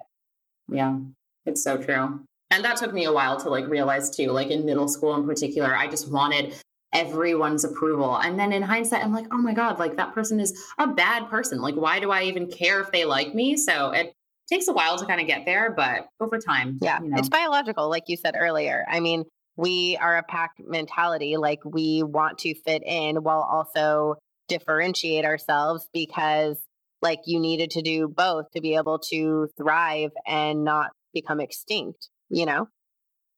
[0.68, 0.98] Yeah,
[1.46, 2.20] it's so true.
[2.52, 5.26] And that took me a while to like realize too, like in middle school in
[5.26, 6.54] particular, I just wanted
[6.92, 8.14] everyone's approval.
[8.18, 11.30] And then in hindsight, I'm like, oh my God, like that person is a bad
[11.30, 11.62] person.
[11.62, 13.56] Like, why do I even care if they like me?
[13.56, 14.12] So it
[14.50, 16.78] takes a while to kind of get there, but over time.
[16.82, 17.00] Yeah.
[17.00, 17.18] You know.
[17.18, 18.84] It's biological, like you said earlier.
[18.86, 19.24] I mean,
[19.56, 21.38] we are a pack mentality.
[21.38, 24.16] Like we want to fit in while also
[24.48, 26.58] differentiate ourselves because
[27.00, 32.10] like you needed to do both to be able to thrive and not become extinct
[32.32, 32.68] you know?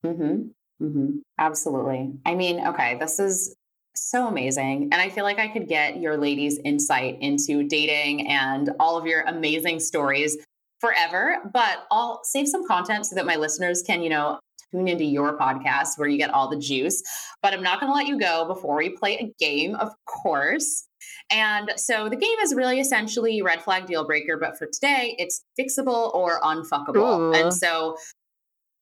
[0.07, 0.85] Mm-hmm.
[0.85, 1.11] Mm-hmm.
[1.39, 2.13] Absolutely.
[2.25, 3.55] I mean, okay, this is
[3.95, 4.91] so amazing.
[4.93, 9.07] And I feel like I could get your ladies' insight into dating and all of
[9.07, 10.37] your amazing stories
[10.81, 14.39] forever, but I'll save some content so that my listeners can, you know,
[14.73, 17.03] tune into your podcast where you get all the juice.
[17.43, 20.87] But I'm not going to let you go before we play a game, of course.
[21.31, 25.43] And so the game is really essentially red flag deal breaker, but for today, it's
[25.59, 27.21] fixable or unfuckable.
[27.21, 27.33] Ooh.
[27.33, 27.97] And so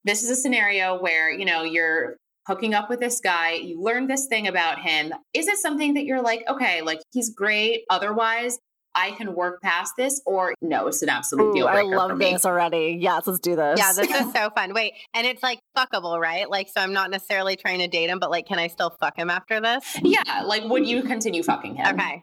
[0.05, 2.17] this is a scenario where, you know, you're
[2.47, 5.13] hooking up with this guy, you learn this thing about him.
[5.33, 8.59] Is it something that you're like, okay, like he's great, otherwise
[8.95, 11.95] I can work past this, or no, it's an absolute Ooh, deal breaker.
[11.95, 12.99] I love this already.
[13.01, 13.79] Yes, let's do this.
[13.79, 14.75] Yeah, this is so fun.
[14.75, 16.51] Wait, and it's like fuckable, right?
[16.51, 19.17] Like, so I'm not necessarily trying to date him, but like, can I still fuck
[19.17, 19.97] him after this?
[20.03, 21.95] Yeah, like, would you continue fucking him?
[21.95, 22.23] Okay.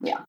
[0.00, 0.20] Yeah.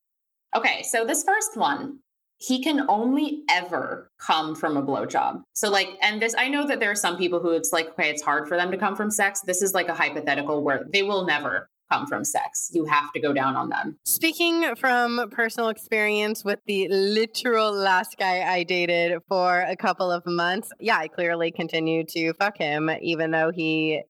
[0.56, 2.00] Okay, so this first one,
[2.40, 5.42] he can only ever come from a blowjob.
[5.54, 8.10] So, like, and this, I know that there are some people who it's like, okay,
[8.10, 9.42] it's hard for them to come from sex.
[9.42, 12.70] This is like a hypothetical where they will never come from sex.
[12.74, 13.98] You have to go down on them.
[14.06, 20.26] Speaking from personal experience with the literal last guy I dated for a couple of
[20.26, 24.02] months, yeah, I clearly continued to fuck him, even though he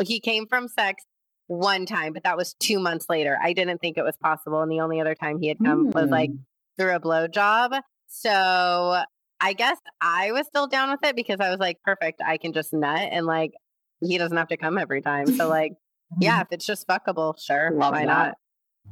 [0.00, 1.02] he came from sex
[1.48, 3.36] one time, but that was two months later.
[3.42, 4.60] I didn't think it was possible.
[4.60, 5.94] And the only other time he had come mm.
[5.94, 6.36] was like hmm
[6.78, 7.80] through a blowjob.
[8.06, 9.02] So
[9.40, 12.52] I guess I was still down with it because I was like, perfect, I can
[12.52, 13.52] just nut and like
[14.00, 15.26] he doesn't have to come every time.
[15.32, 15.72] So like,
[16.20, 18.06] yeah, if it's just fuckable, sure, Love why that.
[18.06, 18.34] not?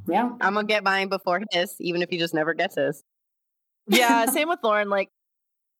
[0.07, 3.03] Yeah, I'm gonna get mine before his, even if he just never gets his.
[3.89, 4.89] Yeah, same with Lauren.
[4.89, 5.07] Like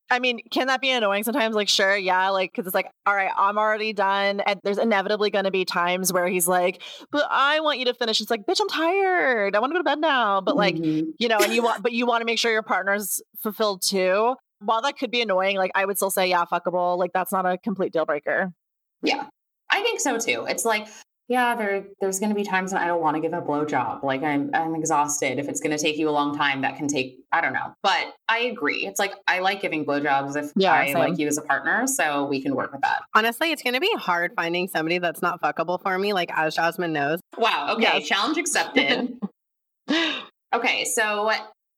[0.09, 1.53] I mean, can that be annoying sometimes?
[1.55, 4.39] Like, sure, yeah, like, because it's like, all right, I'm already done.
[4.39, 6.81] And there's inevitably going to be times where he's like,
[7.11, 8.21] but I want you to finish.
[8.21, 9.55] It's like, bitch, I'm tired.
[9.55, 10.39] I want to go to bed now.
[10.39, 11.09] But like, mm-hmm.
[11.19, 14.35] you know, and you want, but you want to make sure your partner's fulfilled too.
[14.59, 16.97] While that could be annoying, like, I would still say, yeah, fuckable.
[16.97, 18.51] Like, that's not a complete deal breaker.
[19.01, 19.25] Yeah.
[19.69, 20.45] I think so too.
[20.47, 20.87] It's like,
[21.27, 24.03] yeah, there there's going to be times when I don't want to give a blowjob.
[24.03, 25.39] Like I'm I'm exhausted.
[25.39, 27.73] If it's going to take you a long time, that can take I don't know.
[27.83, 28.85] But I agree.
[28.85, 30.97] It's like I like giving blowjobs if yeah, I same.
[30.97, 33.01] like you as a partner, so we can work with that.
[33.13, 36.13] Honestly, it's going to be hard finding somebody that's not fuckable for me.
[36.13, 37.19] Like as Jasmine knows.
[37.37, 37.73] Wow.
[37.75, 37.99] Okay.
[37.99, 38.07] Yes.
[38.07, 39.19] Challenge accepted.
[40.53, 41.29] Okay, so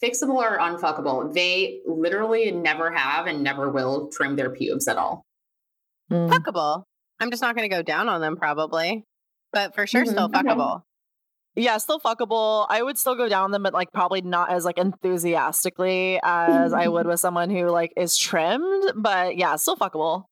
[0.04, 5.24] fixable or unfuckable, they literally never have and never will trim their pubes at all.
[6.12, 6.30] Mm.
[6.30, 6.84] Fuckable.
[7.20, 9.04] I'm just not going to go down on them probably,
[9.54, 10.50] but for sure, still Mhm, okay.
[10.50, 10.84] fuckable.
[11.56, 12.68] Yeah, still fuckable.
[12.70, 16.88] I would still go down them, but like probably not as like enthusiastically as I
[16.88, 18.94] would with someone who like is trimmed.
[18.96, 20.26] But yeah, still fuckable.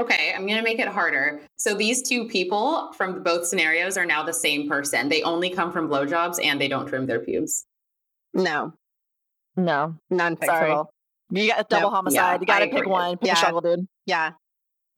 [0.00, 1.40] Okay, I'm going to make it harder.
[1.56, 5.08] So these two people from both scenarios are now the same person.
[5.08, 7.64] They only come from blowjobs and they don't trim their pubes.
[8.34, 8.74] No,
[9.56, 10.86] No, non fixable.
[11.30, 12.16] you got a double homicide.
[12.16, 13.16] Yeah, you got to pick one.
[13.16, 13.32] Pick Yeah.
[13.32, 13.86] a struggle, dude.
[14.04, 14.32] Yeah.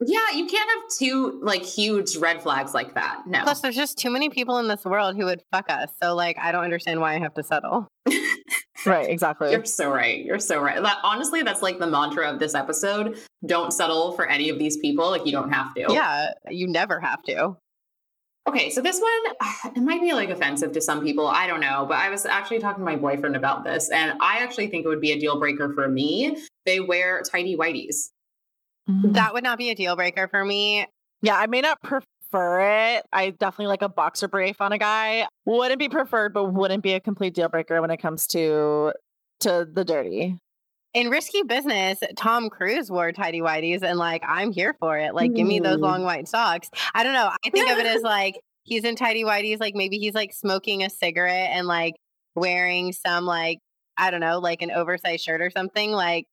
[0.01, 3.23] Yeah, you can't have two like huge red flags like that.
[3.27, 3.43] No.
[3.43, 5.91] Plus, there's just too many people in this world who would fuck us.
[6.01, 7.89] So, like, I don't understand why I have to settle.
[8.87, 9.51] Right, exactly.
[9.51, 10.25] You're so right.
[10.25, 10.81] You're so right.
[10.81, 13.19] That, honestly, that's like the mantra of this episode.
[13.45, 15.11] Don't settle for any of these people.
[15.11, 15.87] Like you don't have to.
[15.91, 17.57] Yeah, you never have to.
[18.49, 21.27] Okay, so this one it might be like offensive to some people.
[21.27, 24.39] I don't know, but I was actually talking to my boyfriend about this, and I
[24.39, 26.37] actually think it would be a deal breaker for me.
[26.65, 28.11] They wear tidy whities.
[28.89, 29.15] Mhm.
[29.15, 30.87] That would not be a deal breaker for me.
[31.23, 33.07] Yeah, I may not prefer it.
[33.13, 35.27] I definitely like a boxer brief on a guy.
[35.45, 38.93] Wouldn't be preferred, but wouldn't be a complete deal breaker when it comes to
[39.41, 40.37] to the dirty.
[40.95, 45.15] In risky business, Tom Cruise wore tidy whities, and like, I'm here for it.
[45.15, 46.71] Like, give me those long white socks.
[46.95, 47.31] I don't know.
[47.45, 50.83] I think of it as like he's in tidy whities, like maybe he's like smoking
[50.83, 51.95] a cigarette and like
[52.35, 53.59] wearing some like
[53.97, 56.27] I don't know, like an oversized shirt or something, like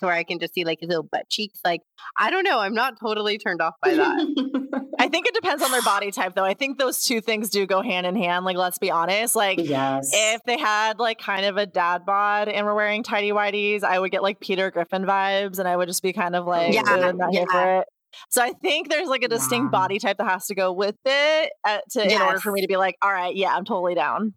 [0.00, 1.60] where I can just see like his little butt cheeks.
[1.64, 1.82] Like,
[2.16, 2.58] I don't know.
[2.58, 4.88] I'm not totally turned off by that.
[4.98, 6.44] I think it depends on their body type though.
[6.44, 8.44] I think those two things do go hand in hand.
[8.44, 9.36] Like let's be honest.
[9.36, 10.10] Like yes.
[10.12, 13.98] if they had like kind of a dad bod and were wearing tidy whities, I
[13.98, 16.82] would get like Peter Griffin vibes and I would just be kind of like, Yeah,
[16.86, 17.82] "Ugh, not here yeah.
[18.30, 19.80] So I think there's like a distinct Wow.
[19.82, 22.66] body type that has to go with it uh, to in order for me to
[22.68, 24.34] be like, all right, yeah, I'm totally down.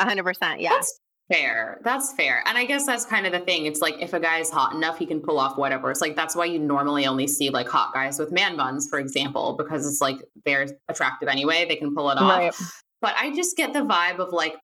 [0.00, 0.60] 100%.
[0.60, 0.70] Yeah.
[0.70, 1.00] That's
[1.30, 1.80] fair.
[1.82, 2.42] That's fair.
[2.46, 3.66] And I guess that's kind of the thing.
[3.66, 5.90] It's like if a guy's hot enough, he can pull off whatever.
[5.90, 8.98] It's like that's why you normally only see like hot guys with man buns, for
[8.98, 11.66] example, because it's like they're attractive anyway.
[11.68, 12.38] They can pull it off.
[12.38, 12.54] Right.
[13.00, 14.56] But I just get the vibe of like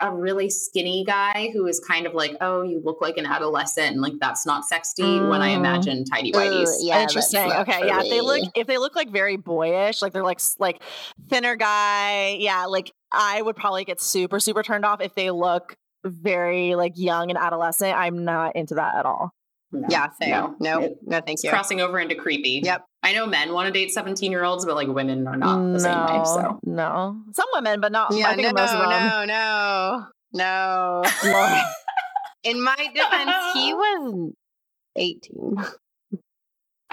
[0.00, 3.92] a really skinny guy who is kind of like, oh, you look like an adolescent,
[3.92, 5.56] and like that's not sexy when I Mm.
[5.58, 6.68] imagine tidy whities.
[6.80, 7.52] yeah, Interesting.
[7.52, 8.00] Okay, yeah.
[8.02, 10.82] If they look if they look like very boyish, like they're like like
[11.28, 15.76] thinner guy, yeah, like I would probably get super super turned off if they look
[16.04, 17.96] very like young and adolescent.
[17.96, 19.30] I'm not into that at all.
[19.72, 20.54] No, Yeah, same.
[20.60, 21.50] No, It- no, thank you.
[21.50, 22.60] crossing over into creepy.
[22.62, 22.84] Yep.
[23.02, 25.80] I know men want to date 17 year olds, but like women are not the
[25.80, 26.24] same way.
[26.24, 28.12] So no, some women, but not.
[28.14, 29.26] Yeah, I think no, most of them.
[29.26, 31.62] no, no, no.
[32.44, 34.32] In my defense, he was
[34.96, 35.56] 18.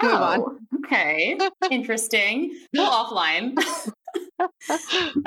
[0.02, 0.40] Move on.
[0.40, 1.38] Oh, Okay.
[1.70, 2.52] Interesting.
[2.74, 3.56] Go offline.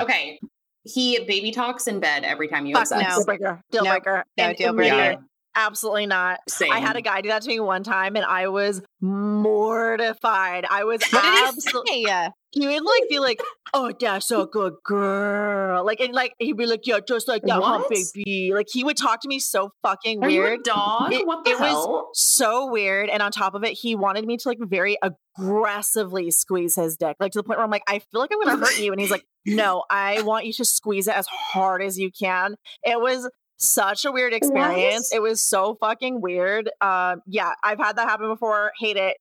[0.00, 0.38] okay.
[0.86, 3.08] He baby talks in bed every time you have Fuck sex.
[3.10, 3.16] no.
[3.16, 3.62] Deal breaker.
[3.70, 3.92] Deal Nope.
[4.04, 4.24] breaker.
[4.38, 5.16] No deal breaker.
[5.56, 6.40] Absolutely not.
[6.48, 6.70] Same.
[6.70, 10.66] I had a guy do that to me one time, and I was mortified.
[10.68, 12.02] I was absolutely.
[12.02, 12.28] he?
[12.52, 13.40] He would like be like,
[13.74, 17.60] "Oh, that's a good girl," like and like he'd be like, "Yeah, just like that,
[17.62, 21.12] huh, baby." Like he would talk to me so fucking Are weird, dog?
[21.12, 23.08] It- what the it was- so weird.
[23.08, 27.16] And on top of it, he wanted me to like very aggressively squeeze his dick,
[27.20, 29.00] like to the point where I'm like, "I feel like I'm gonna hurt you," and
[29.00, 33.00] he's like, "No, I want you to squeeze it as hard as you can." It
[33.00, 33.28] was
[33.58, 35.10] such a weird experience.
[35.10, 35.16] What?
[35.16, 36.70] It was so fucking weird.
[36.80, 38.72] Um, yeah, I've had that happen before.
[38.78, 39.16] Hate it.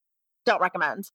[0.45, 1.09] Don't recommend.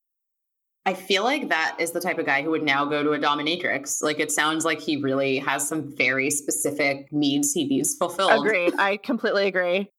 [0.87, 3.19] I feel like that is the type of guy who would now go to a
[3.19, 4.03] dominatrix.
[4.03, 8.45] Like it sounds like he really has some very specific needs he needs fulfilled.
[8.47, 8.75] Agreed.
[8.79, 9.91] I completely agree.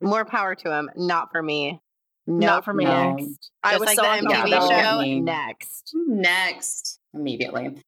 [0.00, 0.90] More power to him.
[0.96, 1.80] Not for me.
[2.26, 2.84] Not for me.
[2.84, 3.50] Next.
[3.62, 4.68] I Just was like so the uncomfortable.
[4.68, 5.20] MTV Yeah, that show.
[5.20, 5.90] Next.
[5.94, 7.82] Next, immediately.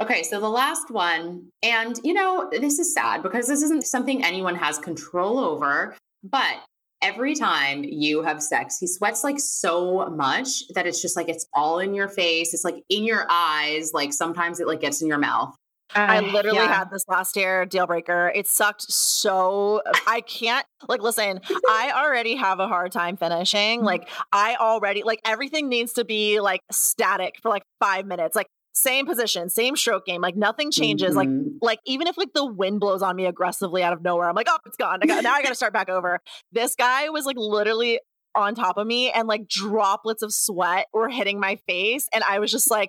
[0.00, 4.24] Okay, so the last one, and you know, this is sad because this isn't something
[4.24, 6.56] anyone has control over, but
[7.02, 11.46] every time you have sex, he sweats like so much that it's just like it's
[11.54, 15.08] all in your face, it's like in your eyes, like sometimes it like gets in
[15.08, 15.54] your mouth.
[15.94, 16.78] I Uh, literally yeah.
[16.78, 18.32] had this last year deal breaker.
[18.34, 23.82] It sucked so I can't like listen, I already have a hard time finishing.
[23.82, 28.34] Like I already like everything needs to be like static for like 5 minutes.
[28.34, 31.14] Like same position, same stroke game, like nothing changes.
[31.14, 31.58] Like Mhm.
[31.60, 34.46] like even if like the wind blows on me aggressively out of nowhere, I'm like,
[34.50, 35.00] "Oh, it's gone.
[35.02, 36.20] I got, now I got to start back over."
[36.52, 38.00] This guy was like literally
[38.34, 42.38] on top of me and like droplets of sweat were hitting my face and I
[42.38, 42.88] was just like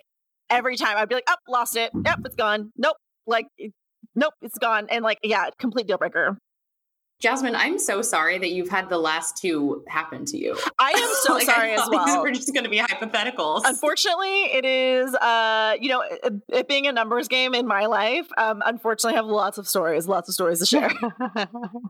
[0.50, 1.92] every time I'd be like, "Oh, lost it.
[2.06, 2.72] Yep, it's gone.
[2.78, 2.96] Nope.
[3.28, 3.48] Like
[4.16, 6.38] nope, it's gone." And like yeah, complete deal breaker.
[7.24, 10.58] Jasmine, I'm so sorry that you've had the last two happen to you.
[10.78, 12.22] I am so like, sorry as well.
[12.22, 13.62] We're just going to be hypotheticals.
[13.64, 18.28] Unfortunately, it is, uh, you know, it, it, being a numbers game in my life.
[18.38, 20.92] Um, unfortunately, I have lots of stories, lots of stories to share.
[21.02, 21.48] uh,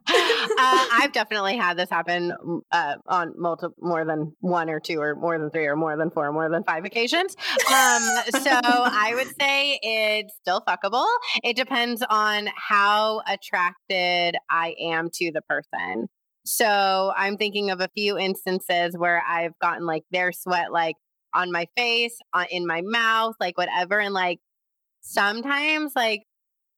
[0.07, 2.33] I've definitely had this happen
[2.71, 6.11] uh, on multiple, more than one or two, or more than three, or more than
[6.11, 7.35] four, or more than five occasions.
[7.39, 8.03] Um,
[8.39, 11.07] so I would say it's still fuckable.
[11.43, 16.07] It depends on how attracted I am to the person.
[16.45, 20.95] So I'm thinking of a few instances where I've gotten like their sweat like
[21.33, 23.99] on my face, on, in my mouth, like whatever.
[23.99, 24.39] And like
[25.01, 26.23] sometimes like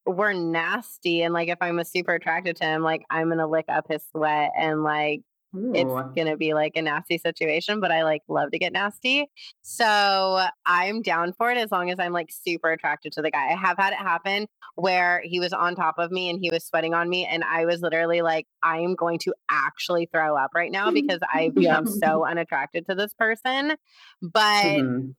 [0.06, 1.24] we're nasty.
[1.24, 3.86] And like if I'm a super attracted to him, like I'm going to lick up
[3.90, 5.22] his sweat and like
[5.56, 5.74] Ooh.
[5.74, 9.30] it's going to be like a nasty situation, but I like love to get nasty.
[9.62, 13.52] So I'm down for it as long as I'm like super attracted to the guy.
[13.52, 16.66] I have had it happen where he was on top of me and he was
[16.66, 17.26] sweating on me.
[17.26, 21.20] And I was literally like, I am going to actually throw up right now because
[21.34, 23.76] I've become so unattracted to this person.
[24.22, 25.12] But mm-hmm.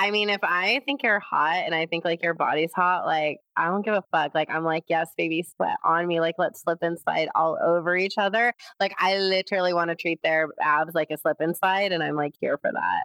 [0.00, 3.36] I mean, if I think you're hot and I think like your body's hot, like
[3.54, 4.34] I don't give a fuck.
[4.34, 6.20] Like I'm like, yes, baby, sweat on me.
[6.20, 8.54] Like let's slip and slide all over each other.
[8.80, 12.16] Like I literally want to treat their abs like a slip and slide, and I'm
[12.16, 13.02] like here for that.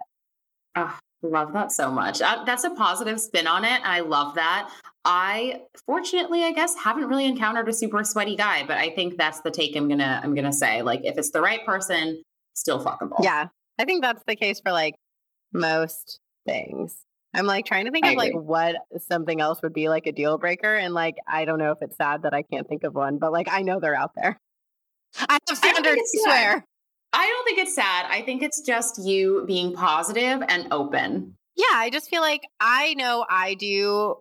[0.74, 2.20] Oh, love that so much.
[2.20, 3.82] That's a positive spin on it.
[3.84, 4.70] I love that.
[5.04, 9.42] I fortunately, I guess, haven't really encountered a super sweaty guy, but I think that's
[9.42, 10.80] the take I'm gonna I'm gonna say.
[10.80, 12.22] Like if it's the right person,
[12.54, 13.22] still fuckable.
[13.22, 13.48] Yeah,
[13.78, 14.94] I think that's the case for like
[15.52, 16.96] most things.
[17.34, 18.32] I'm like trying to think I of agree.
[18.32, 18.76] like what
[19.08, 20.74] something else would be like a deal breaker.
[20.74, 23.32] And like, I don't know if it's sad that I can't think of one, but
[23.32, 24.40] like, I know they're out there.
[25.28, 26.64] I have standards, I swear.
[27.12, 28.06] I don't think it's sad.
[28.08, 31.34] I think it's just you being positive and open.
[31.56, 31.64] Yeah.
[31.74, 34.16] I just feel like I know I do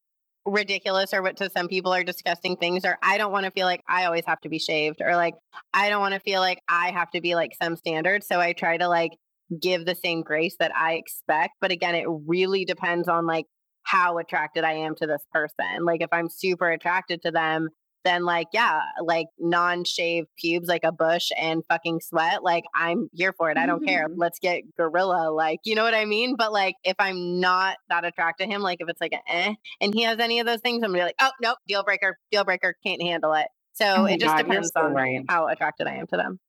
[0.45, 3.65] ridiculous or what to some people are disgusting things or I don't want to feel
[3.65, 5.33] like I always have to be shaved or like
[5.73, 8.53] I don't want to feel like I have to be like some standard so I
[8.53, 9.13] try to like
[9.61, 11.53] give the same grace that I expect.
[11.61, 13.45] But again, it really depends on like
[13.83, 15.85] how attracted I am to this person.
[15.85, 17.69] Like if I'm super attracted to them,
[18.03, 23.33] then like yeah, like non-shaved pubes, like a bush and fucking sweat, like I'm here
[23.35, 23.57] for it.
[23.57, 24.07] I don't care.
[24.07, 24.19] Mm-hmm.
[24.19, 26.35] Let's get gorilla, like you know what I mean.
[26.37, 29.53] But like if I'm not that attracted to him, like if it's like an eh,
[29.81, 32.17] and he has any of those things, I'm gonna be like, oh nope, deal breaker,
[32.31, 33.47] deal breaker, can't handle it.
[33.73, 35.21] So oh it just God, depends so on right.
[35.27, 36.39] how attracted I am to them.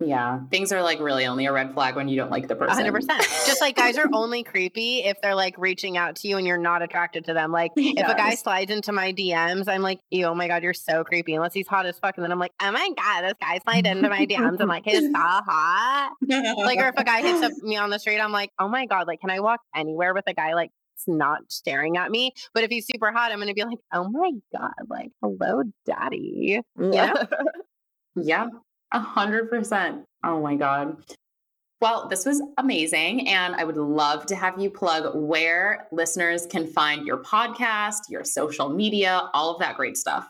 [0.00, 2.84] Yeah, things are like really only a red flag when you don't like the person.
[2.84, 3.06] 100%.
[3.46, 6.58] Just like guys are only creepy if they're like reaching out to you and you're
[6.58, 7.52] not attracted to them.
[7.52, 7.94] Like yes.
[7.98, 11.34] if a guy slides into my DMs, I'm like, oh my God, you're so creepy.
[11.34, 12.16] Unless he's hot as fuck.
[12.16, 14.84] And then I'm like, oh my God, this guy slid into my DMs I'm like
[14.84, 16.12] he's so hot.
[16.28, 18.86] like, or if a guy hits up me on the street, I'm like, oh my
[18.86, 20.70] God, like, can I walk anywhere with a guy like
[21.06, 22.32] not staring at me.
[22.52, 25.62] But if he's super hot, I'm going to be like, oh my God, like, hello,
[25.86, 26.60] daddy.
[26.78, 27.24] Yeah.
[28.16, 28.46] yeah.
[28.94, 30.04] A hundred percent.
[30.22, 30.96] Oh my God.
[31.80, 33.28] Well, this was amazing.
[33.28, 38.24] And I would love to have you plug where listeners can find your podcast, your
[38.24, 40.28] social media, all of that great stuff.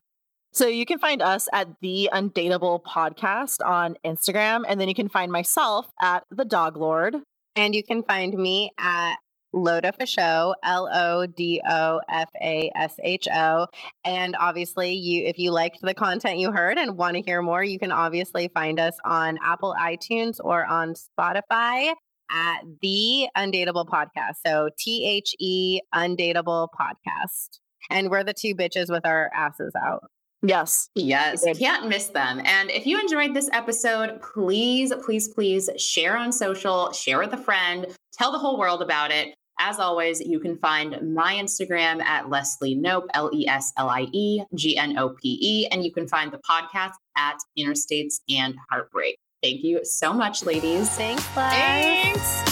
[0.53, 4.63] So you can find us at the Undateable Podcast on Instagram.
[4.67, 7.17] And then you can find myself at the Dog Lord.
[7.57, 9.17] And you can find me at
[9.55, 13.67] Loda Fasho, L O D O F A S H O.
[14.05, 17.63] And obviously, you if you liked the content you heard and want to hear more,
[17.63, 21.95] you can obviously find us on Apple iTunes or on Spotify
[22.31, 24.37] at the Undateable Podcast.
[24.45, 27.61] So T H E Undateable Podcast.
[27.91, 30.11] And we're the two bitches with our asses out.
[30.43, 30.91] Yes.
[30.95, 31.45] Yes.
[31.59, 32.41] Can't miss them.
[32.45, 37.39] And if you enjoyed this episode, please, please, please share on social, share with a
[37.39, 39.35] friend, tell the whole world about it.
[39.59, 44.09] As always, you can find my Instagram at Leslie Nope, L E S L I
[44.13, 48.57] E G N O P E, and you can find the podcast at Interstates and
[48.71, 49.19] Heartbreak.
[49.43, 50.91] Thank you so much, ladies.
[50.91, 52.43] Thanks, Thanks.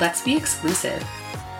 [0.00, 1.04] Let's be exclusive.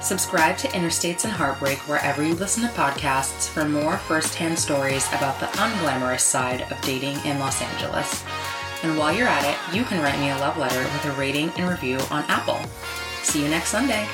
[0.01, 5.41] Subscribe to Interstates and Heartbreak wherever you listen to podcasts for more firsthand stories about
[5.41, 8.23] the unglamorous side of dating in Los Angeles.
[8.85, 11.51] And while you're at it, you can write me a love letter with a rating
[11.57, 12.61] and review on Apple.
[13.23, 14.07] See you next Sunday.